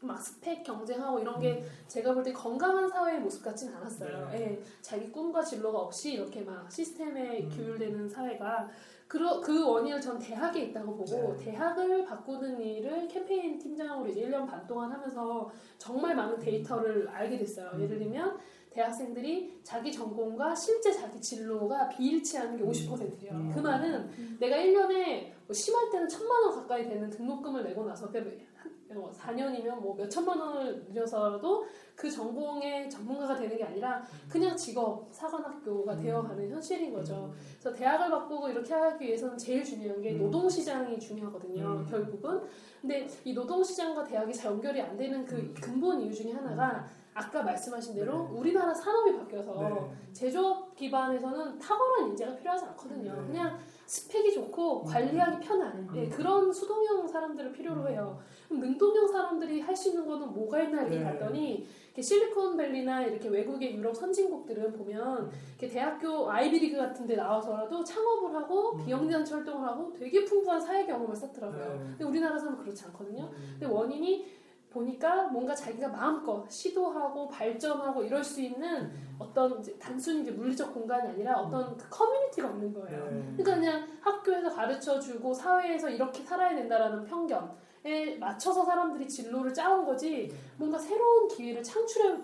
[0.00, 1.68] 막 스펙 경쟁하고 이런 게 음.
[1.88, 4.30] 제가 볼 때 건강한 사회의 모습 같진 않았어요.
[4.30, 4.40] 네.
[4.40, 7.50] 예, 자기 꿈과 진로가 없이 이렇게 막 시스템에 음.
[7.50, 8.70] 규율되는 사회가
[9.12, 11.44] 그, 그 원인을 전 대학에 있다고 보고 네.
[11.52, 17.72] 대학을 바꾸는 일을 캠페인 팀장으로 이제 1년 반 동안 하면서 정말 많은 데이터를 알게 됐어요.
[17.74, 17.82] 음.
[17.82, 18.38] 예를 들면
[18.70, 23.32] 대학생들이 자기 전공과 실제 자기 진로가 비일치하는 게 50%래요.
[23.32, 23.52] 음.
[23.54, 28.16] 그 말은 내가 1년에 뭐 심할 때는 천만 원 가까이 되는 등록금을 내고 나서 그
[28.56, 34.56] 한- 어, 4년이면 뭐 몇 천만 원을 들여서라도 그 전공의 전문가가 되는 게 아니라 그냥
[34.56, 36.02] 직업 사관학교가 음.
[36.02, 37.32] 되어가는 현실인 거죠.
[37.60, 40.18] 그래서 대학을 바꾸고 이렇게 하기 위해서는 제일 중요한 게 음.
[40.18, 41.64] 노동시장이 중요하거든요.
[41.64, 41.86] 음.
[41.88, 42.42] 결국은.
[42.80, 45.54] 근데 이 노동시장과 대학이 잘 연결이 안 되는 그 음.
[45.60, 48.38] 근본 이유 중에 하나가 아까 말씀하신 대로 네.
[48.38, 50.12] 우리나라 산업이 바뀌어서 네.
[50.12, 53.14] 제조업 기반에서는 탁월한 인재가 필요하지 않거든요.
[53.14, 53.26] 네.
[53.26, 53.58] 그냥
[53.92, 54.86] 스펙이 좋고 음.
[54.86, 55.96] 관리하기 편한 음.
[55.96, 58.18] 예, 그런 수동형 사람들을 필요로 해요.
[58.48, 61.04] 그럼 능동형 사람들이 할 수 있는 거는 뭐가 있나 이렇게 네.
[61.04, 68.34] 봤더니 이렇게 실리콘밸리나 이렇게 외국의 유럽 선진국들은 보면 이렇게 대학교 아이비리그 같은 데 나와서라도 창업을
[68.34, 68.84] 하고 음.
[68.86, 71.74] 비영리단체 활동을 하고 되게 풍부한 사회 경험을 쌓더라고요.
[71.74, 71.78] 네.
[71.90, 73.24] 근데 우리나라에서는 그렇지 않거든요.
[73.24, 73.56] 음.
[73.58, 74.26] 근데 원인이
[74.72, 81.08] 보니까 뭔가 자기가 마음껏 시도하고 발전하고 이럴 수 있는 어떤 이제 단순히 이제 물리적 공간이
[81.08, 83.04] 아니라 어떤 그 커뮤니티가 없는 거예요.
[83.10, 83.34] 네.
[83.36, 90.32] 그러니까 그냥 학교에서 가르쳐 주고 사회에서 이렇게 살아야 된다라는 편견에 맞춰서 사람들이 진로를 짜온 거지
[90.56, 92.16] 뭔가 새로운 기회를 창출해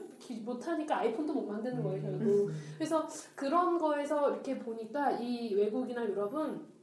[0.42, 2.50] 못하니까 아이폰도 못 만드는 거예요 결국.
[2.76, 6.77] 그래서 그런 거에서 이렇게 보니까 이 외국이나 유럽은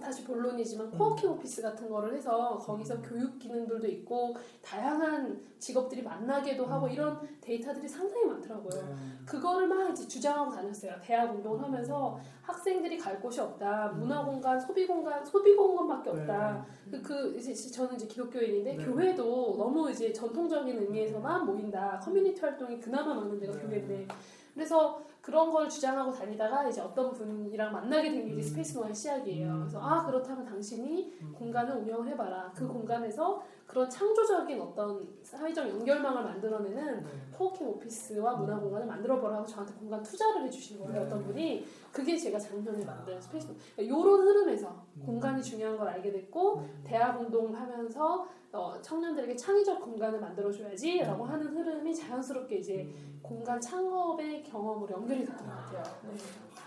[0.00, 6.88] 다시 본론이지만 coworking office 같은 거를 해서 거기서 교육 기능들도 있고 다양한 직업들이 만나게도 하고
[6.88, 8.70] 이런 데이터들이 상당히 많더라고요.
[8.70, 8.94] 네.
[9.26, 10.92] 그거를 막 이제 주장하고 다녔어요.
[11.02, 13.90] 대학 운동을 하면서 학생들이 갈 곳이 없다.
[13.92, 14.00] 음.
[14.00, 16.66] 문화 공간, 소비 공간, 소비 공간밖에 없다.
[16.86, 17.00] 네.
[17.00, 18.84] 그, 그 이제 저는 이제 기독교인인데 네.
[18.84, 22.00] 교회도 너무 이제 전통적인 의미에서만 모인다.
[22.02, 23.58] 커뮤니티 활동이 그나마 많은 데가 네.
[23.60, 24.08] 교회인데
[24.54, 28.42] 그래서 그런 걸 주장하고 다니다가 이제 어떤 분이랑 만나게 된게 이제 음.
[28.42, 29.46] 스페이스 노아의 시작이에요.
[29.46, 29.58] 음.
[29.60, 31.34] 그래서 아 그렇다면 당신이 음.
[31.38, 32.50] 공간을 운영을 해봐라.
[32.56, 32.68] 그 음.
[32.68, 37.08] 공간에서 그런 창조적인 어떤 사회적 연결망을 만들어내는 네.
[37.36, 40.92] coworking 오피스와 문화 공간을 만들어보라 하고 저한테 공간 투자를 해주신 거예요.
[40.94, 40.98] 네.
[41.00, 43.20] 어떤 분이 그게 제가 작년에 만든 아.
[43.20, 45.02] 스페이스 이런 흐름에서 음.
[45.04, 46.80] 공간이 중요한 걸 알게 됐고 음.
[46.84, 51.28] 대학 운동을 하면서 어, 청년들에게 창의적 공간을 만들어줘야지라고 음.
[51.28, 53.20] 하는 흐름이 자연스럽게 이제 음.
[53.22, 55.82] 공간 창업의 경험으로 연결 것 같아요.
[56.04, 56.18] 네.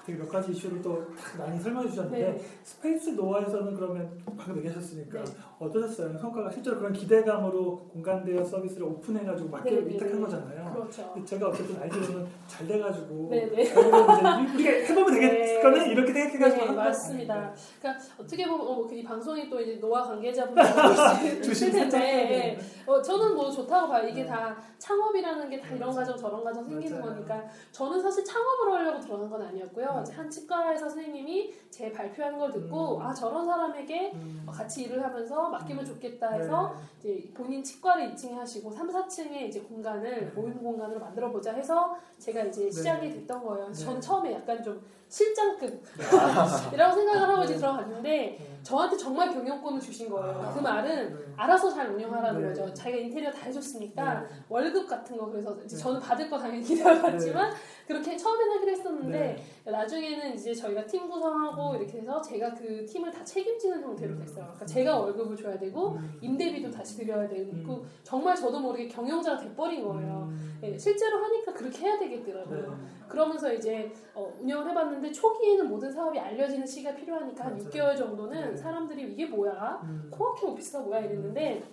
[0.06, 1.06] 되게 몇 가지 이슈를 또
[1.38, 2.46] 많이 설명해 주셨는데 네.
[2.64, 5.32] 스페이스 노아에서는 그러면 방금 얘기하셨으니까 네.
[5.66, 6.18] 어떠셨어요?
[6.18, 10.22] 성과가 실제로 그런 기대감으로 공간대여 서비스를 오픈해가지고 맡겨 네, 네, 위탁한 네.
[10.22, 10.74] 거잖아요.
[10.74, 11.16] 그렇죠.
[11.26, 13.62] 제가 어쨌든 알기로는 잘 돼가지고 네, 네.
[13.64, 15.92] 이제 우리가 해보면 되겠거든 네.
[15.92, 17.34] 이렇게 생각해가지고 네, 맞습니다.
[17.36, 17.62] 아닌데.
[17.80, 20.62] 그러니까 어떻게 보면 어, 뭐 이 방송이 또 이제 노아 관계자분들
[21.52, 22.60] 있을 텐데.
[22.86, 24.08] 어, 저는 뭐 좋다고 봐요.
[24.08, 24.28] 이게 네.
[24.28, 25.92] 다 창업이라는 게 다 이런.
[25.92, 27.14] 과정 저런 과정 생기는 맞아요.
[27.16, 30.04] 거니까 저는 사실 창업을 하려고 들어간 건 아니었고요.
[30.16, 33.02] 한 치과의사 선생님이 제 발표한 걸 듣고 음.
[33.02, 34.46] 아 저런 사람에게 음.
[34.52, 35.86] 같이 일을 하면서 맡기면 음.
[35.86, 37.12] 좋겠다 해서 네.
[37.14, 42.44] 이제 본인 치과를 2층에 하시고 3, 4층에 이제 공간을 모임 공간으로 만들어 보자 해서 제가
[42.44, 43.16] 이제 시작이 네.
[43.16, 43.66] 됐던 거예요.
[43.66, 43.86] 그래서 네.
[43.86, 45.82] 저는 처음에 약간 좀 실장급이라고
[46.96, 47.60] 생각을 하고 이제 네.
[47.60, 48.60] 들어갔는데 네.
[48.64, 50.42] 저한테 정말 경영권을 주신 거예요.
[50.42, 50.54] 아.
[50.54, 51.34] 그 말은 네.
[51.36, 52.48] 알아서 잘 운영하라는 네.
[52.48, 52.74] 거죠.
[52.74, 54.28] 자기가 인테리어 다 해줬으니까 네.
[54.48, 55.68] 월급 같은 거 그래서 네.
[55.68, 57.52] 저는 받을 거 당연히 기대해봤지만
[57.88, 59.72] 그렇게 처음에는 하기로 했었는데 네.
[59.72, 64.20] 나중에는 이제 저희가 팀 구성하고 이렇게 해서 제가 그 팀을 다 책임지는 형태로 음.
[64.20, 64.46] 됐어요.
[64.46, 66.18] 그러니까 제가 월급을 줘야 되고 음.
[66.22, 67.90] 임대비도 다시 드려야 되고 음.
[68.04, 70.30] 정말 저도 모르게 경영자가 돼버린 거예요.
[70.32, 70.60] 음.
[70.64, 72.70] 예, 실제로 하니까 그렇게 해야 되겠더라고요.
[72.70, 73.08] 네.
[73.08, 77.70] 그러면서 이제 어, 운영을 해봤는데 초기에는 모든 사업이 알려지는 시기가 필요하니까 한 맞아요.
[77.70, 78.58] 6개월 정도는 네.
[78.58, 79.82] 사람들이 이게 뭐야?
[79.84, 80.08] 음.
[80.12, 81.64] 코워킹 오피스가 뭐야 이랬는데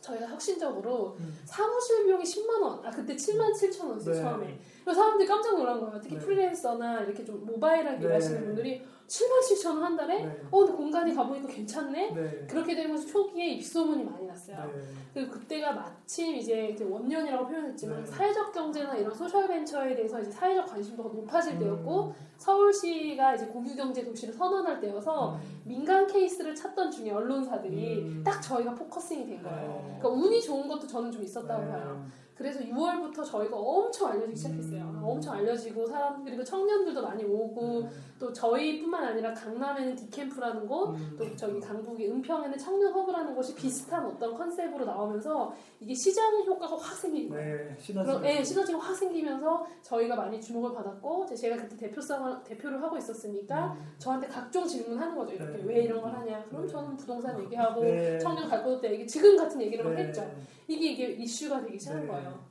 [0.00, 1.38] 저희가 혁신적으로 음.
[1.44, 4.20] 사무실 비용이 10만 원, 아 그때 7만 7천 원이었어요 네.
[4.20, 4.60] 처음에.
[4.84, 6.00] 그래서 사람들이 깜짝 놀란 거예요.
[6.00, 6.20] 특히 네.
[6.24, 8.04] 프리랜서나 이렇게 좀 모바일하게 네.
[8.06, 10.42] 일하시는 분들이 7만 7천 원 한 달에 네.
[10.52, 12.10] 어 근데 공간이 가보니까 괜찮네.
[12.12, 12.46] 네.
[12.48, 14.70] 그렇게 되면서 초기에 입소문이 많이 났어요.
[14.72, 14.82] 네.
[15.12, 18.06] 그리고 그때가 마침 이제 원년이라고 표현했지만 네.
[18.10, 22.14] 사회적 경제나 이런 소셜 벤처에 대해서 이제 사회적 관심도가 높아질 때였고 음.
[22.36, 25.40] 서울시가 이제 공유 경제 도시를 선언할 때여서 음.
[25.64, 28.22] 민간 케이스를 찾던 중에 언론사들이 음.
[28.24, 29.82] 딱 저희가 focusing이 된 거예요.
[29.88, 29.98] 네.
[29.98, 31.70] 그러니까 운이 좋은 것도 저는 좀 있었다고 네.
[31.72, 32.06] 봐요.
[32.40, 34.80] 그래서 6월부터 저희가 엄청 알려지기 시작했어요.
[34.80, 35.00] 음.
[35.04, 37.86] 엄청 알려지고 사람 그리고 청년들도 많이 오고
[38.18, 41.16] 또 저희뿐만 아니라 강남에는 디캠프라는 곳, 음.
[41.18, 46.96] 또 저기 강북이 은평에는 청년 허브라는 곳이 비슷한 어떤 컨셉으로 나오면서 이게 시장 효과가 확
[46.96, 47.56] 생긴 거예요.
[47.56, 47.76] 네.
[47.78, 48.08] 시너지.
[48.10, 53.76] 그럼 예, 시너지가 확 생기면서 저희가 많이 주목을 받았고 제가 그때 대표성 대표를 하고 있었으니까
[53.98, 55.34] 저한테 각종 질문하는 거죠.
[55.34, 55.64] 이렇게 네.
[55.66, 56.42] 왜 이런 걸 하냐?
[56.48, 56.68] 그럼 네.
[56.72, 58.18] 저는 부동산 얘기하고 네.
[58.18, 60.04] 청년 갈 곳도 얘기 지금 같은 얘기를 막 네.
[60.04, 60.26] 했죠.
[60.70, 62.08] 이게 이게 이슈가 되기 시작한 네.
[62.08, 62.50] 거예요.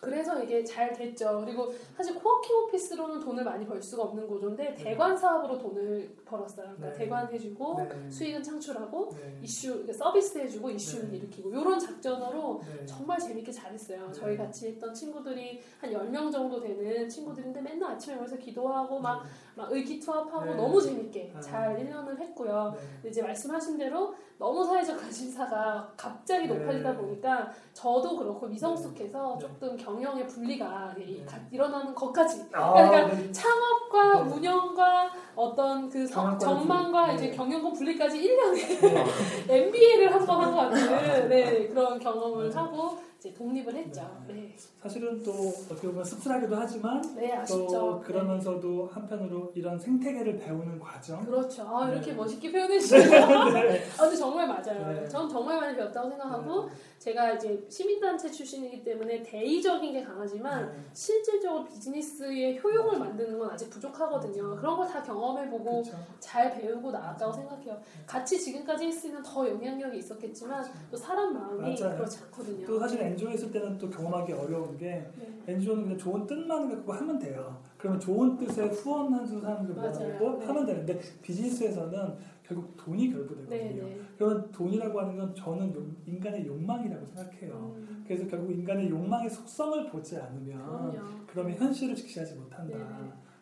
[0.00, 1.42] 그래서 이게 잘 됐죠.
[1.44, 6.66] 그리고 사실 코워킹 오피스로는 돈을 많이 벌 수가 없는 구조인데 대관 사업으로 돈을 벌었어요.
[6.76, 6.98] 그러니까 네.
[7.04, 8.10] 대관 해주고 네.
[8.10, 9.40] 수익은 창출하고 네.
[9.42, 11.16] 이슈 그러니까 서비스 해주고 이슈는 네.
[11.16, 12.86] 일으키고 이런 작전으로 네.
[12.86, 14.06] 정말 재밌게 잘했어요.
[14.06, 14.12] 네.
[14.12, 19.24] 저희 같이 했던 친구들이 한 10명 정도 되는 친구들인데 맨날 아침에 모여서 기도하고 막,
[19.58, 20.54] 막 의기투합하고 네.
[20.54, 21.40] 너무 재밌게 아.
[21.40, 22.72] 잘 1년을 했고요.
[23.02, 23.08] 네.
[23.08, 26.54] 이제 말씀하신 대로 너무 사회적 관심사가 갑자기 네.
[26.54, 29.46] 높아지다 보니까 저도 그렇고 미성숙해서 네.
[29.48, 31.24] 조금 경영의 분리가 이- 네.
[31.24, 33.32] 가- 일어나는 것까지 아, 그러니까 네.
[33.32, 34.32] 창업과 네.
[34.32, 37.12] 운영과 어떤 그 서- 경영과는 전망과.
[37.14, 37.36] 이제 네.
[37.36, 39.04] 경영권 분리까지 1년에 네.
[39.66, 42.54] MBA를 한 번 한 것 같은 네, 그런 경험을 네.
[42.54, 44.08] 하고 이제 독립을 했죠.
[44.28, 47.42] 네, 사실은 또 어떻게 보면 씁쓸하기도 하지만 네.
[47.48, 51.18] 또 그러면서도 한편으로 이런 생태계를 배우는 과정.
[51.20, 51.26] 네.
[51.26, 51.64] 그렇죠.
[51.66, 52.16] 아, 이렇게 네.
[52.16, 53.08] 멋있게 표현해 주시네요.
[53.54, 53.84] 네.
[53.98, 54.92] 아, 근데 정말 맞아요.
[55.00, 55.08] 네.
[55.08, 60.78] 전 정말 많이 배웠다고 생각하고 제가 이제 시민단체 출신이기 때문에 대의적인 게 강하지만 네.
[60.92, 64.54] 실질적으로 비즈니스의 효용을 만드는 건 아직 부족하거든요.
[64.56, 65.98] 그런 걸 다 경험해보고 그렇죠.
[66.20, 67.78] 잘 배우고 나왔다고 생각해요.
[68.06, 71.96] 같이 지금까지 했으면 더 영향력이 있었겠지만 또 사람 마음이 맞아요.
[71.96, 72.66] 그렇지 않거든요.
[72.66, 75.32] 또 사실 엔조에 있을 때는 또 경험하기 어려운 게 네.
[75.46, 77.60] 엔조는 그냥 좋은 뜻만 갖고 하면 돼요.
[77.76, 79.74] 그러면 좋은 뜻에 후원 한 수 사람들.
[79.74, 80.46] 모아놓고 네.
[80.46, 83.48] 하면 되는데 비즈니스에서는 결국 돈이 결부되거든요.
[83.48, 84.00] 네, 네.
[84.16, 87.74] 그러면 돈이라고 하는 건 저는 욕- 인간의 욕망이라고 생각해요.
[87.76, 90.58] 음, 그래서 결국 인간의 욕망의 속성을 보지 않으면
[90.92, 91.08] 그럼요.
[91.26, 92.78] 그러면 현실을 직시하지 못한다.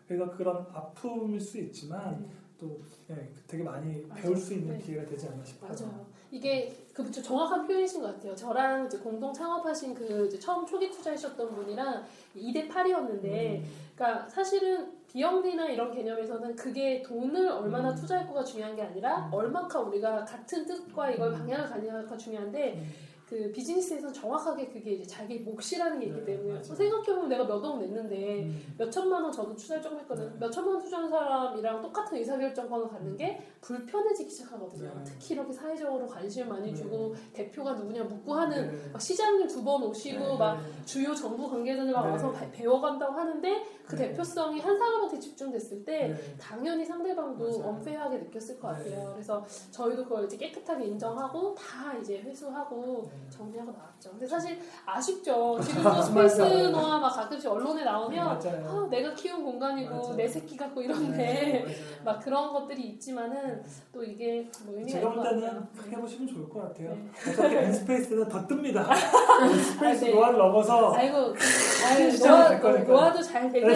[0.09, 2.29] 그래서 그런 아픔일 수 있지만 네.
[2.59, 4.23] 또 예, 되게 많이 맞아요.
[4.23, 4.85] 배울 수 있는 네.
[4.85, 5.71] 기회가 되지 않나 싶어요.
[5.73, 6.07] 맞아요.
[6.31, 8.35] 이게 그 정확한 표현이신 것 같아요.
[8.35, 12.05] 저랑 이제 공동 창업하신 그 처음 초기 투자하셨던 분이랑
[12.35, 13.65] 2대 8이었는데, 음,
[13.95, 17.95] 그러니까 사실은 비영리나 이런 개념에서는 그게 돈을 얼마나 음.
[17.95, 19.35] 투자할 거가 중요한 게 아니라 음.
[19.35, 21.39] 얼만큼 우리가 같은 뜻과 이걸 음.
[21.39, 22.93] 방향을 가냐가 중요한데 음.
[23.29, 26.63] 그 비즈니스에서는 정확하게 그게 이제 자기 몫이라는 게 있기 네, 때문에 맞아요.
[26.63, 28.75] 생각해보면 내가 몇 억 냈는데 음.
[28.79, 30.31] 몇 천만 원 저도 투자를 조금 했거든요.
[30.31, 30.37] 네.
[30.39, 34.93] 몇 천만 원 투자한 사람이랑 똑같은 의사결정권을 갖는 게 불편해지기 시작하거든요.
[34.95, 35.03] 네.
[35.05, 36.75] 특히 이렇게 사회적으로 관심을 많이 네.
[36.77, 38.91] 주고 대표가 누구냐 묻고 하는 네.
[38.93, 40.39] 막 시장님 두 번 오시고 네.
[40.39, 42.13] 막 주요 정부 관계자들 막 네.
[42.13, 44.09] 와서 바- 배워간다고 하는데 그 네.
[44.11, 46.37] 대표성이 한 사람한테 집중됐을 때 네.
[46.39, 47.71] 당연히 상대방도 맞아요.
[47.73, 48.91] 엄폐하게 느꼈을 것 네.
[48.91, 49.11] 같아요.
[49.15, 53.16] 그래서 저희도 그걸 이제 깨끗하게 인정하고 다 이제 회수하고 네.
[53.31, 54.11] 정리하고 나왔죠.
[54.11, 55.59] 근데 사실 아쉽죠.
[55.61, 56.71] 지금도 스페이스 맞아요.
[56.71, 58.87] 노아 막 가끔씩 언론에 나오면 맞아요.
[58.87, 60.15] 아, 내가 키운 공간이고 맞아요.
[60.17, 61.67] 내 새끼 같고 이런데 네.
[62.05, 63.63] 막 그런 것들이 있지만은
[63.93, 65.67] 또 이게 뭐 의미가 제가 볼것 때는.
[65.77, 66.91] 그렇게 해보시면 좋을 것 같아요.
[66.91, 67.31] 네.
[67.31, 68.79] 어차피 엔스페이스는 더 뜹니다.
[68.89, 70.11] 아, 네.
[70.13, 71.35] 노아를 넘어서 아이고,
[71.87, 72.83] 아유, 노아.
[72.87, 73.69] 노아도 잘 되고,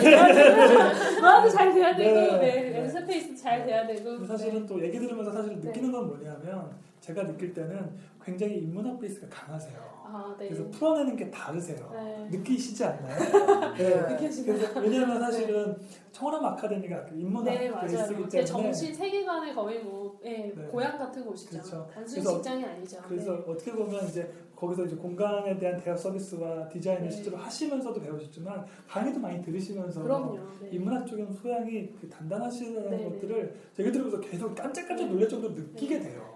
[1.21, 2.39] 노아도 잘 돼야 되고, 네.
[2.39, 2.79] 네, 네.
[2.81, 4.25] 엔스페이스 잘 돼야 되고.
[4.25, 5.69] 사실은 또 얘기 들으면서 사실 네.
[5.69, 6.71] 느끼는 건 뭐냐면
[7.01, 7.91] 제가 느낄 때는
[8.23, 10.01] 굉장히 인문학 베이스가 강하세요.
[10.13, 10.49] 아, 네.
[10.49, 11.89] 그래서 풀어내는 게 다르세요.
[11.93, 12.29] 네.
[12.31, 13.17] 느끼시지 않나요?
[13.79, 14.17] 네.
[14.45, 15.77] 그래서 왜냐하면 사실은
[16.11, 20.65] 청원함 아카데미가 그 인문학 네, 베이스이기 때문에 정신 세계관의 거의 뭐, 예, 네.
[20.67, 21.51] 고향 같은 곳이죠.
[21.53, 21.89] 그렇죠.
[21.95, 22.99] 단순히 그래서- 직장이 아니죠.
[23.09, 23.45] 그래서 네.
[23.47, 27.11] 어떻게 보면 이제 거기서 이제 공간에 대한 대학 서비스와 디자인을 네.
[27.11, 30.39] 실제로 하시면서도 배우셨지만 강의도 많이 들으시면서 그럼요.
[30.61, 30.71] 네.
[30.73, 33.05] 인문학적인 소양이 그 단단하시다는 네, 네.
[33.05, 36.30] 것들을 제가 들으면서 계속 깜짝깜짝 놀랄 정도로 느끼게 돼요.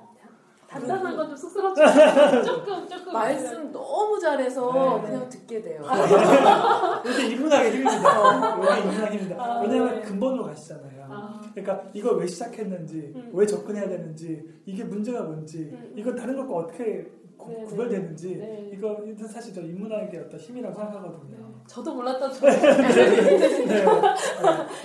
[0.68, 1.82] 단단한 건좀 쑥스럽죠.
[2.44, 3.12] 조금, 조금.
[3.12, 5.06] 말씀 너무 잘해서 네.
[5.06, 5.82] 그냥 듣게 돼요.
[7.06, 8.56] 이게 인문학의 힘입니다.
[8.56, 9.44] 이게 인문학의 힘입니다.
[9.44, 10.00] 아, 왜냐하면 네.
[10.02, 11.06] 근본으로 가시잖아요.
[11.08, 13.30] 아, 그러니까 이걸 왜 시작했는지, 음.
[13.32, 15.92] 왜 접근해야 되는지, 이게 문제가 뭔지, 음.
[15.96, 17.64] 이건 다른 것과 어떻게 구, 네, 네.
[17.64, 18.70] 구별되는지, 네.
[18.72, 18.96] 이거
[19.28, 21.54] 사실 저 인문학의 어떤 힘이라고 생각하거든요.
[21.66, 22.60] 저도 몰랐던 저 네.
[23.64, 23.86] 네.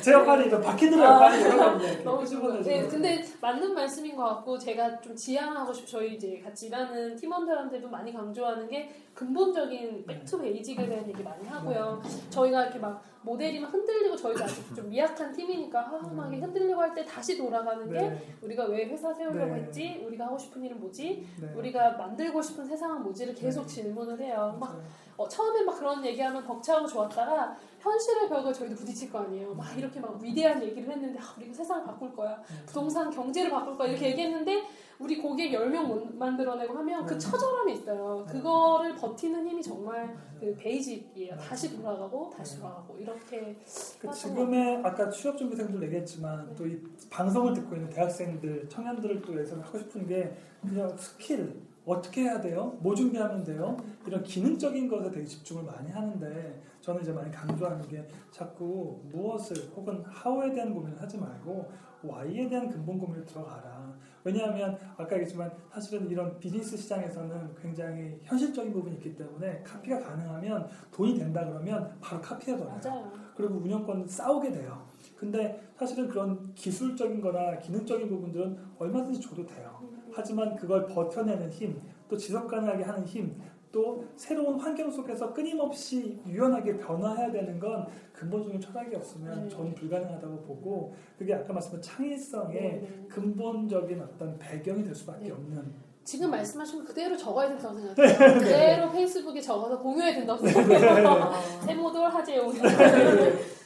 [0.02, 2.04] 제 역할이 이제 바퀴들의 역할이 아.
[2.04, 2.62] 너무 좋은.
[2.62, 7.90] 네, 근데 맞는 말씀인 것 같고 제가 좀 지향하고 싶 저희 이제 같이 일하는 팀원들한테도
[7.90, 12.02] 많이 강조하는 게 근본적인 back to basic에 대한 얘기 많이 하고요.
[12.30, 16.80] 저희가 이렇게 막 모델이 막 흔들리고 저희도 아직 좀 미약한 팀이니까 아, 막 이렇게 흔들리고
[16.80, 18.36] 할 때 다시 돌아가는 게 네.
[18.42, 19.62] 우리가 왜 회사 세우려고 네.
[19.62, 20.02] 했지?
[20.06, 21.28] 우리가 하고 싶은 일은 뭐지?
[21.42, 21.54] 네.
[21.56, 23.76] 우리가 만들고 싶은 세상은 뭐지를 계속 네.
[23.76, 24.58] 질문을 해요.
[24.60, 24.82] 막.
[25.18, 29.54] 어, 처음에 막 그런 얘기하면 벅차고 좋았다가 현실의 벽을 저희도 부딪힐 거 아니에요.
[29.54, 32.42] 막 이렇게 막 위대한 얘기를 했는데 아, 우리가 세상을 바꿀 거야.
[32.52, 32.64] 음.
[32.66, 33.90] 부동산 경제를 바꿀 거야.
[33.90, 34.64] 이렇게 얘기했는데
[35.00, 37.20] 우리 고객 10명 못 만들어내고 하면 그 음.
[37.20, 38.26] 처절함이 있어요.
[38.30, 41.36] 그거를 버티는 힘이 정말 그 베이직이에요.
[41.36, 41.50] 맞아요.
[41.50, 42.62] 다시 돌아가고 다시 네.
[42.62, 43.56] 돌아가고 이렇게
[44.00, 44.12] 그.
[44.12, 46.56] 지금의 아까 취업 준비생들 얘기했지만 네.
[46.56, 46.78] 또이
[47.10, 52.78] 방송을 듣고 있는 대학생들, 청년들을 또 위해서 하고 싶은 게 그냥 스킬 어떻게 해야 돼요?
[52.82, 53.78] 뭐 준비하면 돼요?
[54.06, 60.04] 이런 기능적인 것에 되게 집중을 많이 하는데 저는 이제 많이 강조하는 게 자꾸 무엇을 혹은
[60.26, 61.70] how에 대한 고민을 하지 말고
[62.04, 63.94] why에 대한 근본 고민을 들어가라.
[64.24, 71.18] 왜냐하면 아까 얘기했지만 사실은 이런 비즈니스 시장에서는 굉장히 현실적인 부분이 있기 때문에 카피가 가능하면 돈이
[71.18, 72.80] 된다 그러면 바로 카피해버려요.
[72.84, 73.12] 맞아요.
[73.36, 74.86] 그리고 운영권 싸우게 돼요.
[75.16, 79.82] 근데 사실은 그런 기술적인 거나 기능적인 부분들은 얼마든지 줘도 돼요.
[80.12, 83.40] 하지만 그걸 버텨내는 힘, 또 지속 가능하게 하는 힘,
[83.72, 89.50] 또 새로운 환경 속에서 끊임없이 유연하게 변화해야 되는 건 근본적인 철학이 없으면 네.
[89.50, 93.08] 저는 불가능하다고 보고 그게 아까 말씀한 창의성의 네, 네.
[93.08, 95.32] 근본적인 어떤 배경이 될 수밖에 네.
[95.32, 97.82] 없는 지금 말씀하신 거 그대로 적어야 된다고 네.
[98.08, 98.40] 생각해요.
[98.40, 101.32] 그대로 페이스북에 적어서 공유해야 된다고 생각해요.
[101.68, 102.52] 세모돌 하재요.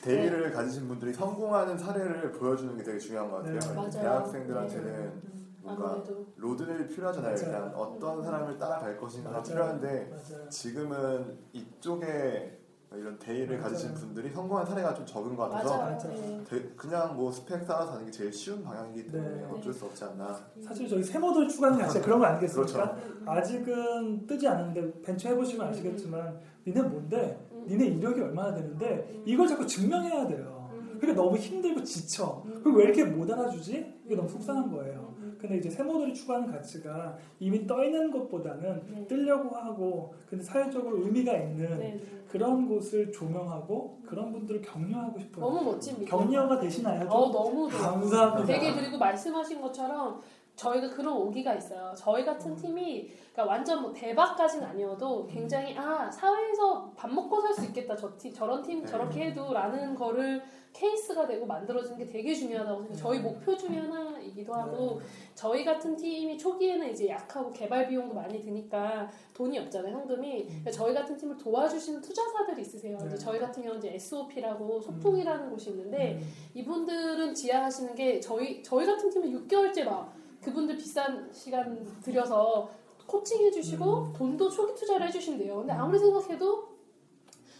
[0.01, 3.57] 대의를 가지신 분들이 성공하는 사례를 보여주는 게 되게 중요한 것 같아요.
[3.57, 3.73] 네.
[3.73, 3.89] 맞아요.
[3.91, 7.33] 대학생들한테는 음, 뭔가 아무래도 로드맵이 필요하잖아요.
[7.35, 7.45] 맞아요.
[7.45, 9.43] 일단 어떤 사람을 따라갈 것인가가 맞아요.
[9.49, 10.49] 필요한데 맞아요.
[10.49, 12.59] 지금은 이쪽에
[12.95, 13.59] 이런 대의를.
[13.59, 15.97] 가지신 분들이 성공한 사례가 좀 적은 것 같아서 맞아요.
[15.97, 16.13] 맞아요.
[16.15, 16.43] 네.
[16.47, 19.47] 대- 그냥 뭐 스펙 따라서 하는 게 제일 쉬운 방향이기 때문에 네.
[19.51, 20.39] 어쩔 수 없지 않나.
[20.61, 22.71] 사실 저희 세모들 추가하는 게 진짜 그런 거 아니겠습니까?
[22.93, 23.07] 그렇죠.
[23.21, 27.47] 음, 아직은 뜨지 않은데 벤처 해보시면 아시겠지만 니네 뭔데?
[27.51, 27.65] 음.
[27.67, 30.69] 니네 이력이 얼마나 되는데 이걸 자꾸 증명해야 돼요.
[30.73, 30.97] 음.
[31.01, 32.43] 그러니까 너무 힘들고 지쳐.
[32.45, 32.59] 음.
[32.61, 34.01] 그럼 왜 이렇게 못 알아주지?
[34.05, 35.02] 이게 너무 속상한 거예요.
[35.43, 35.47] 음.
[35.47, 39.07] 근데 이제 세모들이 추구하는 가치가 이미 떠 있는 것보다는 네.
[39.07, 42.23] 뜨려고 하고 근데 사회적으로 의미가 있는 네, 네.
[42.29, 45.45] 그런 곳을 조명하고 그런 분들을 격려하고 싶어요.
[45.45, 46.17] 너무 멋집니다.
[46.17, 47.01] 격려가 되시나요?
[47.01, 47.11] 좀?
[47.11, 47.67] 어 너무.
[47.67, 48.45] 감사합니다.
[48.45, 50.21] 되게 그리고 말씀하신 것처럼
[50.55, 51.93] 저희가 그런 오기가 있어요.
[51.97, 57.65] 저희 같은 팀이 그러니까 완전 뭐 대박까지는 아니어도 굉장히 아 사회에서 밥 먹고 살 수
[57.65, 60.41] 있겠다 저 팀, 저런 팀 저렇게 해도라는 거를
[60.73, 63.01] 케이스가 되고 만들어지는 게 되게 중요하다고 생각해요.
[63.01, 64.99] 저희 목표 중에 하나이기도 하고
[65.35, 70.45] 저희 같은 팀이 초기에는 이제 약하고 개발 비용도 많이 드니까 돈이 없잖아요 현금이.
[70.45, 72.97] 그러니까 저희 같은 팀을 도와주시는 투자사들이 있으세요.
[73.05, 76.19] 이제 저희 같은 경우는 이제 SOP라고 소풍이라는 곳이 있는데
[76.55, 82.69] 이분들은 지향하시는 게 저희 저희 같은 팀은 6개월째 막 그분들 비싼 시간 들여서
[83.05, 85.57] 코칭 해주시고 돈도 초기 투자를 해주신대요.
[85.57, 86.72] 근데 아무리 생각해도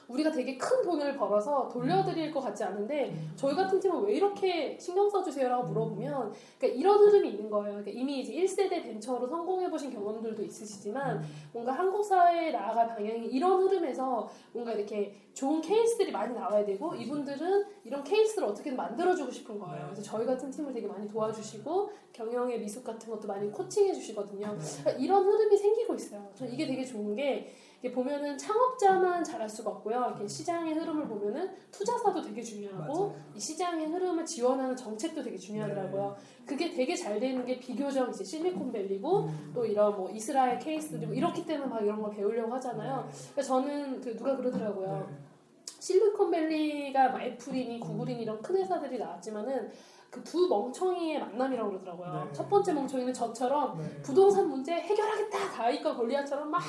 [0.08, 5.10] 우리가 되게 큰 돈을 벌어서 돌려드릴 것 같지 않은데 저희 같은 팀은 왜 이렇게 신경
[5.10, 7.82] 써주세요라고 물어보면 그러니까 이런 흐름이 있는 거예요.
[7.82, 14.30] 그러니까 이미 이제 1세대 벤처로 성공해보신 경험들도 있으시지만 뭔가 한국 사회에 나아갈 방향이 이런 흐름에서
[14.52, 19.86] 뭔가 이렇게 좋은 케이스들이 많이 나와야 되고 이분들은 이런 케이스를 어떻게든 만들어주고 싶은 거예요.
[19.86, 24.56] 그래서 저희 같은 팀을 되게 많이 도와주시고 경영의 미숙 같은 것도 많이 코칭해 주시거든요.
[24.56, 26.30] 그러니까 이런 흐름이 생기고 있어요.
[26.36, 27.54] 저 이게 되게 좋은 게
[27.92, 30.14] 보면은 창업자만 잘할 수가 없고요.
[30.16, 33.16] 이렇게 시장의 흐름을 보면은 투자사도 되게 중요하고 맞아요.
[33.36, 36.16] 이 시장의 흐름을 지원하는 정책도 되게 중요하더라고요.
[36.46, 41.70] 그게 되게 잘 되는 게 비교적 이제 실리콘밸리고 또 이런 뭐 이스라엘 케이스들이고 이렇기 때문에
[41.70, 43.10] 막 이런 걸 배우려고 하잖아요.
[43.12, 45.34] 그러니까 저는 그 누가 그러더라고요.
[45.80, 49.72] 실리콘밸리가 뭐 애플이니 구글이니 이런 큰 회사들이 나왔지만은
[50.14, 52.24] 그 두 멍청이의 만남이라고 그러더라고요.
[52.26, 52.34] 네.
[52.34, 54.02] 첫 번째 멍청이는 저처럼 네.
[54.04, 56.62] 부동산 문제 해결하겠다 다윗과 골리앗처럼 막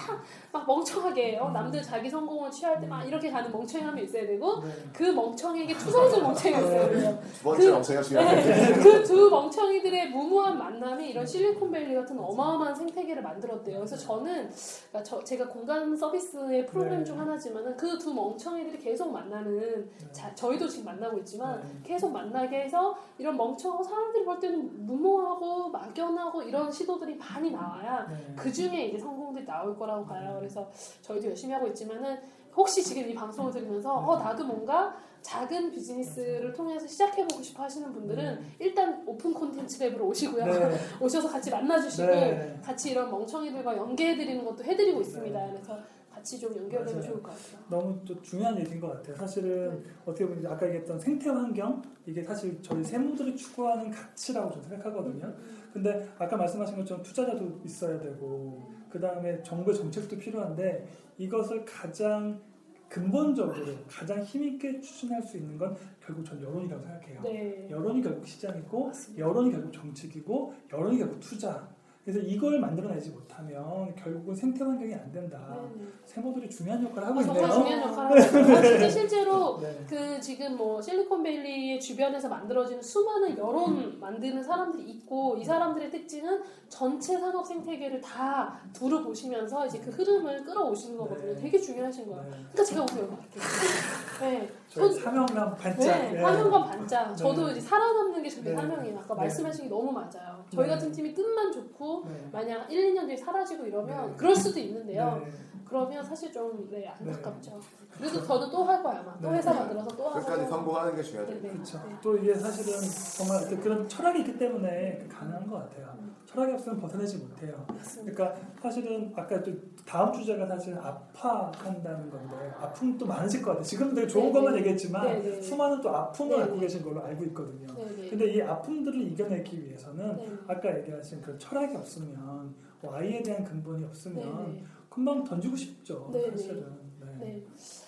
[0.52, 4.26] 막 멍청하게 어, 남들 자기 성공을 취할 때 막 이렇게 가는 멍청이 한 명 있어야
[4.26, 4.68] 되고 네.
[4.92, 7.18] 그 멍청이에게 투사해줄 멍청이가 있어야 돼요.
[7.38, 13.22] 두 번째 그- 멍청이가 중요한데 네, 그두 멍청이들의 무모한 만남이 이런 실리콘밸리 같은 어마어마한 생태계를
[13.22, 13.76] 만들었대요.
[13.78, 14.50] 그래서 저는
[14.90, 17.04] 그러니까 저, 제가 공간 서비스의 프로그램 네.
[17.04, 21.68] 중 하나지만은 그 두 멍청이들이 계속 만나는 자, 저희도 지금 만나고 있지만 네.
[21.84, 28.34] 계속 만나게 해서 이런 멍청하고 사람들이 볼 때는 무모하고 막연하고 이런 시도들이 많이 나와야 네.
[28.36, 30.36] 그 중에 이제 성공들이 나올 거라고 봐요.
[30.38, 30.70] 그래서
[31.02, 32.18] 저희도 열심히 하고 있지만은
[32.56, 34.06] 혹시 지금 이 방송을 들으면서 네.
[34.06, 40.44] 어 나도 뭔가 작은 비즈니스를 통해서 시작해보고 싶어 하시는 분들은 일단 오픈 콘텐츠 랩으로 오시고요.
[40.44, 40.76] 네.
[41.00, 42.60] 오셔서 같이 만나주시고 네.
[42.62, 45.46] 같이 이런 멍청이들과 연계해드리는 것도 해드리고 있습니다.
[45.50, 45.78] 그래서
[46.24, 47.02] 같이 좀 연결되면 맞아요.
[47.02, 47.64] 좋을 것 같아요.
[47.68, 49.14] 너무 또 중요한 얘기인 것 같아요.
[49.14, 55.34] 사실은 어떻게 보면 아까 얘기했던 생태 환경 이게 사실 저희 세무들이 추구하는 가치라고 저는 생각하거든요.
[55.74, 62.40] 근데 아까 말씀하신 것처럼 투자자도 있어야 되고 그 다음에 정부의 정책도 필요한데 이것을 가장
[62.88, 67.20] 근본적으로 가장 힘있게 추진할 수 있는 건 결국 전 여론이라고 생각해요.
[67.22, 67.68] 네.
[67.68, 69.26] 여론이 결국 시장이고 맞습니다.
[69.26, 71.73] 여론이 결국 정책이고 여론이 결국 투자.
[72.04, 75.56] 그래서 이걸 만들어내지 못하면 결국은 생태 환경이 안 된다.
[75.74, 75.86] 네.
[76.04, 77.34] 세모들이 중요한 역할을 하고 아, 있네요.
[77.48, 78.62] 정말 중요한 역할을 하고 있어요.
[78.62, 79.84] 진짜 실제로 네.
[79.88, 87.18] 그 지금 뭐 실리콘밸리의 주변에서 만들어지는 수많은 여론 만드는 사람들이 있고 이 사람들의 특징은 전체
[87.18, 91.34] 산업 생태계를 다 두루 보시면서 이제 그 흐름을 끌어오시는 거거든요.
[91.34, 91.40] 네.
[91.40, 92.22] 되게 중요하신 거예요.
[92.24, 92.30] 네.
[92.52, 93.40] 그러니까 제가 오늘 여기 왔겠죠.
[94.20, 94.52] 네.
[94.68, 95.98] 전- 사명감 반짝.
[96.02, 96.20] 네, 네.
[96.20, 97.16] 사명감 반짝.
[97.16, 97.52] 저도 네.
[97.52, 98.54] 이제 살아남는 게 저희 네.
[98.54, 98.98] 사명이에요.
[98.98, 99.20] 아까 네.
[99.22, 100.33] 말씀하신 게 너무 맞아요.
[100.54, 100.74] 저희 네.
[100.74, 102.28] 같은 팀이 뜻만 좋고 네.
[102.32, 104.16] 만약 1, 2년 뒤에 사라지고 이러면 네.
[104.16, 105.26] 그럴 수도 있는데요.
[105.64, 105.68] 네.
[105.68, 107.58] 그러면 사실 좀 네, 안타깝죠.
[107.90, 109.16] 그래도 저도 또할 거야 아마.
[109.20, 109.38] 또 네.
[109.38, 110.20] 회사 만들어서 또 하고.
[110.20, 111.32] 끝까지 성공하는 게 네, 중요하죠.
[111.40, 111.48] 네.
[111.48, 111.78] 그렇죠.
[111.88, 111.96] 네.
[112.02, 112.78] 또 이게 사실은
[113.16, 115.94] 정말 그런 철학이 있기 때문에 가능한 것 같아요.
[116.26, 117.64] 철학이 없으면 벗어나지 못해요.
[118.00, 119.52] 그러니까 사실은 아까 또
[119.86, 123.64] 다음 주제가 사실 아파한다는 건데 아픔 또 많으실 것 같아요.
[123.64, 124.58] 지금 되게 좋은 네, 것만 네.
[124.60, 125.40] 얘기했지만 네, 네.
[125.40, 126.60] 수많은 또 아픔을 네, 갖고 네.
[126.62, 127.66] 계신 걸로 알고 있거든요.
[127.74, 128.08] 네, 네.
[128.10, 130.28] 근데 이 아픔들을 이겨내기 위해서는 네.
[130.48, 134.64] 아까 얘기하신 그 철학이 없으면 Y에 대한 근본이 네, 없으면 네.
[134.94, 136.08] 금방 던지고 싶죠.
[136.12, 136.30] 네, 네.
[136.30, 136.78] 사실은.
[137.00, 137.06] 네.
[137.18, 137.46] 네.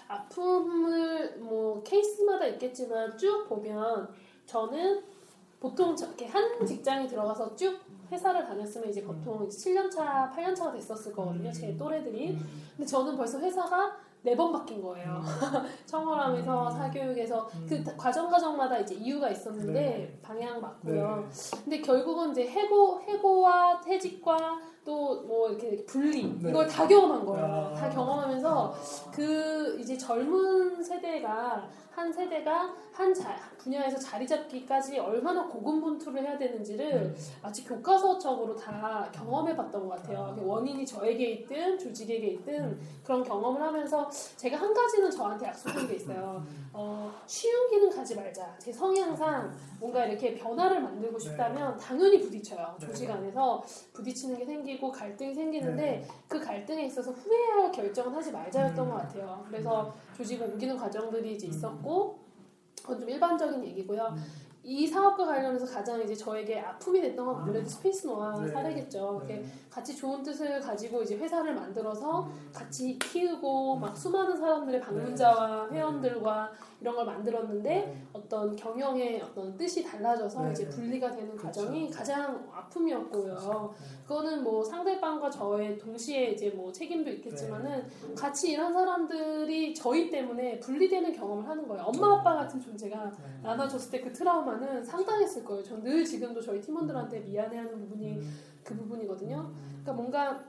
[0.08, 4.08] 아픔을 뭐 케이스마다 있겠지만 쭉 보면
[4.44, 5.04] 저는
[5.60, 7.78] 보통 저렇게 한 직장에 들어가서 쭉
[8.10, 11.52] 회사를 다녔으면 이제 보통 7년차, 8년차가 됐었을 거거든요.
[11.52, 12.30] 제 또래들이.
[12.30, 12.70] 음.
[12.76, 13.96] 근데 저는 벌써 회사가
[14.26, 15.22] 네 번 바뀐 거예요.
[15.86, 16.70] 청어람에서 음.
[16.76, 17.66] 사교육에서 음.
[17.68, 20.18] 그 과정 과정마다 이제 이유가 있었는데 네.
[20.20, 20.60] 방향 네.
[20.60, 21.28] 맞고요.
[21.62, 24.36] 근데 결국은 이제 해고 해고와 퇴직과
[24.84, 26.48] 또 뭐 이렇게 분리 네.
[26.50, 27.44] 이걸 다 경험한 거예요.
[27.44, 27.74] 아.
[27.74, 28.74] 다 경험하면서
[29.12, 36.92] 그 이제 젊은 세대가 한 세대가 한 자- 분야에서 자리 잡기까지 얼마나 고군분투를 해야 되는지를
[36.94, 37.16] 음.
[37.42, 40.36] 마치 교과서적으로 다 경험해 봤던 것 같아요.
[40.38, 40.40] 아.
[40.40, 42.80] 원인이 저에게 있든 조직에게 있든 음.
[43.02, 46.42] 그런 경험을 하면서 제가 한 가지는 저한테 약속한 게 있어요.
[46.46, 46.70] 음.
[46.72, 48.54] 어, 쉬운 길은 가지 말자.
[48.58, 52.76] 제 성향상 뭔가 이렇게 변화를 만들고 싶다면 당연히 부딪혀요.
[52.80, 52.86] 네.
[52.86, 56.08] 조직 안에서 부딪히는 게 생기고 갈등이 생기는데 네.
[56.28, 58.90] 그 갈등에 있어서 후회할 결정은 하지 말자였던 음.
[58.90, 59.44] 것 같아요.
[59.48, 61.50] 그래서 조직을 옮기는 과정들이 이제 음.
[61.50, 62.18] 있었고
[62.82, 64.14] 그건 좀 일반적인 얘기고요.
[64.66, 64.68] 음.
[64.68, 68.48] 이 사업과 관련해서 가장 이제 저에게 아픔이 됐던 건 아무래도 스페이스 노아 네.
[68.48, 69.22] 사례겠죠.
[69.26, 69.44] 네.
[69.70, 76.94] 같이 좋은 뜻을 가지고 이제 회사를 만들어서 같이 키우고 막 수많은 사람들의 방문자와 회원들과 이런
[76.94, 78.06] 걸 만들었는데 네.
[78.12, 80.52] 어떤 경영의 어떤 뜻이 달라져서 네.
[80.52, 81.60] 이제 분리가 되는 그렇죠.
[81.62, 83.74] 과정이 가장 아픔이었고요.
[84.02, 91.12] 그거는 뭐 상대방과 저의 동시에 이제 뭐 책임도 있겠지만은 같이 일한 사람들이 저희 때문에 분리되는
[91.12, 91.84] 경험을 하는 거예요.
[91.84, 93.40] 엄마 아빠 같은 존재가 네.
[93.42, 95.62] 나눠줬을 때 그 트라우마는 상당했을 거예요.
[95.62, 98.38] 전 늘 지금도 저희 팀원들한테 미안해하는 부분이 음.
[98.64, 99.50] 그 부분이거든요.
[99.82, 100.44] 그러니까 뭔가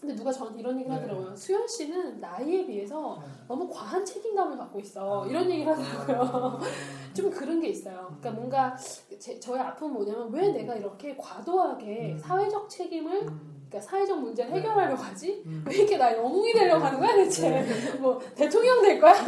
[0.00, 1.02] 근데 누가 저한테 이런 얘기를 네.
[1.02, 1.36] 하더라고요.
[1.36, 4.82] 수현 씨는 나이에 비해서 너무 과한 책임감을 갖고 아.
[4.82, 5.26] 있어.
[5.26, 6.60] 이런 얘기를 하더라고요.
[7.14, 8.14] 좀 그런 게 있어요.
[8.20, 8.76] 그러니까 뭔가
[9.18, 12.18] 제, 저의 아픔은 뭐냐면 왜 내가 이렇게 과도하게 음.
[12.18, 13.26] 사회적 책임을
[13.74, 15.42] 그러니까 사회적 문제를 해결하려고 하지?
[15.46, 15.64] 음.
[15.66, 17.50] 왜 이렇게 나 영웅이 되려고 하는 거야 대체?
[17.50, 17.66] 네.
[17.98, 19.20] 뭐 대통령 될 거야?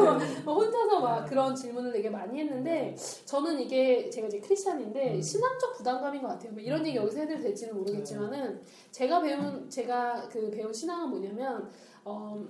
[0.44, 2.94] 뭐 혼자서 막 그런 질문을 되게 많이 했는데
[3.24, 5.22] 저는 이게 제가 이제 크리스찬인데 음.
[5.22, 6.52] 신앙적 부담감인 것 같아요.
[6.52, 11.68] 뭐 이런 얘기 여기서 해도 될지는 모르겠지만은 제가 배운 제가 그 배운 신앙은 뭐냐면
[12.04, 12.40] 어,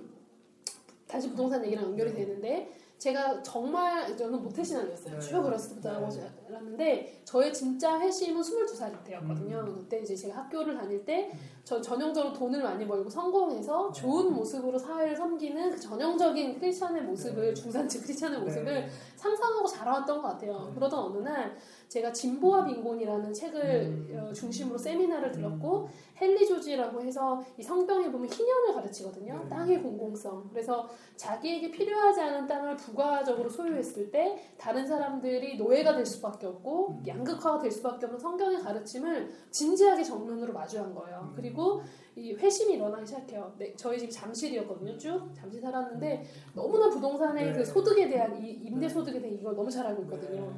[1.07, 5.19] 다시 부동산 얘기랑 연결이 되는데 제가 정말 저는 모태신앙이었어요.
[5.19, 5.19] 네.
[5.19, 6.29] 쭉 어렸을 때부터 하고 네.
[6.47, 9.65] 자랐는데 저의 진짜 회심은 22살 때였거든요.
[9.67, 9.75] 음.
[9.75, 11.31] 그때 이제 제가 학교를 다닐 때
[11.67, 17.53] 저 전형적으로 돈을 많이 벌고 성공해서 좋은 모습으로 사회를 섬기는 그 전형적인 크리스찬의 모습을 네.
[17.53, 18.89] 중산층 크리스찬의 모습을 네.
[19.17, 20.71] 상상하고 자라왔던 것 같아요.
[20.73, 21.57] 그러던 어느 날
[21.87, 24.17] 제가 진보와 빈곤이라는 책을 음.
[24.19, 25.89] 어, 중심으로 세미나를 들었고
[26.21, 29.39] 헨리 조지라고 해서 이 성경에 보면 희년을 가르치거든요.
[29.43, 29.49] 네.
[29.49, 30.49] 땅의 공공성.
[30.51, 37.03] 그래서 자기에게 필요하지 않은 땅을 부가적으로 소유했을 때 다른 사람들이 노예가 될 수밖에 없고 음.
[37.07, 41.29] 양극화가 될 수밖에 없는 성경의 가르침을 진지하게 정면으로 마주한 거예요.
[41.29, 41.33] 음.
[41.35, 41.81] 그리고
[42.15, 43.53] 이 회심이 일어나기 시작해요.
[43.57, 44.97] 네, 저희 집이 잠실이었거든요.
[44.97, 47.53] 쭉 잠실 살았는데 너무나 부동산의 네.
[47.53, 50.51] 그 소득에 대한 이 임대 소득에 대한 이걸 너무 잘 알고 있거든요.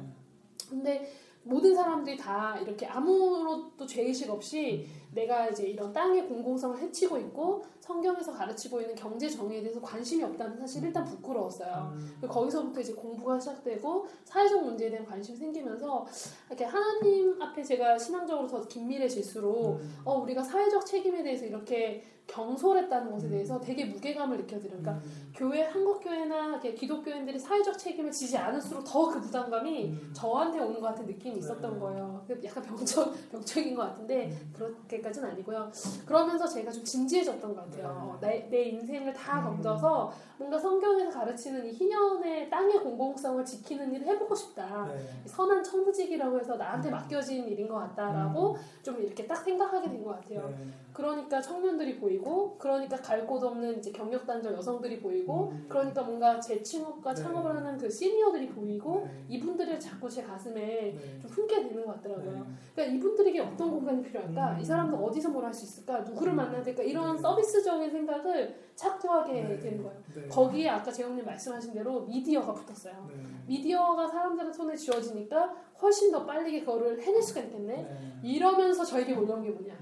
[0.70, 1.10] 근데
[1.42, 8.32] 모든 사람들이 다 이렇게 아무것도 죄의식 없이 내가 이제 이런 땅의 공공성을 해치고 있고 성경에서
[8.32, 11.92] 가르치고 있는 경제 정의에 대해서 관심이 없다는 사실 일단 부끄러웠어요.
[11.94, 12.20] 음.
[12.28, 16.06] 거기서부터 이제 공부가 시작되고 사회적 문제에 대한 관심이 생기면서
[16.48, 20.02] 이렇게 하나님 앞에 제가 신앙적으로 더 긴밀해질수록 음.
[20.04, 24.78] 어 우리가 사회적 책임에 대해서 이렇게 경솔했다는 것에 대해서 되게 무게감을 느껴들어요.
[24.80, 25.32] 그러니까 음.
[25.34, 30.10] 교회 한국 교회나 기독교인들이 사회적 책임을 지지 않을수록 더 그 부담감이 음.
[30.14, 31.80] 저한테 오는 것 같은 느낌이 있었던 네.
[31.80, 32.24] 거예요.
[32.28, 34.52] 그 약간 병적 병적인 것 같은데 음.
[34.54, 35.70] 그렇게까지는 아니고요.
[36.06, 37.86] 그러면서 제가 좀 진지해졌던 것 같아요.
[37.88, 39.56] 어, 내, 내 인생을 다 음.
[39.56, 44.86] 던져서 뭔가 성경에서 가르치는 이 희년의 땅의 공공성을 지키는 일을 해보고 싶다.
[44.86, 45.04] 네.
[45.26, 46.92] 선한 천부직이라고 해서 나한테 음.
[46.92, 50.54] 맡겨진 일인 것 같다라고 좀 이렇게 딱 생각하게 된 것 같아요.
[50.90, 50.92] 네.
[50.92, 55.66] 그러니까 청년들이 보이고, 그러니까 갈 곳 없는 이제 경력 단절 여성들이 보이고, 음.
[55.68, 57.22] 그러니까 뭔가 제 친구과 네.
[57.22, 59.24] 창업을 하는 그 시니어들이 보이고, 네.
[59.28, 61.18] 이분들을 자꾸 제 가슴에 네.
[61.20, 62.32] 좀 품게 되는 것 같더라고요.
[62.32, 62.42] 네.
[62.74, 64.54] 그러니까 이분들에게 어떤 공간이 필요할까?
[64.56, 64.60] 음.
[64.60, 66.00] 이 사람들 어디서 뭘 할 수 있을까?
[66.00, 66.36] 누구를 음.
[66.36, 66.82] 만나야 될까?
[66.82, 67.22] 이런 네.
[67.22, 69.58] 서비스적인 생각을 착두하게 네.
[69.58, 70.00] 되는 거예요.
[70.14, 70.28] 네.
[70.28, 73.06] 거기에 아까 재영님 말씀하신 대로 미디어가 붙었어요.
[73.08, 73.14] 네.
[73.46, 77.76] 미디어가 사람들의 손에 쥐어지니까 훨씬 더 빨리 그거를 해낼 수가 있겠네.
[77.76, 78.20] 네.
[78.22, 79.74] 이러면서 저에게 올라온 게 뭐냐?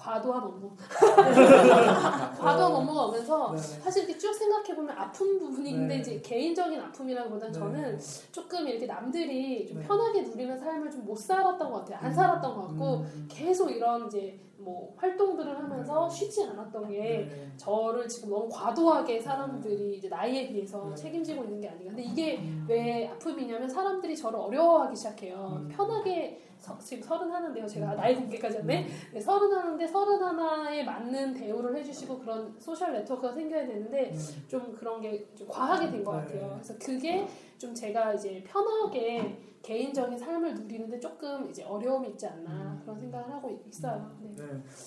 [0.00, 0.04] 음.
[0.04, 0.70] 과도한 업무.
[2.38, 3.58] 과도한 업무가 오면서 네.
[3.58, 6.00] 사실 이렇게 쭉 생각해보면 아픈 부분이 있는데 네.
[6.00, 7.58] 이제 개인적인 아픔이라기보다는 네.
[7.58, 8.00] 저는
[8.32, 9.86] 조금 이렇게 남들이 좀 네.
[9.86, 11.98] 편하게 누리는 삶을 좀 못 살았던 것 같아요.
[12.06, 13.26] 안 살았던 것 같고 음.
[13.28, 16.14] 계속 이런 이제 뭐 활동들을 하면서 네.
[16.14, 17.50] 쉬지 않았던 게 네.
[17.56, 20.94] 저를 지금 너무 과도하게 사람들이 이제 나이에 비해서 네.
[20.94, 21.86] 책임지고 있는 게 아닌가.
[21.88, 22.66] 근데 이게 음.
[22.68, 25.58] 왜 아픔이냐면 사람들이 저를 어려워하기 시작해요.
[25.62, 25.68] 음.
[25.68, 27.66] 편하게 서- 지금 서른 하는데요.
[27.66, 28.86] 제가 나이 공개까지 했네.
[29.12, 34.44] 네, 서른 하는데 서른 하나에 맞는 대우를 해주시고 그런 소셜 네트워크가 생겨야 되는데 음.
[34.46, 36.20] 좀 그런 게 좀 과하게 된것 네.
[36.22, 36.50] 같아요.
[36.54, 37.26] 그래서 그게
[37.58, 43.60] 좀 제가 이제 편하게 개인적인 삶을 누리는데 조금 이제 어려움이 있지 않나 그런 생각을 하고
[43.68, 44.10] 있어요.
[44.20, 44.34] 네.
[44.36, 44.44] 네.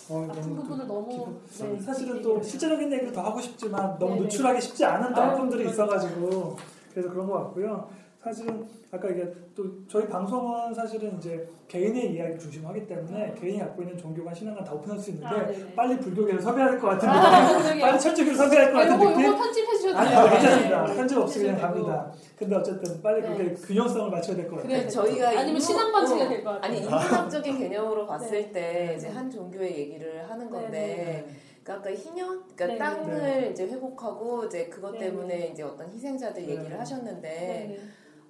[0.10, 2.42] 어, 아픈 너무 부분을 너무 네, 사실은 또.
[2.42, 4.22] 실제적인 얘기를 더 하고 싶지만 너무 네네.
[4.24, 5.72] 노출하기 쉽지 않은 또 아유, 아픔들이 그러니까.
[5.84, 6.58] 있어가지고
[6.92, 7.90] 그래서 그런 것 같고요.
[8.24, 13.98] 사실은 아까 이게 또 저희 방송은 사실은 이제 개인의 이야기 중심하기 때문에 개인이 갖고 있는
[13.98, 15.76] 종교관 신앙관 다 오픈할 수 있는데 아, 네네.
[15.76, 17.82] 빨리 불교계를 섭외해야 될 것 같은 아, 느낌.
[17.82, 19.26] 빨리 철저히 섭외할 것 아, 같은 요거 느낌.
[19.26, 20.16] 요거 편집해 주셔도 아니.
[20.16, 20.86] 아, 괜찮습니다.
[20.86, 20.96] 네.
[20.96, 22.12] 편집 없이 그냥 갑니다.
[22.38, 23.28] 근데 어쨌든 빨리 네.
[23.36, 24.68] 그렇게 균형성을 맞춰야 될 것 같아요.
[24.70, 26.60] 그래야 저희가 아니면 신앙 어, 될것 같아요.
[26.62, 28.52] 아니 인문학적인 개념으로 봤을 네.
[28.54, 31.28] 때 이제 한 종교의 얘기를 하는 건데
[31.62, 36.42] 그러니까 아까 희년, 그러니까 네, 땅을 이제 회복하고 이제 그것 네, 때문에 이제 어떤 희생자들
[36.46, 36.56] 네.
[36.56, 37.80] 얘기를 하셨는데 네.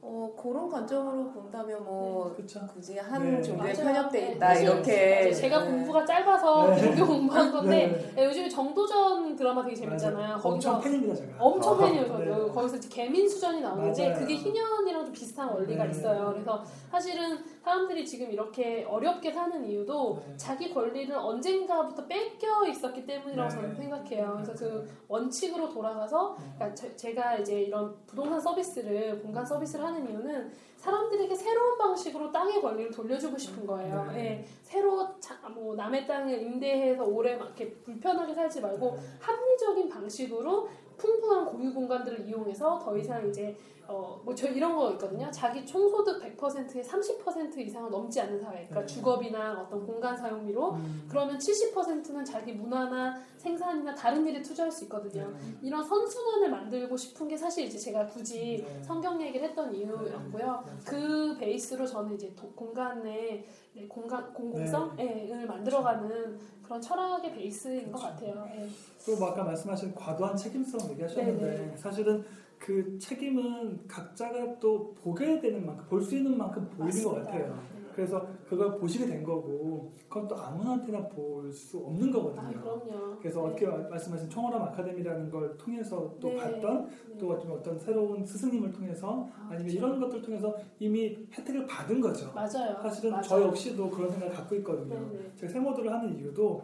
[0.06, 2.60] 어, 그런 관점으로 본다면 뭐 그렇죠.
[2.68, 3.42] 굳이 한 네.
[3.42, 3.86] 종교에 맞아요.
[3.94, 4.32] 편협돼 네.
[4.34, 5.72] 있다 사실 이렇게 제가 네.
[5.72, 6.78] 공부가 짧아서 네.
[6.82, 8.12] 종교 공부한 건데 네.
[8.16, 10.28] 네, 요즘에 정도전 드라마 되게 재밌잖아요.
[10.28, 10.38] 맞아요.
[10.42, 11.34] 거기서 엄청 팬입니다 제가.
[11.40, 12.20] 엄청 아, 팬이에요, 저도.
[12.48, 12.52] 네.
[12.54, 14.20] 거기서 이제 개민 수전이 나오는데 맞아요.
[14.20, 15.92] 그게 희년이랑 좀 비슷한 원리가 네.
[15.92, 16.32] 있어요.
[16.34, 20.34] 그래서 사실은 사람들이 지금 이렇게 어렵게 사는 이유도 네.
[20.36, 23.56] 자기 권리를 언젠가부터 뺏겨 있었기 때문이라고 네.
[23.56, 24.34] 저는 생각해요.
[24.44, 26.46] 그래서 그 원칙으로 돌아가서 네.
[26.56, 32.62] 그러니까 제- 제가 이제 이런 부동산 서비스를 공간 서비스를 하는 이유는 사람들에게 새로운 방식으로 땅의
[32.62, 34.06] 권리를 돌려주고 싶은 거예요.
[34.12, 34.20] 네.
[34.20, 40.68] 예, 새로 자- 뭐 남의 땅을 임대해서 오래 막 이렇게 불편하게 살지 말고 합리적인 방식으로
[40.98, 43.58] 풍부한 공유 공간들을 이용해서 더 이상 이제
[43.88, 45.30] 어 뭐 저 이런 거 있거든요.
[45.32, 48.66] 자기 총소득 100%의 30% 이상은 넘지 않는 사회.
[48.66, 48.86] 그러니까 네.
[48.86, 51.06] 주거비나 어떤 공간 사용비로 음.
[51.10, 55.30] 그러면 70%는 자기 문화나 생산이나 다른 일에 투자할 수 있거든요.
[55.30, 55.38] 네.
[55.62, 58.82] 이런 선순환을 만들고 싶은 게 사실 이제 제가 굳이 네.
[58.84, 60.64] 성경 얘기를 했던 이유였고요.
[60.66, 60.72] 네.
[60.86, 65.46] 그 베이스로 저는 이제 도- 공간의 네, 공간 공공성을 네.
[65.46, 68.48] 만들어가는 그런 철학의 베이스인 것 같아요.
[68.56, 68.68] 예.
[69.06, 71.76] 또뭐 아까 말씀하신 과도한 책임성 얘기하셨는데 네, 네.
[71.78, 72.24] 사실은
[72.64, 77.16] 그 책임은 각자가 또 보게 되는 만큼 볼 수 있는 만큼 보이는 것.
[77.16, 77.48] 같아요.
[77.74, 77.80] 네.
[77.94, 82.62] 그래서 그걸 보시게 된 거고 그건 또 아무한테나 볼 수 없는 아 거거든요.
[82.62, 83.18] 그럼요.
[83.20, 83.48] 그래서 네.
[83.48, 86.38] 어떻게 말- 말씀하신 청월함 아카데미라는 걸 통해서 또 네.
[86.38, 87.18] 봤던 네.
[87.20, 89.78] 또 어떤 어떤 새로운 스승님을 통해서 아, 아니면 그렇죠.
[89.78, 92.32] 이런 것들 통해서 이미 혜택을 받은 거죠.
[92.34, 92.80] 맞아요.
[92.82, 93.24] 사실은 맞아요.
[93.24, 95.12] 저 역시도 그런 생각을 갖고 있거든요.
[95.36, 96.64] 제가 세모들을 하는 이유도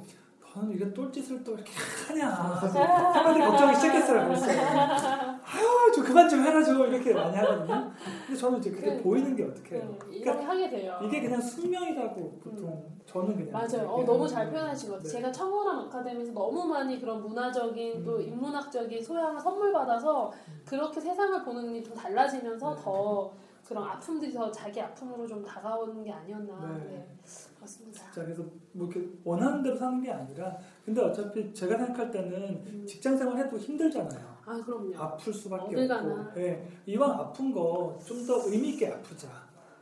[0.55, 1.71] 너는 이게 똘짓을 또 이렇게
[2.07, 7.91] 하냐 사람들이 걱정이 시작했어요 벌써 아유 좀 그만 좀 해라 좀 이렇게 많이 하거든요
[8.25, 9.01] 근데 저는 이제 그게 네.
[9.01, 10.99] 보이는 게 어떻게 해요 네, 이렇게 하게 돼요.
[11.03, 13.89] 이게 그냥 숙명이라고 보통 저는 그냥 맞아요.
[13.89, 14.49] 어, 너무 잘.
[14.51, 15.11] 표현하신 것 같아요.
[15.11, 15.17] 네.
[15.17, 18.21] 제가 청호람 아카데미에서 너무 많이 그런 문화적인 또 음.
[18.21, 20.31] 인문학적인 소양을 선물 받아서
[20.65, 22.81] 그렇게 세상을 보는 눈이 좀 달라지면서 네.
[22.83, 23.31] 더
[23.67, 26.77] 그런 아픔들이 더 자기 아픔으로 좀 다가오는 게 아니었나.
[26.85, 27.07] 네.
[27.59, 27.61] 네.
[27.61, 28.11] 맞습니다.
[28.11, 32.33] 자 그래서 뭐 이렇게 원하는 대로 사는 게 아니라 근데 어차피 제가 생각할 때는
[32.65, 32.85] 음.
[32.87, 34.97] 직장 생활 해도 힘들잖아요 아 그럼요.
[34.97, 36.39] 아플 수밖에 없고.
[36.41, 39.27] 예, 이왕 아픈 거 좀 더 의미 있게 아프자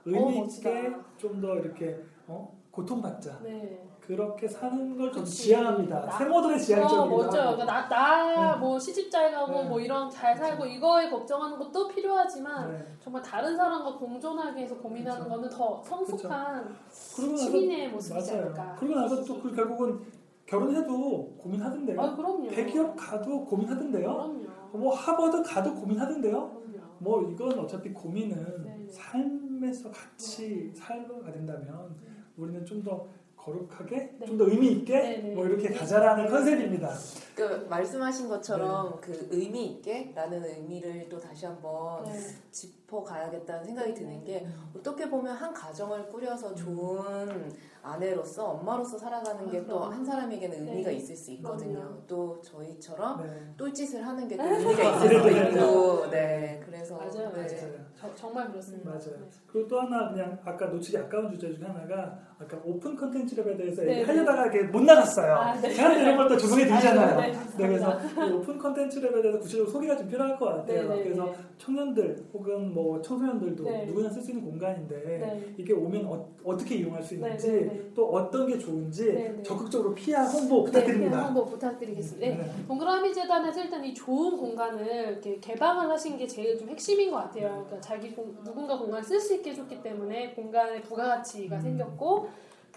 [0.06, 0.46] 의미 어.
[0.46, 2.58] 있게 좀 더 이렇게 어?
[2.72, 3.88] 고통받자 네.
[4.08, 5.26] 그렇게 사는 걸 좀.
[5.26, 7.42] 지향합니다 나- 세모들의 어, 지향적이기도 멋져요.
[7.42, 8.60] 하고 그러니까 나, 네.
[8.60, 9.68] 뭐 시집 잘 가고 네.
[9.68, 12.86] 뭐 이런 잘 살고 이거에 걱정하는 것도 필요하지만 네.
[13.02, 15.36] 정말 다른 사람과 공존하기 위해서 고민하는 그렇죠.
[15.36, 18.76] 거는 더 성숙한 나서 시민의 모습이지 맞아요 않을까.
[18.76, 20.00] 그러고 나서 또 그 결국은
[20.46, 22.48] 결혼해도 고민하던데요 아 그럼요.
[22.48, 24.48] 대기업 가도 고민하던데요 그럼요.
[24.72, 26.88] 뭐 하버드 가도 고민하던데요 그럼요.
[27.00, 28.88] 뭐 이건 어차피 고민은 네.
[28.90, 31.94] 삶에서 같이 살아가 된다면
[32.38, 33.06] 우리는 좀더
[33.48, 34.26] 거룩하게 네.
[34.26, 35.34] 좀더 의미 있게 네, 네.
[35.34, 35.76] 뭐 이렇게 네.
[35.78, 36.30] 가자라는 네.
[36.30, 36.94] 컨셉입니다.
[37.34, 38.98] 그 말씀하신 것처럼 네.
[39.02, 42.20] 그 의미 있게라는 의미를 또 다시 한번 네.
[42.52, 44.46] 짚어가야겠다는 생각이 드는 게
[44.76, 49.80] 어떻게 보면 한 가정을 꾸려서 좋은 아내로서 엄마로서 살아가는 아, 게 또.
[49.80, 50.98] 한 사람에게는 의미가 네.
[50.98, 52.04] 있을 수 있거든요.
[52.06, 53.54] 또 저희처럼 네.
[53.56, 57.42] 똘짓을 하는 게 또 의미가 있을 수도 네, 네, 있고, 네, 그래서 맞아요, 네.
[57.42, 57.86] 맞아요.
[57.96, 58.90] 저, 정말 그렇습니다.
[58.90, 59.18] 맞아요.
[59.22, 59.30] 네.
[59.48, 63.82] 그리고 또 하나 그냥 아까 놓치기 아까운 주제 중에 하나가 아까 open contents lab에 대해서
[63.82, 65.34] 네, 얘기하려다가 이렇게 못 나갔어요.
[65.34, 65.74] 아, 네.
[65.74, 67.18] 제가 이런 걸 또 조성해 드리잖아요.
[67.18, 70.88] 아, 네, 네, 그래서 이 open contents lab에 대해서 구체적으로 소개가 좀 필요할 것 같아요.
[70.90, 71.34] 네, 네, 그래서 네.
[71.58, 73.86] 청년들 혹은 뭐 청소년들도 네.
[73.86, 75.54] 누구나 쓸 수 있는 공간인데 네.
[75.58, 77.92] 이게 오면 어, 떻게 이용할 수 있는지 네, 네, 네.
[77.96, 79.42] 또 어떤 게 좋은지 네, 네.
[79.44, 81.26] 적극적으로 PR 홍보 네, 부탁드립니다.
[81.26, 82.28] 한번 부탁드리겠습니다.
[82.28, 82.36] 네.
[82.38, 82.52] 네.
[82.68, 87.64] 동그라미 재단에서 일단 이 좋은 공간을 이렇게 개방을 하신 게 제일 좀 핵심인 것 같아요.
[87.66, 91.62] 그러니까 자기 공- 누군가 공간을 쓸수 있게 해줬기 때문에 공간의 부가가치가 음.
[91.62, 92.27] 생겼고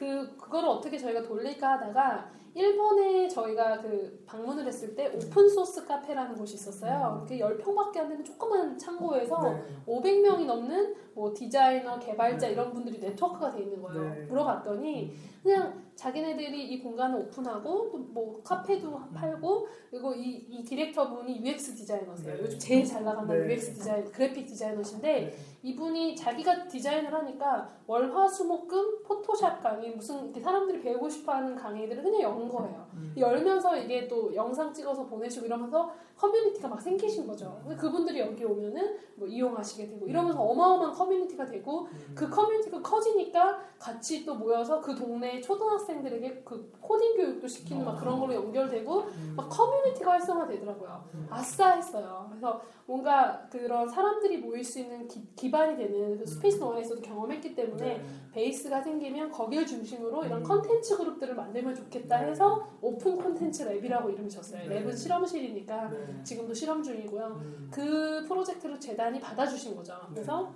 [0.01, 6.35] 그 그거를 어떻게 저희가 돌릴까 하다가 일본에 저희가 그 방문을 했을 때 오픈 소스 카페라는
[6.37, 7.25] 곳이 있었어요.
[7.29, 9.63] 그 10평밖에 안 되는 조그만 창고에서 네.
[9.87, 14.15] 500명이 넘는 뭐 디자이너, 개발자 이런 분들이 네트워크가 돼 있는 거예요.
[14.15, 14.23] 네.
[14.23, 21.41] 물어봤더니 그냥 자기네들이 이 공간을 오픈하고 또 뭐 커피도 팔고 그리고 이, 이 디렉터 분이
[21.41, 22.35] UX 디자이너세요.
[22.37, 22.43] 네.
[22.43, 23.55] 요즘 제일 잘 나가는 네.
[23.55, 25.35] UX 디자인, 그래픽 디자이너신데 네.
[25.63, 32.87] 이분이 자기가 디자인을 하니까 월화수목금 포토샵 강의 무슨 사람들이 배우고 싶어하는 강의들을 그냥 연 거예요.
[32.95, 33.15] 음.
[33.17, 37.61] 열면서 이게 또 영상 찍어서 보내시고 이러면서 커뮤니티가 막 생기신 거죠.
[37.63, 41.10] 근데 그분들이 여기 오면은 뭐 이용하시게 되고 이러면서 어마어마한 커뮤니티
[41.41, 42.13] 가 되고 음.
[42.15, 48.21] 그 커뮤니티가 커지니까 같이 또 모여서 그 동네 초등학생들에게 그 코딩 교육도 시키는 막 그런
[48.21, 49.33] 걸로 연결되고 음.
[49.37, 51.05] 막 커뮤니티가 활성화되더라고요.
[51.15, 51.27] 음.
[51.31, 52.27] 아싸 했어요.
[52.29, 57.99] 그래서 뭔가 그런 사람들이 모일 수 있는 기, 반이 되는 그 스페이스 노아에서도 경험했기 때문에
[57.99, 58.05] 네.
[58.33, 60.45] 베이스가 생기면 거기를 중심으로 이런 음.
[60.45, 62.31] 컨텐츠 그룹들을 만들면 좋겠다 네.
[62.31, 64.69] 해서 open contents lab이라고 이름을 줬어요.
[64.69, 64.85] 네.
[64.85, 66.25] lab은 실험실이니까 네.
[66.25, 67.27] 지금도 실험 중이고요.
[67.27, 67.69] 음.
[67.73, 69.95] 그 프로젝트를 재단이 받아주신 거죠.
[70.11, 70.53] 그래서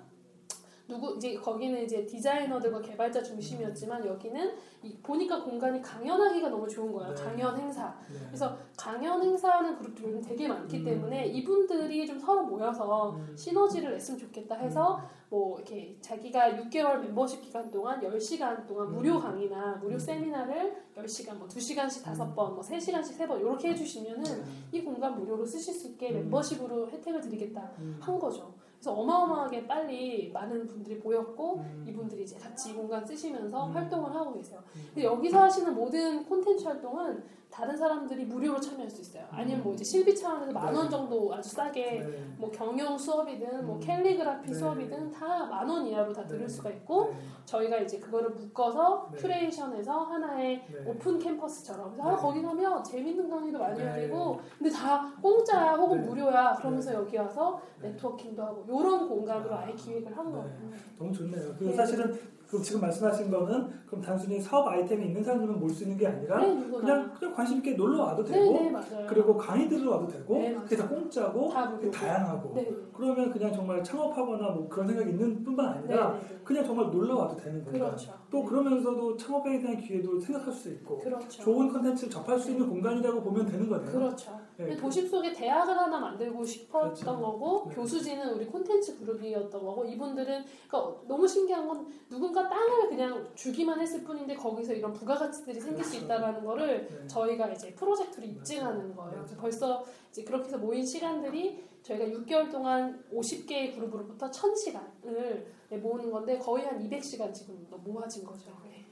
[0.87, 7.15] 누구 이제 거기는 이제 디자이너들과 개발자 중심이었지만 여기는 이- 보니까 공간이 강연하기가 너무 좋은 거예요.
[7.15, 7.23] 네.
[7.25, 7.95] 강연 행사.
[8.13, 8.19] 네.
[8.27, 10.85] 그래서 강연 행사하는 그룹들이 요즘 되게 많기 음.
[10.85, 13.35] 때문에 이분들이 좀 서로 모여서 음.
[13.35, 18.93] 시너지를 냈으면 좋겠다 해서 뭐 이렇게 자기가 6개월 멤버십 기간 동안 10시간 동안 음.
[18.97, 19.99] 무료 강의나 무료 음.
[19.99, 24.23] 세미나를 10시간 뭐 2시간씩 5번 뭐 3시간씩 3번 이렇게 해주시면은
[24.71, 26.15] 이 공간 무료로 쓰실 수 있게 음.
[26.25, 27.97] 멤버십으로 혜택을 드리겠다 음.
[28.03, 28.53] 한 거죠.
[28.75, 31.85] 그래서 어마어마하게 빨리 많은 분들이 모였고 음.
[31.89, 33.73] 이분들이 이제 같이 이 공간 쓰시면서 음.
[33.73, 34.63] 활동을 하고 계세요.
[34.77, 34.83] 음.
[34.87, 39.25] 근데 여기서 하시는 모든 콘텐츠 활동은 다른 사람들이 무료로 참여할 수 있어요.
[39.31, 40.91] 아니면 뭐 이제 실비 차원에서 만원 네.
[40.91, 42.35] 정도 아주 싸게 네.
[42.37, 43.81] 뭐 경영 수업이든 뭐 음.
[43.81, 44.55] 캘리그라피 네.
[44.55, 46.49] 수업이든 다 만 원 이하로 다 들을 네.
[46.49, 47.19] 수가 있고 네.
[47.45, 49.19] 저희가 이제 그거를 묶어서 네.
[49.19, 50.85] curation해서 하나의 네.
[50.85, 52.15] 오픈 캠퍼스처럼 그래서 네.
[52.15, 53.87] 아, 거기 가면 재밌는 강의도 많이 네.
[53.89, 56.09] 열리고 근데 다 공짜야 혹은 네.
[56.09, 56.97] 무료야 그러면서 네.
[56.97, 57.91] 여기 와서 네.
[57.91, 59.61] networking도 하고 이런 공간으로 아.
[59.61, 60.33] 아예 기획을 한 네.
[60.33, 60.59] 거예요.
[60.99, 61.55] 너무 좋네요.
[61.57, 61.73] 그 네.
[61.73, 62.19] 사실은
[62.49, 66.39] 그 지금 말씀하신 거는 그럼 단순히 사업 아이템이 있는 사람들만 올 수 있는 게 아니라
[66.41, 66.69] 네.
[66.71, 69.07] 그냥 그냥 관심 있게 놀러 와도 네, 되고 네, 맞아요.
[69.09, 70.55] 그리고 강의 들으러 와도 되고 네.
[70.55, 71.91] 그게 다 공짜고 다 그게.
[71.91, 72.71] 다양하고 네.
[72.93, 76.41] 그러면 그냥 정말 창업하거나 뭐 그런 생각이 있는 뿐만 아니라 네, 네, 네.
[76.45, 77.85] 그냥 정말 놀러 와도 되는 거예요.
[77.87, 78.13] 그렇죠.
[78.31, 78.47] 또 네.
[78.49, 81.43] 그러면서도 창업에 대한 기회도 생각할 수 있고 그렇죠.
[81.43, 83.91] 좋은 컨텐츠를 접할 수 있는 공간이라고 보면 되는 거네요.
[83.91, 84.33] 그렇죠.
[84.57, 84.67] 네.
[84.67, 87.21] 근데 도심 속에 대학을 하나 만들고 싶었던 그렇죠.
[87.21, 87.75] 거고 네.
[87.75, 94.05] 교수진은 우리 콘텐츠 그룹이었던 거고 이분들은 그러니까 너무 신기한 건 누군가 땅을 그냥 주기만 했을
[94.05, 96.05] 뿐인데 거기서 이런 부가가치들이 생길 수 그렇죠.
[96.07, 97.07] 있다라는 거를 네.
[97.09, 99.17] 저희가 이제 프로젝트로 입증하는 거예요.
[99.19, 105.45] 그래서 벌써 이제 그렇게 해서 모인 시간들이 저희가 6개월 동안 50개의 그룹으로부터 1000시간을
[105.81, 108.51] 모으는 건데 거의 한 200시간 지금 모아진 거죠.
[108.63, 108.85] 네.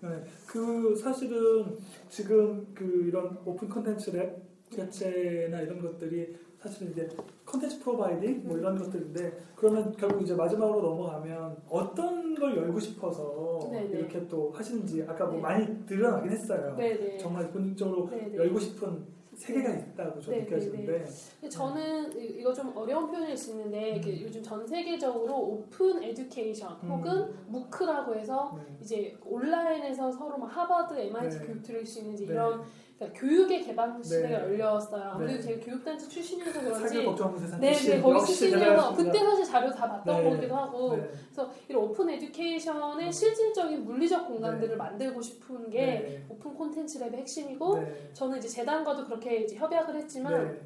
[0.00, 7.08] 네, 그 사실은 지금 그 이런 open contents lab 자체나 이런 것들이 사실은 이제
[7.44, 13.98] contents providing 뭐 이런 것들인데 그러면 결국 이제 마지막으로 넘어가면 어떤 걸 열고 싶어서 네네.
[13.98, 15.40] 이렇게 또 하시는지 아까 뭐 네.
[15.40, 16.74] 많이 드러나긴 했어요.
[16.76, 17.16] 네네.
[17.18, 18.36] 정말 본능적으로 네네.
[18.36, 21.04] 열고 싶은 세계가 있다고 저 네, 느껴지는데
[21.48, 24.18] 저는 이- 이거 좀 어려운 표현일 수 있는데 음.
[24.22, 26.90] 요즘 전 세계적으로 open education 음.
[26.90, 28.76] 혹은 MOOC이라고 해서 네.
[28.82, 31.46] 이제 온라인에서 서로 막 하버드, MIT 네.
[31.46, 32.32] 교육 들을 수 있는 이제 네.
[32.32, 32.62] 이런
[32.98, 34.34] 그러니까 교육의 개방 시대가 네.
[34.34, 35.10] 열렸어요.
[35.12, 35.40] 아무래도 네.
[35.40, 37.06] 제가 교육단체 출신이어서 그런지
[37.38, 38.96] 세상 네, 네, 거기 출신이어서.
[38.96, 40.30] 그때 사실 자료 다 봤던 네.
[40.30, 41.08] 거기도 하고 네.
[41.26, 44.76] 그래서 이런 open education의 실질적인 물리적 공간들을 네.
[44.76, 46.26] 만들고 싶은 게 네.
[46.28, 48.10] open contents lab의 핵심이고 네.
[48.14, 50.60] 저는 이제 재단과도 그렇게 이제 협약을 했지만 네.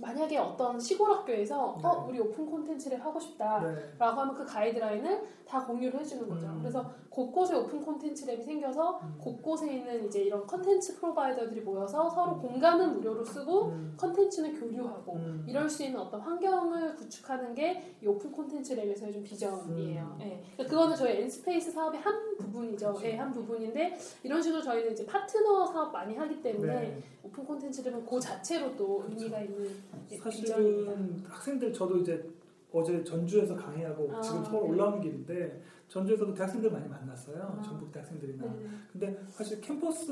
[0.00, 1.86] 만약에 어떤 시골 학교에서 네.
[1.86, 3.82] 어 우리 open contents를 하고 싶다라고 네.
[3.98, 6.46] 하면 그 가이드라인을 다 공유를 해주는 거죠.
[6.46, 6.58] 음.
[6.60, 9.14] 그래서 곳곳에 open contents lab이 생겨서 음.
[9.18, 12.40] 곳곳에 있는 이제 이런 contents provider들이 모여서 서로 음.
[12.40, 13.94] 공간은 무료로 쓰고 음.
[13.98, 15.44] 컨텐츠는 교류하고 음.
[15.46, 20.16] 이럴 수 있는 어떤 환경을 구축하는 게 이 open contents lab에서의 좀 비전이에요.
[20.18, 22.88] 그러니까 그거는 저희 N_SPACE 사업의 한 부분이죠.
[22.94, 23.06] 그렇죠.
[23.06, 27.02] 예, 한 부분인데 이런 식으로 저희는 이제 파트너 사업 많이 하기 때문에 네.
[27.22, 29.70] open contents lab은 그 자체로 또 의미가 있는
[30.10, 30.92] 예, 비전입니다.
[30.92, 32.28] 사실은 학생들 저도 이제
[32.72, 34.68] 어제 전주에서 강의하고 아, 지금 서울 네.
[34.70, 35.62] 올라오는 길인데
[35.92, 37.54] 전주에서도 대학생들 많이 만났어요.
[37.58, 37.60] 아.
[37.60, 38.44] 전북 대학생들이나.
[38.46, 38.66] 네.
[38.90, 40.10] 근데 사실 캠퍼스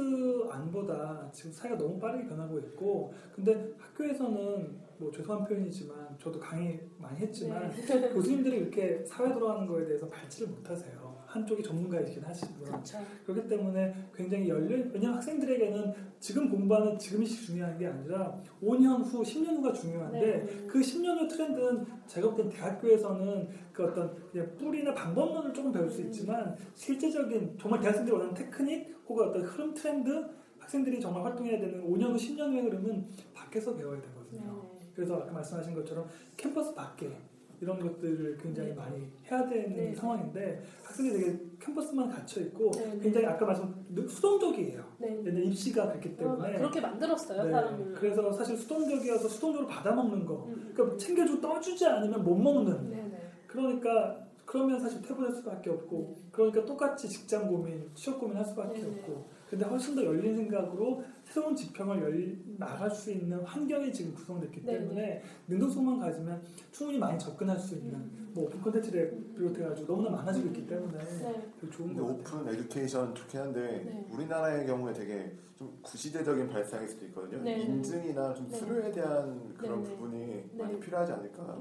[0.51, 7.20] 안보다 지금 사회가 너무 빠르게 변하고 있고 근데 학교에서는 뭐 죄송한 표현이지만 저도 강의 많이
[7.20, 8.11] 했지만 네.
[8.12, 10.99] 교수님들이 이렇게 사회 돌아가는 거에 대해서 발치를 못하세요.
[11.31, 12.65] 한쪽이 전문가이긴 하시고요.
[12.65, 12.98] 그렇죠.
[13.24, 19.57] 그렇기 때문에 굉장히 열린 왜냐하면 학생들에게는 지금 공부하는 지금이 중요한 게 아니라 5년 후, 10년
[19.59, 20.66] 후가 중요한데 네.
[20.66, 24.16] 그 10년 후 트렌드는 제가 볼 땐 대학교에서는 그 어떤
[24.59, 30.27] 뿌리나 방법론을 조금 배울 수 있지만 실제적인 정말 대학생들이 원하는 테크닉 혹은 어떤 흐름 트렌드
[30.59, 34.69] 학생들이 정말 활동해야 되는 5년 후, 10년 후의 흐름은 밖에서 배워야 되거든요.
[34.81, 34.89] 네.
[34.94, 37.16] 그래서 아까 말씀하신 것처럼 캠퍼스 밖에
[37.61, 38.74] 이런 것들을 굉장히 네.
[38.74, 39.95] 많이 해야 되는 네.
[39.95, 43.01] 상황인데 학생들이 되게 캠퍼스만 갇혀 있고 네, 네.
[43.01, 43.74] 굉장히 아까 말씀
[44.09, 44.82] 수동적이에요.
[44.99, 45.20] 네.
[45.23, 47.51] 근데 입시가 그렇기 때문에 그렇게 만들었어요 네.
[47.51, 47.93] 사람을.
[47.93, 50.47] 그래서 사실 수동적이어서 수동적으로 받아먹는 거.
[50.47, 50.73] 음.
[50.74, 53.11] 그러니까 챙겨주고 떠주지 않으면 못 먹는.
[53.47, 58.82] 그러니까 그러면 사실 퇴보할 수밖에 없고 그러니까 똑같이 직장 고민, 취업 고민 할 수밖에.
[58.82, 64.64] 없고 근데 훨씬 더 열린 생각으로 새로운 지평을 열, 나갈 수 있는 환경이 지금 구성됐기
[64.64, 64.78] 네네.
[64.78, 66.40] 때문에 능동성만 가지면
[66.70, 68.31] 충분히 많이 접근할 수 있는 음.
[68.32, 71.51] 뭐 open contents를 비롯해가지고 너무나 많아지고 있기 때문에 네.
[71.60, 72.12] 되게 좋은 같아요.
[72.12, 74.06] open education 좋긴 한데 네.
[74.09, 77.43] 우리나라의 경우에 되게 좀 구시대적인 발상일 수도 있거든요.
[77.43, 77.59] 네.
[77.62, 78.56] 인증이나 좀 네.
[78.56, 79.97] 수료에 대한 그런 네, 네.
[79.97, 80.62] 부분이 네.
[80.62, 81.60] 많이 필요하지 않을까.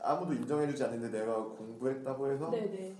[0.00, 2.96] 아무도 인정해주지 않는데 내가 공부했다고 해서 네네.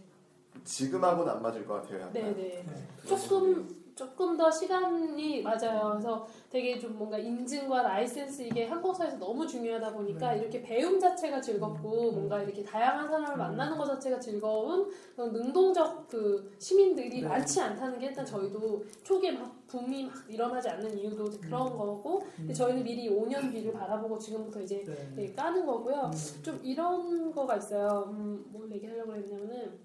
[0.63, 2.03] 지금하고는 안 맞을 것 같아요.
[2.03, 2.13] 약간.
[2.13, 2.65] 네네.
[3.05, 3.80] 조금.
[3.95, 5.91] 조금 더 시간이 맞아요.
[5.93, 10.41] 그래서 되게 좀 뭔가 인증과 라이센스 이게 한국 사회에서 너무 중요하다 보니까 네.
[10.41, 12.15] 이렇게 배움 자체가 즐겁고 음.
[12.15, 13.39] 뭔가 이렇게 다양한 사람을 음.
[13.39, 17.29] 만나는 것 자체가 즐거운 그런 능동적 그 시민들이 네.
[17.29, 21.79] 많지 않다는 게 일단 저희도 초기에 막 붐이 막 일어나지 않는 이유도 그런 음.
[21.79, 25.13] 거고 근데 저희는 미리 5년 뒤를 바라보고 지금부터 이제 네.
[25.15, 26.11] 되게 까는 거고요.
[26.13, 26.43] 음.
[26.43, 28.09] 좀 이런 거가 있어요.
[28.11, 29.79] 음, 뭘 얘기하려고 했냐면은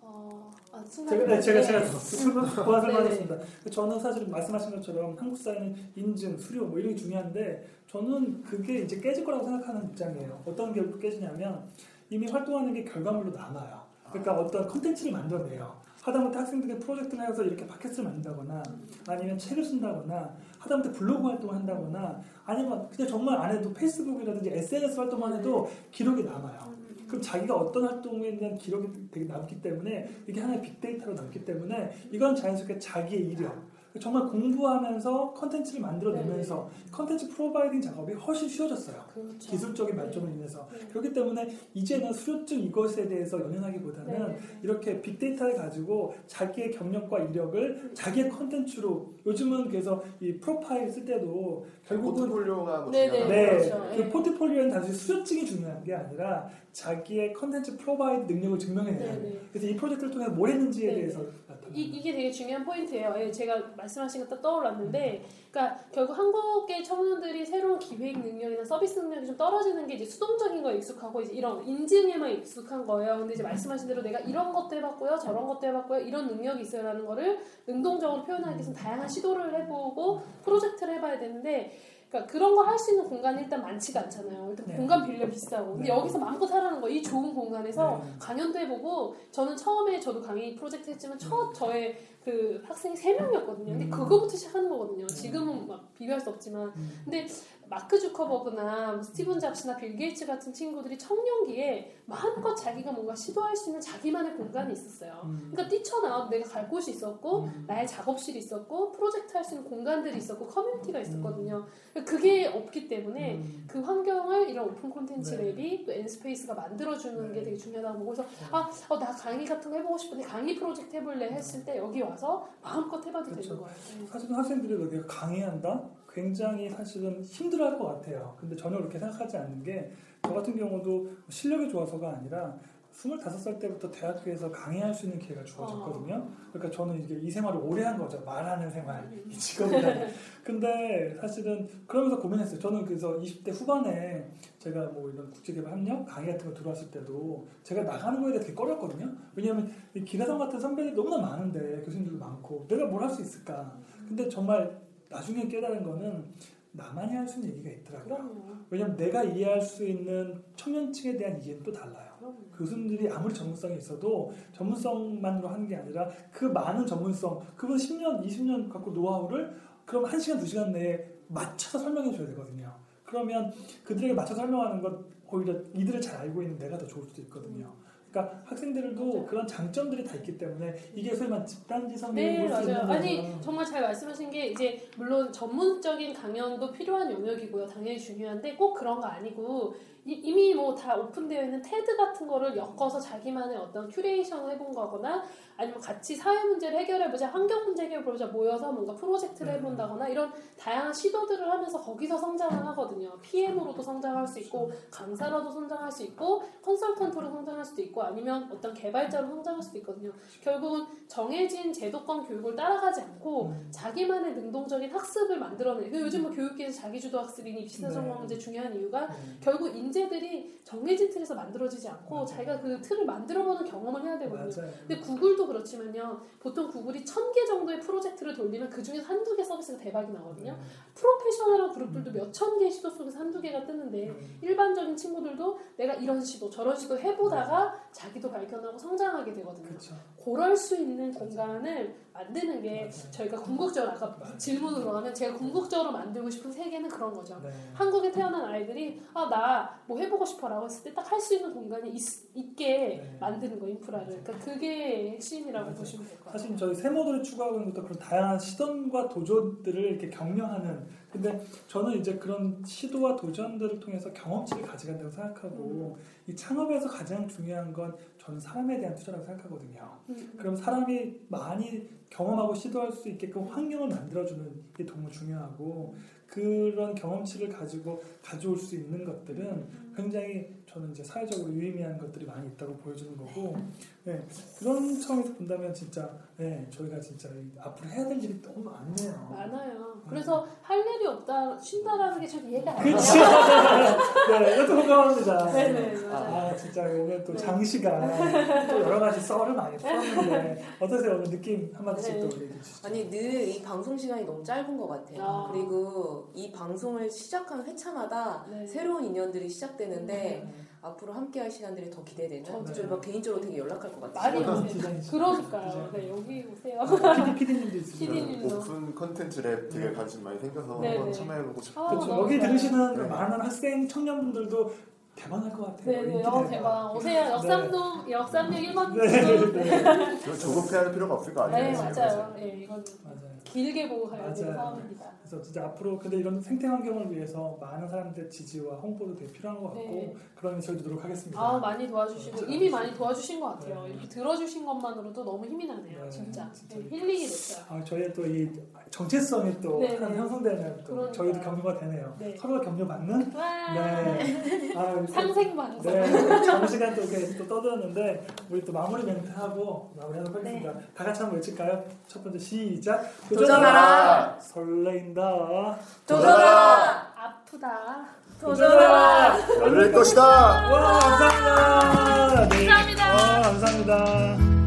[0.00, 1.90] 어, 아, 제가 네, 제가 제가 네.
[1.90, 2.80] 고한 네.
[2.80, 3.36] 설명하겠습니다.
[3.70, 9.00] 저는 사실 말씀하신 것처럼 한국 사회는 인증, 수료 뭐 이런 게 중요한데 저는 그게 이제
[9.00, 10.42] 깨질 거라고 생각하는 입장이에요.
[10.44, 11.64] 어떤 게 깨지냐면
[12.10, 13.80] 이미 활동하는 게 결과물로 남아요.
[14.10, 15.88] 그러니까 어떤 컨텐츠를 만들어내요.
[16.02, 18.62] 하다못해 학생들이 프로젝트를 해서 이렇게 팟캐스트를 만든다거나
[19.08, 25.34] 아니면 책을 쓴다거나 하다못해 블로그 활동을 한다거나 아니면 그냥 정말 안 해도 페이스북이라든지 SNS 활동만
[25.34, 26.77] 해도 기록이 남아요.
[27.08, 32.36] 그럼 자기가 어떤 활동에 대한 기록이 되게 남기 때문에 이게 하나의 빅데이터로 남기 때문에 이건
[32.36, 33.66] 자연스럽게 자기의 이력
[33.98, 39.02] 정말 공부하면서 컨텐츠를 만들어내면서 contents providing 작업이 훨씬 쉬워졌어요.
[39.12, 39.50] 그렇죠.
[39.50, 40.86] 기술적인 발전으로 인해서 네.
[40.88, 44.38] 그렇기 때문에 이제는 수료증 이것에 대해서 연연하기보다는 네.
[44.62, 52.14] 이렇게 빅데이터를 가지고 자기의 경력과 이력을 자기의 컨텐츠로 요즘은 그래서 이 프로파일 쓸 때도 결국은
[52.14, 53.10] 포트폴리오가 뭐 네네.
[53.10, 53.34] 중요하다.
[53.34, 53.90] 네, 그렇죠.
[53.90, 54.08] 그 예.
[54.08, 59.20] 포트폴리오는 단지 수료증이 중요한 게 아니라 자기의 contents provide 능력을 네.
[59.20, 59.40] 네.
[59.52, 61.24] 그래서 이 프로젝트를 통해서 뭘 했는지에 네, 대해서
[61.74, 63.14] 이, 이게 되게 중요한 포인트예요.
[63.18, 69.36] 예, 제가 말씀하신 거딱 떠올랐는데, 그러니까 결국 한국의 청년들이 새로운 기획 능력이나 서비스 능력이 좀
[69.36, 73.18] 떨어지는 게 이제 수동적인 거에 익숙하고 이제 이런 인증에만 익숙한 거예요.
[73.18, 77.38] 근데 이제 말씀하신 대로 내가 이런 것도 해봤고요, 저런 것도 해봤고요, 이런 능력이 있어요라는 거를
[77.66, 81.72] 능동적으로 표현하기 위해서 다양한 시도를 해보고 프로젝트를 해봐야 되는데.
[82.08, 84.48] 그러니까 그런 거 할 수 있는 공간이 일단 많지가 않잖아요.
[84.50, 84.76] 일단 네.
[84.76, 85.74] 공간 빌려 비싸고.
[85.74, 85.98] 근데 네.
[85.98, 88.12] 여기서 마음껏 하라는 거, 이 좋은 공간에서 네.
[88.18, 93.72] 강연도 해보고 저는 처음에 저도 강의 프로젝트 했지만 첫 저의 그 학생이 세 명이었거든요.
[93.72, 93.90] 근데 음.
[93.90, 95.06] 그거부터 시작하는 거거든요.
[95.06, 96.68] 지금은 막 비교할 수 없지만.
[96.76, 97.00] 음.
[97.04, 97.26] 근데
[97.68, 103.70] 마크 주커버그나 뭐 스티븐 잡스나 빌 게이츠 같은 친구들이 청년기에 마음껏 자기가 뭔가 시도할 수
[103.70, 105.20] 있는 자기만의 공간이 있었어요.
[105.24, 105.50] 음.
[105.50, 107.64] 그러니까 뛰쳐나와도 내가 갈 곳이 있었고 음.
[107.66, 111.64] 나의 작업실이 있었고 프로젝트 할 수 있는 공간들이 있었고 커뮤니티가 있었거든요.
[112.06, 113.64] 그게 없기 때문에 음.
[113.66, 115.54] 그 환경을 이런 open contents 네.
[115.54, 117.44] lab이 또 N_SPACE가 만들어주는 게 네.
[117.44, 121.30] 되게 중요하다고 보고 그래서 아, 어, 나 강의 같은 거 해보고 싶은데 강의 프로젝트 해볼래
[121.30, 123.48] 했을 때 여기 와서 마음껏 해봐도 그렇죠.
[123.50, 123.76] 되는 거예요.
[124.00, 124.06] 네.
[124.06, 125.97] 사실은 학생들이 여기 강의한다?
[126.22, 128.34] 굉장히 사실은 힘들어할 것 같아요.
[128.40, 132.58] 근데 전혀 그렇게 생각하지 않는 게 저 같은 경우도 실력이 좋아서가 아니라
[132.92, 136.28] 25살 때부터 대학교에서 강의할 수 있는 기회가 주어졌거든요.
[136.52, 138.20] 그러니까 저는 이게 이 생활을 오래 한 거죠.
[138.26, 140.08] 말하는 생활, 이 직업이라는.
[140.42, 142.58] 근데 사실은 그러면서 고민했어요.
[142.58, 144.28] 저는 그래서 20대 후반에
[144.58, 148.54] 제가 뭐 이런 국제개발 협력 강의 같은 거 들어왔을 때도 제가 나가는 거에 대해 되게
[148.54, 149.08] 꺼렸거든요.
[149.36, 153.78] 왜냐하면 이 기라성 같은 선배들이 너무나 많은데 교수님들도 많고 내가 뭘 할 수 있을까.
[154.08, 156.24] 근데 정말 나중에 깨달은 거는
[156.72, 158.14] 나만이 할 수 있는 얘기가 있더라고요.
[158.14, 158.56] 그럼요.
[158.70, 162.12] 왜냐면 내가 이해할 수 있는 청년층에 대한 이해는 또 달라요.
[162.18, 162.50] 그럼요.
[162.56, 168.90] 교수님들이 아무리 전문성이 있어도 전문성만으로 하는 게 아니라 그 많은 전문성, 그분 10년, 20년 갖고
[168.90, 172.74] 노하우를 그럼 1시간, 2시간 내에 맞춰서 설명해 줘야 되거든요.
[173.04, 173.52] 그러면
[173.84, 177.74] 그들에게 맞춰 설명하는 것 오히려 이들을 잘 알고 있는 내가 더 좋을 수도 있거든요.
[178.18, 179.26] 그러니까 학생들도.
[179.26, 182.78] 그런 장점들이 다 있기 때문에 이게 소위 말 집단 지성이 네, 맞아요.
[182.90, 183.40] 아니, 거죠.
[183.40, 187.66] 정말 잘 말씀하신 게 이제 물론 전문적인 강연도 필요한 영역이고요.
[187.66, 189.74] 당연히 중요한데 꼭 그런 거 아니고
[190.08, 195.22] 이- 이미 뭐 다 오픈되어 있는 테드 같은 거를 엮어서 자기만의 어떤 큐레이션을 해본 거거나
[195.58, 199.58] 아니면 같이 사회 문제를 해결해보자, 환경 문제 해결해보자 모여서 뭔가 프로젝트를 네.
[199.58, 203.18] 해본다거나 이런 다양한 시도들을 하면서 거기서 성장을 하거든요.
[203.20, 209.26] PM으로도 성장할 수 있고 강사로도 성장할 수 있고 컨설턴트로 성장할 수도 있고 아니면 어떤 개발자로
[209.26, 210.10] 성장할 수도 있거든요.
[210.40, 213.68] 결국은 정해진 제도권 교육을 따라가지 않고 음.
[213.70, 215.90] 자기만의 능동적인 학습을 만들어내.
[215.90, 217.94] 그 요즘 뭐 교육계에서 자기주도 학습이니 입시사 네.
[217.94, 219.14] 전공 문제 중요한 이유가 네.
[219.40, 222.26] 결국 인재 들이 정해진 틀에서 만들어지지 않고 맞아요.
[222.26, 224.50] 자기가 그 틀을 만들어보는 경험을 해야 되거든요.
[224.54, 224.70] 맞아요.
[224.86, 226.20] 근데 구글도 그렇지만요.
[226.38, 230.52] 보통 구글이 천 개 정도의 프로젝트를 돌리면 그 중에서 한두 개 서비스가 대박이 나거든요.
[230.52, 230.58] 네.
[230.94, 234.38] 프로페셔널한 그룹들도 몇 천개 시도 속에서 한두 개가 뜨는데 음.
[234.42, 239.68] 일반적인 친구들도 내가 이런 시도 저런 시도 해보다가 자기도 발견하고 성장하게 되거든요.
[239.68, 239.94] 그렇죠.
[240.22, 243.10] 그럴 수 있는 공간을 만드는 게 맞아요.
[243.12, 247.40] 저희가 궁극적으로 아까 질문으로 하면 제가 궁극적으로 만들고 싶은 세계는 그런 거죠.
[247.42, 247.50] 네.
[247.74, 252.54] 한국에 태어난 아이들이 아 나뭐 해보고 싶어라고 했을 때 딱 할 수 있는 공간이 있,
[252.54, 253.16] 게 네.
[253.20, 254.22] 만드는 거 인프라를.
[254.22, 255.78] 그러니까 그게 중심이라고 맞아요.
[255.78, 256.38] 보시면 될 것 같아요.
[256.38, 262.16] 사실 저희 세모들을 추구하고 있는 것도 그런 다양한 시도과 도전들을 이렇게 격려하는 근데 저는 이제
[262.18, 265.96] 그런 시도와 도전들을 통해서 경험치를 가져간다고 생각하고
[266.26, 269.90] 이 창업에서 가장 중요한 건 저는 사람에 대한 투자라고 생각하거든요.
[270.10, 275.94] 음, 그럼 사람이 많이 경험하고 시도할 수 있게끔 환경을 만들어주는 게 너무 중요하고
[276.28, 282.76] 그런 경험치를 가지고 가져올 수 있는 것들은 굉장히 저는 이제 사회적으로 유의미한 것들이 많이 있다고
[282.76, 283.56] 보여주는 거고
[284.04, 284.22] 네,
[284.58, 289.28] 그런 차원에서 본다면 진짜 네, 저희가 진짜 이- 앞으로 해야 될 일이 너무 많네요.
[289.30, 289.88] 많아요.
[290.08, 292.84] 그래서 할 일이 없다, 쉰다라는 게 참 이해가 안 가요.
[292.84, 293.12] 그렇죠.
[294.44, 295.52] 네, 이것도 공감합니다.
[295.52, 296.36] 네네, 맞아요.
[296.36, 297.38] 아 진짜 오늘 또 네.
[297.38, 298.08] 장시간
[298.68, 302.20] 또 여러 가지 썰을 많이 풀었는데 어떠세요 오늘 느낌 한마디씩 네.
[302.20, 302.86] 또 얘기해 주시죠.
[302.88, 305.22] 아니 늘 이 방송 시간이 너무 짧은 것 같아요.
[305.22, 305.50] 아.
[305.52, 308.66] 그리고 이 방송을 시작한 회차마다 네.
[308.66, 310.54] 새로운 인연들이 시작되는데 네.
[310.80, 312.44] 앞으로 함께할 시간들이 더 기대되는.
[312.44, 312.72] 저도요.
[312.74, 314.40] 저희 막 개인적으로 되게 연락할 것 같아요.
[314.40, 314.66] 오세요.
[314.66, 315.16] 디자인이시죠?
[315.18, 315.70] 그러니까요.
[315.70, 315.92] 디자인.
[315.92, 317.24] 네, 여기 오세요.
[317.24, 318.56] PD PD님도 있으시죠.
[318.56, 321.12] open contents lab 되게 관심 많이 생겨서 네, 한번 네.
[321.12, 322.06] 참여해보고 아, 그렇죠.
[322.06, 322.38] 너무 여기.
[322.38, 323.08] 들으시는 그 네.
[323.08, 324.74] 많은 학생 청년분들도
[325.16, 326.02] 대박날 것 같아요.
[326.02, 326.50] 네네, 어, 대박.
[326.50, 326.96] 대박.
[326.96, 327.32] 오세요.
[327.32, 329.06] 역삼동, 역삼역 1번 네.
[329.52, 329.82] 네.
[330.22, 330.38] 네.
[330.38, 331.72] 조급해할 필요가 없을 거 아니에요.
[331.72, 332.32] 네, 맞아요.
[332.36, 333.27] 네, 이건 맞아요.
[333.52, 334.54] 길게 보고 가야 되는.
[334.54, 335.12] 사업입니다.
[335.20, 339.68] 그래서 진짜 앞으로 근데 이런 생태 환경을 위해서 많은 사람들의 지지와 홍보도 되게 필요한 것
[339.74, 340.14] 같고 네.
[340.34, 341.40] 그러면 저희도 노력하겠습니다.
[341.40, 342.52] 아, 많이 도와주시고 그렇죠.
[342.52, 343.82] 이미 많이 도와주신 것 같아요.
[343.82, 343.90] 네.
[343.90, 346.04] 이렇게 들어주신 것만으로도 너무 힘이 나네요.
[346.04, 346.50] 네, 진짜.
[346.52, 346.76] 진짜.
[346.76, 347.64] 네, 힐링이 됐어요.
[347.68, 348.48] 아, 저희의 또이
[348.90, 350.16] 정체성이 또 네, 하나 네.
[350.16, 351.12] 형성되면 또 그러니까요.
[351.12, 352.14] 저희도 격려가 되네요.
[352.18, 352.34] 네.
[352.38, 354.72] 서로가 격려받는 와, 네.
[354.76, 355.92] 아, 이렇게 상생 방송.
[355.92, 360.72] 네, 장시간 또 이렇게 또 떠들었는데 우리 또 마무리 멘트 하고 마무리하도록 하겠습니다.
[360.72, 360.86] 네.
[360.94, 361.84] 다 같이 한번 외칠까요?
[362.06, 363.02] 첫 번째 시작.
[363.28, 364.38] 도전하라!
[364.40, 365.78] 설레인다.
[366.06, 367.12] 도전하라!
[367.16, 368.06] 아프다.
[368.40, 369.36] 도전하라!
[369.60, 370.22] 열릴 것이다.
[370.22, 372.48] 와 감사합니다.
[372.48, 372.66] 네.
[372.66, 373.04] 감사합니다.
[373.04, 374.57] 아, 감사합니다.